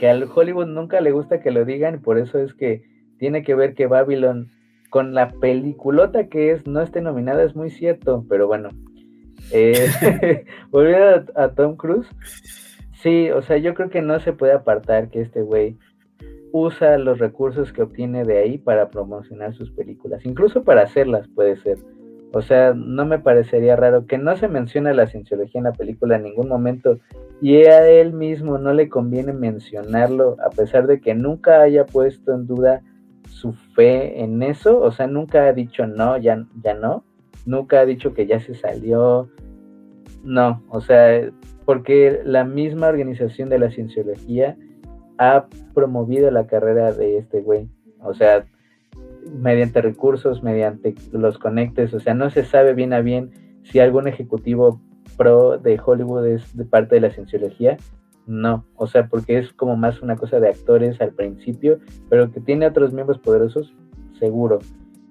que 0.00 0.08
al 0.08 0.28
Hollywood 0.34 0.66
nunca 0.66 1.00
le 1.00 1.12
gusta 1.12 1.40
que 1.40 1.52
lo 1.52 1.64
digan, 1.64 2.02
por 2.02 2.18
eso 2.18 2.40
es 2.40 2.52
que 2.52 2.82
tiene 3.18 3.44
que 3.44 3.54
ver 3.54 3.74
que 3.74 3.86
Babylon, 3.86 4.48
con 4.90 5.14
la 5.14 5.30
peliculota 5.30 6.26
que 6.26 6.50
es, 6.50 6.66
no 6.66 6.82
esté 6.82 7.00
nominada, 7.00 7.44
es 7.44 7.54
muy 7.54 7.70
cierto, 7.70 8.26
pero 8.28 8.48
bueno. 8.48 8.70
Eh, 9.52 10.44
volviendo 10.70 11.24
a, 11.36 11.44
a 11.44 11.54
Tom 11.54 11.76
Cruise, 11.76 12.08
sí, 13.02 13.30
o 13.30 13.42
sea, 13.42 13.58
yo 13.58 13.74
creo 13.74 13.90
que 13.90 14.02
no 14.02 14.20
se 14.20 14.32
puede 14.32 14.52
apartar 14.52 15.08
que 15.08 15.20
este 15.20 15.42
güey 15.42 15.76
usa 16.52 16.98
los 16.98 17.18
recursos 17.18 17.72
que 17.72 17.82
obtiene 17.82 18.24
de 18.24 18.38
ahí 18.38 18.58
para 18.58 18.90
promocionar 18.90 19.54
sus 19.54 19.70
películas, 19.70 20.24
incluso 20.24 20.62
para 20.62 20.82
hacerlas 20.82 21.28
puede 21.28 21.56
ser. 21.56 21.78
O 22.34 22.40
sea, 22.40 22.72
no 22.74 23.04
me 23.04 23.18
parecería 23.18 23.76
raro 23.76 24.06
que 24.06 24.16
no 24.16 24.36
se 24.36 24.48
mencione 24.48 24.94
la 24.94 25.06
cienciología 25.06 25.58
en 25.58 25.64
la 25.64 25.72
película 25.72 26.16
en 26.16 26.22
ningún 26.22 26.48
momento 26.48 26.98
y 27.42 27.56
a 27.56 27.86
él 27.88 28.14
mismo 28.14 28.56
no 28.56 28.72
le 28.72 28.88
conviene 28.88 29.34
mencionarlo 29.34 30.36
a 30.44 30.48
pesar 30.48 30.86
de 30.86 31.00
que 31.00 31.14
nunca 31.14 31.60
haya 31.60 31.84
puesto 31.84 32.32
en 32.32 32.46
duda 32.46 32.82
su 33.28 33.52
fe 33.52 34.22
en 34.22 34.42
eso, 34.42 34.80
o 34.80 34.90
sea, 34.92 35.06
nunca 35.06 35.46
ha 35.46 35.52
dicho 35.52 35.86
no, 35.86 36.16
ya, 36.16 36.46
ya 36.62 36.74
no, 36.74 37.04
nunca 37.44 37.80
ha 37.80 37.86
dicho 37.86 38.14
que 38.14 38.26
ya 38.26 38.40
se 38.40 38.54
salió, 38.54 39.28
no, 40.22 40.62
o 40.68 40.80
sea, 40.80 41.30
porque 41.64 42.20
la 42.24 42.44
misma 42.44 42.88
organización 42.88 43.48
de 43.48 43.58
la 43.58 43.70
cienciología 43.70 44.56
ha 45.18 45.46
promovido 45.74 46.30
la 46.30 46.46
carrera 46.46 46.92
de 46.92 47.18
este 47.18 47.40
güey, 47.40 47.68
o 48.00 48.14
sea, 48.14 48.44
mediante 49.30 49.80
recursos, 49.80 50.42
mediante 50.42 50.94
los 51.12 51.38
conectes, 51.38 51.94
o 51.94 52.00
sea, 52.00 52.14
no 52.14 52.30
se 52.30 52.44
sabe 52.44 52.74
bien 52.74 52.92
a 52.92 53.00
bien 53.00 53.30
si 53.62 53.78
algún 53.78 54.08
ejecutivo 54.08 54.80
pro 55.16 55.58
de 55.58 55.80
Hollywood 55.84 56.26
es 56.26 56.56
de 56.56 56.64
parte 56.64 56.96
de 56.96 57.02
la 57.02 57.10
cienciología, 57.10 57.76
no, 58.26 58.64
o 58.76 58.86
sea, 58.86 59.08
porque 59.08 59.38
es 59.38 59.52
como 59.52 59.76
más 59.76 60.00
una 60.02 60.16
cosa 60.16 60.40
de 60.40 60.48
actores 60.48 61.00
al 61.00 61.12
principio, 61.12 61.78
pero 62.08 62.30
que 62.30 62.40
tiene 62.40 62.66
otros 62.66 62.92
miembros 62.92 63.18
poderosos, 63.18 63.74
seguro. 64.18 64.60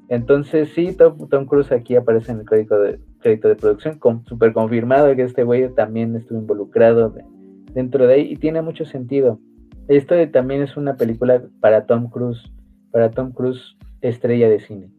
Entonces 0.08 0.70
sí, 0.74 0.94
Tom, 0.94 1.46
Cruise 1.46 1.72
aquí 1.72 1.96
aparece 1.96 2.32
en 2.32 2.40
el 2.40 2.46
crédito 2.46 2.80
de, 2.80 3.00
crédito 3.22 3.48
de 3.48 3.56
producción, 3.56 4.00
con, 4.00 4.26
súper 4.26 4.54
confirmado 4.54 5.16
que 5.16 5.24
este 5.24 5.44
güey 5.44 5.74
también 5.74 6.16
estuvo 6.16 6.40
involucrado 6.40 7.14
dentro 7.74 8.08
de 8.08 8.14
ahí 8.14 8.32
y 8.32 8.36
tiene 8.36 8.62
mucho 8.62 8.86
sentido. 8.86 9.40
Esto 9.88 10.16
también 10.30 10.62
es 10.62 10.78
una 10.78 10.96
película 10.96 11.44
para 11.60 11.86
Tom 11.86 12.10
Cruise, 12.10 12.52
para 12.92 13.12
Tom 13.12 13.32
Cruise 13.32 13.78
estrella 14.02 14.50
de 14.50 14.60
cine. 14.60 14.90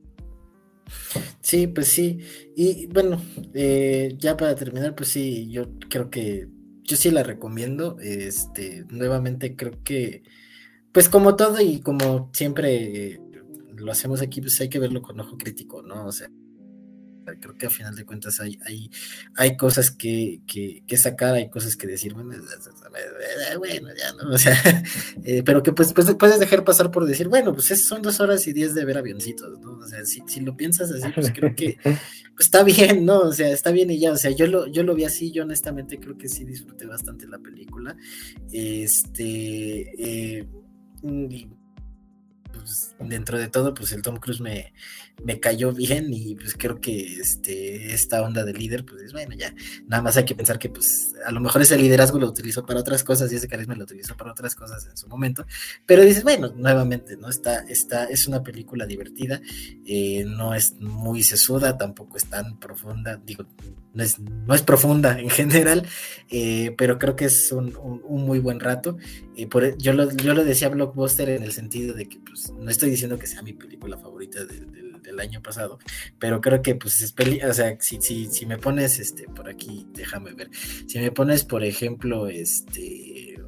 Sí, 1.41 1.66
pues 1.66 1.89
sí. 1.89 2.20
Y 2.57 2.87
bueno, 2.87 3.20
eh, 3.55 4.14
ya 4.18 4.37
para 4.37 4.55
terminar, 4.55 4.95
pues 4.95 5.09
sí, 5.09 5.51
yo 5.51 5.66
creo 5.89 6.11
que 6.11 6.49
yo 6.83 6.97
sí 6.97 7.11
la 7.11 7.23
recomiendo. 7.23 7.99
Este, 8.01 8.85
nuevamente 8.91 9.57
creo 9.57 9.73
que, 9.85 10.23
pues 10.93 11.09
como 11.09 11.37
todo 11.37 11.61
y 11.61 11.81
como 11.81 12.31
siempre 12.33 13.20
lo 13.77 13.93
hacemos 13.93 14.23
aquí, 14.23 14.41
pues 14.41 14.61
hay 14.61 14.68
que 14.68 14.79
verlo 14.79 15.03
con 15.03 15.18
ojo 15.20 15.37
crítico, 15.37 15.83
¿no? 15.83 16.07
O 16.07 16.12
sea, 16.12 16.29
creo 17.25 17.57
que 17.57 17.66
a 17.66 17.70
final 17.70 17.95
de 17.95 18.05
cuentas 18.05 18.41
hay, 18.41 18.59
hay, 18.66 18.91
hay 19.37 19.57
cosas 19.57 19.91
que, 19.91 20.41
que, 20.47 20.97
sacar, 20.97 21.35
hay 21.35 21.51
cosas 21.51 21.77
que 21.77 21.87
decir, 21.87 22.14
bueno, 22.14 22.33
ya 22.35 24.12
no, 24.23 24.31
o 24.33 24.39
sea, 24.39 24.85
eh, 25.25 25.43
pero 25.45 25.62
que 25.62 25.73
pues, 25.73 25.93
pues, 25.93 26.14
puedes 26.14 26.39
dejar 26.39 26.64
pasar 26.64 26.91
por 26.91 27.05
decir, 27.07 27.29
bueno, 27.29 27.53
pues 27.53 27.66
son 27.87 28.03
dos 28.03 28.20
horas 28.20 28.47
y 28.47 28.53
diez 28.53 28.75
de 28.75 28.85
ver 28.85 28.99
avioncitos, 28.99 29.59
¿no? 29.61 29.73
O 29.79 29.87
sea, 29.87 30.05
si, 30.05 30.23
si 30.27 30.41
lo 30.41 30.57
piensas 30.57 30.91
así, 30.91 31.09
pues 31.14 31.33
creo 31.35 31.55
que 31.55 31.79
pues, 31.83 32.47
está 32.47 32.62
bien, 32.62 33.05
¿no? 33.05 33.20
O 33.20 33.33
sea, 33.33 33.51
está 33.51 33.70
bien 33.70 33.91
y 33.91 33.99
ya, 33.99 34.12
o 34.12 34.16
sea, 34.16 34.31
yo 34.31 34.47
lo, 34.47 34.66
yo 34.66 34.83
lo 34.83 34.95
vi 34.95 35.05
así, 35.05 35.31
yo 35.31 35.45
honestamente 35.45 35.99
creo 35.99 36.16
que 36.16 36.29
sí 36.29 36.45
disfruté 36.45 36.87
bastante 36.87 37.27
la 37.27 37.39
película. 37.39 37.97
Este, 38.53 40.39
eh, 40.39 40.49
pues, 42.53 42.95
dentro 43.01 43.39
de 43.39 43.49
todo, 43.49 43.75
pues 43.75 43.93
el 43.93 44.03
Tom 44.03 44.17
Cruise 44.17 44.41
me, 44.41 44.73
me 45.25 45.39
cayó 45.41 45.73
bien 45.73 46.13
y 46.13 46.35
pues 46.35 46.55
creo 46.59 46.81
que 46.81 47.21
este, 47.21 47.93
esta 47.93 48.23
onda 48.23 48.45
de 48.45 48.53
líder, 48.53 48.85
pues 48.85 49.13
bueno, 49.13 49.35
ya, 49.37 49.55
nada 49.87 50.03
más 50.03 50.17
hay 50.17 50.25
que 50.25 50.35
pensar 50.35 50.59
que 50.59 50.69
pues 50.69 51.13
a 51.25 51.31
lo 51.31 51.41
mejor 51.41 51.63
ese 51.63 51.79
liderazgo 51.79 52.19
lo 52.19 52.29
utilizó 52.29 52.65
para 52.67 52.81
otras 52.81 53.05
cosas 53.05 53.33
y 53.33 53.37
ese 53.37 53.49
carisma 53.49 53.75
lo 53.75 53.85
utilizó 53.85 54.17
para 54.17 54.33
otras 54.33 54.55
cosas 54.55 54.87
en 54.87 54.97
su 54.97 55.09
momento, 55.09 55.47
pero 55.87 56.03
dices, 56.03 56.25
bueno, 56.25 56.53
nuevamente, 56.57 57.17
¿no? 57.17 57.29
Está, 57.29 57.61
está, 57.61 58.05
es 58.05 58.27
una 58.27 58.43
película 58.43 58.87
divertida, 58.87 59.41
eh, 59.87 60.25
no 60.27 60.55
es 60.55 60.75
muy 60.81 61.23
sesuda, 61.23 61.77
tampoco 61.77 62.17
es 62.17 62.27
tan 62.27 62.59
profunda, 62.59 63.21
digo, 63.25 63.47
no 63.95 64.03
es, 64.03 64.19
no 64.19 64.55
es 64.55 64.63
profunda 64.63 65.19
en 65.21 65.31
general, 65.31 65.87
eh, 66.31 66.75
pero 66.77 66.99
creo 66.99 67.15
que 67.15 67.27
es 67.27 67.53
un, 67.53 67.77
muy 68.09 68.39
buen 68.39 68.59
rato. 68.59 68.97
y 69.37 69.47
por, 69.47 69.77
yo, 69.79 69.93
lo, 69.93 70.11
yo 70.11 70.35
lo 70.35 70.45
decía 70.45 70.69
Blockbuster 70.69 71.29
en 71.29 71.43
el 71.43 71.53
sentido 71.53 71.95
de 71.95 72.09
que 72.09 72.19
pues, 72.19 72.41
no 72.51 72.70
estoy 72.70 72.90
diciendo 72.90 73.18
que 73.18 73.26
sea 73.26 73.43
mi 73.43 73.53
película 73.53 73.97
favorita 73.99 74.45
del 74.45 75.20
año 75.20 75.43
pasado, 75.43 75.78
pero 76.18 76.40
creo 76.40 76.62
que 76.62 76.74
pues 76.74 77.03
es 77.03 77.12
peli, 77.12 77.43
o 77.43 77.53
sea, 77.53 77.76
si, 77.80 78.01
si, 78.01 78.26
si 78.26 78.47
me 78.47 78.59
pones 78.59 78.99
este 78.99 79.28
por 79.28 79.49
aquí, 79.49 79.86
déjame 79.93 80.32
ver, 80.32 80.51
si 80.86 80.99
me 80.99 81.11
pones 81.11 81.45
por 81.45 81.64
ejemplo 81.64 82.28
este 82.28 83.38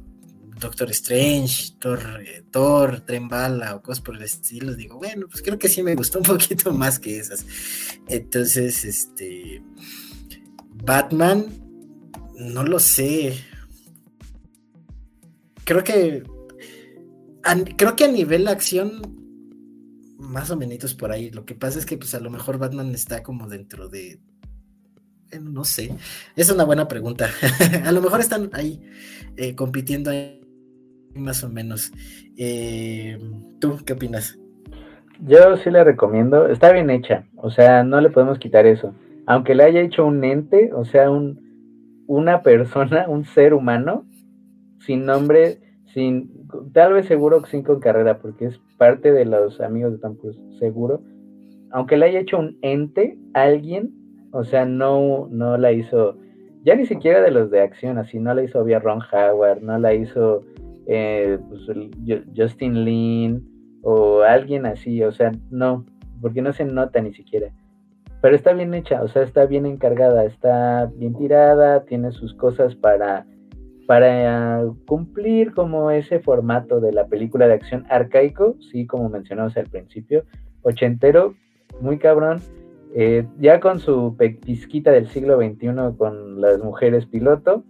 Doctor 0.59 0.89
Strange, 0.91 1.73
Thor, 1.79 2.21
eh, 2.25 2.43
Thor, 2.49 3.01
Tren 3.01 3.27
Bala 3.27 3.75
o 3.75 3.81
cosas 3.81 4.01
por 4.01 4.15
el 4.15 4.23
estilo, 4.23 4.73
digo, 4.73 4.97
bueno, 4.97 5.27
pues 5.29 5.41
creo 5.41 5.59
que 5.59 5.67
sí 5.67 5.83
me 5.83 5.95
gustó 5.95 6.19
un 6.19 6.25
poquito 6.25 6.71
más 6.73 6.97
que 6.99 7.19
esas. 7.19 7.45
Entonces, 8.07 8.85
este 8.85 9.61
Batman, 10.71 11.45
no 12.37 12.63
lo 12.63 12.79
sé. 12.79 13.37
Creo 15.65 15.83
que 15.83 16.23
creo 17.77 17.95
que 17.95 18.05
a 18.05 18.11
nivel 18.11 18.47
acción 18.47 19.01
más 20.17 20.51
o 20.51 20.57
menos 20.57 20.93
por 20.93 21.11
ahí. 21.11 21.29
Lo 21.31 21.45
que 21.45 21.55
pasa 21.55 21.79
es 21.79 21.85
que, 21.85 21.97
pues, 21.97 22.13
a 22.15 22.19
lo 22.19 22.29
mejor 22.29 22.57
Batman 22.57 22.93
está 22.93 23.23
como 23.23 23.47
dentro 23.47 23.87
de. 23.87 24.19
no 25.41 25.63
sé. 25.63 25.95
Es 26.35 26.49
una 26.49 26.63
buena 26.63 26.87
pregunta. 26.87 27.29
a 27.85 27.91
lo 27.91 28.01
mejor 28.01 28.19
están 28.19 28.49
ahí 28.53 28.81
eh, 29.37 29.55
compitiendo 29.55 30.11
ahí 30.11 30.41
más 31.15 31.43
o 31.43 31.49
menos. 31.49 31.91
Eh, 32.37 33.17
¿Tú 33.59 33.79
qué 33.85 33.93
opinas? 33.93 34.37
Yo 35.25 35.57
sí 35.57 35.69
la 35.69 35.83
recomiendo. 35.83 36.47
Está 36.47 36.71
bien 36.71 36.89
hecha. 36.89 37.25
O 37.37 37.49
sea, 37.49 37.83
no 37.83 38.01
le 38.01 38.09
podemos 38.09 38.39
quitar 38.39 38.65
eso. 38.65 38.93
Aunque 39.27 39.55
le 39.55 39.63
haya 39.63 39.81
hecho 39.81 40.05
un 40.05 40.23
ente, 40.23 40.71
o 40.73 40.85
sea, 40.85 41.09
un, 41.09 42.03
una 42.05 42.43
persona, 42.43 43.07
un 43.07 43.25
ser 43.25 43.53
humano, 43.53 44.05
sin 44.85 45.05
nombre, 45.05 45.64
sin, 45.95 46.29
tal 46.73 46.91
vez 46.91 47.05
seguro 47.05 47.41
sin 47.45 47.63
con 47.63 47.79
carrera, 47.79 48.19
porque 48.19 48.47
es 48.47 48.59
parte 48.77 49.13
de 49.13 49.23
los 49.23 49.61
amigos 49.61 49.93
de 49.93 50.15
Cruise, 50.17 50.37
seguro. 50.59 51.01
Aunque 51.71 51.95
la 51.95 52.07
haya 52.07 52.19
hecho 52.19 52.37
un 52.37 52.57
ente, 52.61 53.17
alguien, 53.33 53.93
o 54.31 54.43
sea, 54.43 54.65
no, 54.65 55.29
no 55.31 55.57
la 55.57 55.71
hizo, 55.71 56.17
ya 56.65 56.75
ni 56.75 56.85
siquiera 56.85 57.21
de 57.21 57.31
los 57.31 57.49
de 57.49 57.61
acción, 57.61 57.97
así, 57.97 58.19
no 58.19 58.33
la 58.33 58.43
hizo 58.43 58.59
obvia 58.59 58.79
Ron 58.79 58.99
Howard, 59.09 59.61
no 59.61 59.79
la 59.79 59.93
hizo 59.93 60.43
eh, 60.85 61.39
pues, 61.47 61.61
Justin 62.35 62.83
Lin 62.83 63.79
o 63.81 64.21
alguien 64.21 64.65
así, 64.65 65.01
o 65.01 65.13
sea, 65.13 65.31
no, 65.49 65.85
porque 66.21 66.41
no 66.41 66.51
se 66.51 66.65
nota 66.65 66.99
ni 66.99 67.13
siquiera. 67.13 67.53
Pero 68.21 68.35
está 68.35 68.51
bien 68.51 68.73
hecha, 68.73 69.01
o 69.01 69.07
sea, 69.07 69.21
está 69.21 69.45
bien 69.45 69.65
encargada, 69.65 70.25
está 70.25 70.91
bien 70.97 71.15
tirada, 71.15 71.85
tiene 71.85 72.11
sus 72.11 72.33
cosas 72.33 72.75
para 72.75 73.25
para 73.87 74.63
cumplir 74.87 75.53
como 75.53 75.91
ese 75.91 76.19
formato 76.19 76.79
de 76.79 76.91
la 76.91 77.07
película 77.07 77.47
de 77.47 77.53
acción 77.53 77.85
arcaico, 77.89 78.55
sí, 78.71 78.85
como 78.85 79.09
mencionamos 79.09 79.55
al 79.57 79.67
principio, 79.67 80.25
ochentero, 80.63 81.35
muy 81.81 81.97
cabrón, 81.97 82.41
eh, 82.93 83.25
ya 83.39 83.59
con 83.59 83.79
su 83.79 84.15
pizquita 84.17 84.91
del 84.91 85.07
siglo 85.07 85.37
XXI 85.37 85.97
con 85.97 86.41
las 86.41 86.59
mujeres 86.59 87.05
piloto, 87.05 87.63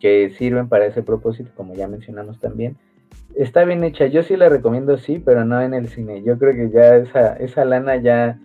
que 0.00 0.30
sirven 0.30 0.68
para 0.68 0.86
ese 0.86 1.02
propósito, 1.02 1.50
como 1.56 1.74
ya 1.74 1.88
mencionamos 1.88 2.38
también. 2.38 2.76
Está 3.34 3.64
bien 3.64 3.82
hecha, 3.84 4.06
yo 4.06 4.22
sí 4.22 4.36
la 4.36 4.48
recomiendo, 4.48 4.96
sí, 4.98 5.18
pero 5.18 5.44
no 5.44 5.60
en 5.60 5.74
el 5.74 5.88
cine. 5.88 6.22
Yo 6.22 6.38
creo 6.38 6.52
que 6.54 6.70
ya 6.70 6.96
esa, 6.96 7.34
esa 7.36 7.64
lana 7.64 7.96
ya 7.96 8.38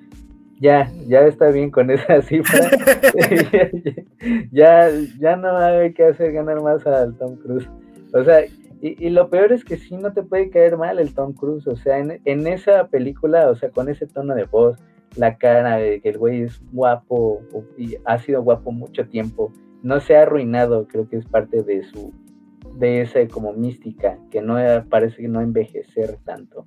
ya, 0.60 0.91
ya 1.07 1.22
está 1.22 1.49
bien 1.49 1.72
con 1.72 1.89
esa 1.89 2.22
cifra. 2.22 2.70
ya, 4.51 4.89
ya 5.20 5.36
no 5.36 5.57
hay 5.57 5.93
que 5.93 6.05
hacer 6.05 6.34
ganar 6.34 6.62
más 6.62 6.86
al 6.86 7.16
Tom 7.18 7.38
Cruise. 7.38 7.70
O 8.14 8.24
sea, 8.24 8.45
y, 8.82 9.10
lo 9.10 9.30
peor 9.30 9.51
es 9.51 9.66
que 9.66 9.78
sí 9.78 9.97
no 9.97 10.14
te 10.14 10.24
puede 10.24 10.49
caer 10.49 10.78
mal 10.78 10.99
el 10.99 11.14
Tom 11.14 11.34
Cruise. 11.34 11.68
O 11.68 11.76
sea, 11.76 11.99
en, 11.99 12.22
en 12.26 12.47
esa 12.47 12.88
película, 12.88 13.49
o 13.49 13.55
sea, 13.55 13.70
con 13.70 13.89
ese 13.89 14.07
tono 14.07 14.36
de 14.36 14.45
voz, 14.45 14.78
la 15.16 15.38
cara 15.38 15.78
de 15.78 16.01
que 16.01 16.10
el 16.10 16.18
güey 16.18 16.43
es 16.43 16.62
guapo 16.72 17.41
y 17.78 17.97
ha 18.05 18.20
sido 18.20 18.43
guapo 18.43 18.72
mucho 18.72 19.07
tiempo, 19.07 19.51
no 19.82 19.99
se 19.99 20.16
ha 20.16 20.24
arruinado, 20.24 20.88
creo 20.88 21.10
que 21.10 21.18
es 21.18 21.26
parte 21.26 21.64
de 21.64 21.84
su, 21.84 22.14
de 22.76 23.01
esa 23.01 23.26
como 23.28 23.53
mística, 23.53 24.18
que 24.30 24.41
no 24.41 24.55
parece 24.89 25.22
que 25.22 25.28
no 25.28 25.41
envejecer 25.41 26.18
tanto. 26.26 26.66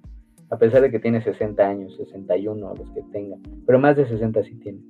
A 0.53 0.59
pesar 0.59 0.83
de 0.83 0.91
que 0.91 0.99
tiene 0.99 1.23
60 1.23 1.67
años, 1.67 1.97
61 1.97 2.75
los 2.75 2.91
que 2.91 3.03
tenga, 3.11 3.39
pero 3.65 3.79
más 3.79 3.97
de 3.97 4.05
60 4.05 4.43
sí 4.43 4.55
tiene. 4.57 4.81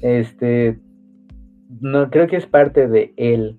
Este, 0.00 0.78
no 1.80 2.08
creo 2.08 2.26
que 2.26 2.36
es 2.36 2.46
parte 2.46 2.88
de 2.88 3.12
él, 3.18 3.58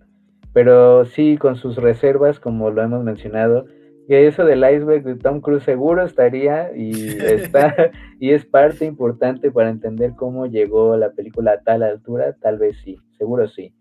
pero 0.51 1.05
sí 1.05 1.38
con 1.38 1.55
sus 1.55 1.75
reservas, 1.75 2.39
como 2.39 2.71
lo 2.71 2.81
hemos 2.81 3.03
mencionado, 3.03 3.67
que 4.07 4.25
eso 4.25 4.45
del 4.45 4.63
iceberg 4.63 5.03
de 5.03 5.15
Tom 5.15 5.39
Cruise 5.39 5.61
seguro 5.61 6.03
estaría 6.03 6.75
y 6.75 6.91
está 7.19 7.91
y 8.19 8.31
es 8.31 8.43
parte 8.43 8.85
importante 8.85 9.51
para 9.51 9.69
entender 9.69 10.13
cómo 10.15 10.47
llegó 10.47 10.97
la 10.97 11.11
película 11.11 11.51
a 11.51 11.61
tal 11.61 11.83
altura, 11.83 12.35
tal 12.41 12.57
vez 12.57 12.77
sí, 12.83 12.97
seguro 13.15 13.47
sí. 13.47 13.75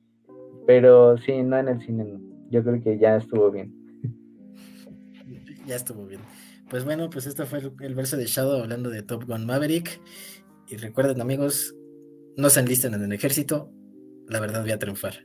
Pero 0.66 1.16
sí, 1.16 1.42
no 1.42 1.56
en 1.56 1.68
el 1.68 1.80
cine, 1.80 2.04
yo 2.50 2.62
creo 2.62 2.82
que 2.82 2.98
ya 2.98 3.16
estuvo 3.16 3.50
bien. 3.50 3.72
Ya 5.66 5.76
estuvo 5.76 6.04
bien. 6.04 6.20
Pues 6.68 6.84
bueno, 6.84 7.08
pues 7.10 7.26
esto 7.26 7.46
fue 7.46 7.60
el, 7.80 7.94
verso 7.94 8.16
de 8.16 8.26
Shadow 8.26 8.60
hablando 8.60 8.90
de 8.90 9.02
Top 9.02 9.24
Gun 9.24 9.46
Maverick. 9.46 10.00
Y 10.68 10.76
recuerden 10.76 11.20
amigos, 11.20 11.74
no 12.36 12.50
se 12.50 12.60
enlisten 12.60 12.94
en 12.94 13.04
el 13.04 13.12
ejército, 13.12 13.70
la 14.28 14.40
verdad 14.40 14.62
voy 14.62 14.72
a 14.72 14.78
triunfar. 14.78 15.24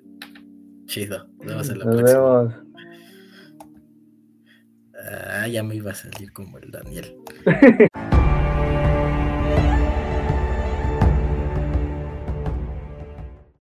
Chido, 0.85 1.27
nos 1.39 1.47
vemos 1.47 1.69
en 1.69 1.79
la 1.79 1.85
Nos 1.85 2.03
Vemos. 2.03 2.53
Ah, 5.03 5.47
ya 5.47 5.63
me 5.63 5.75
iba 5.75 5.91
a 5.91 5.95
salir 5.95 6.31
como 6.31 6.59
el 6.59 6.69
Daniel. 6.69 7.15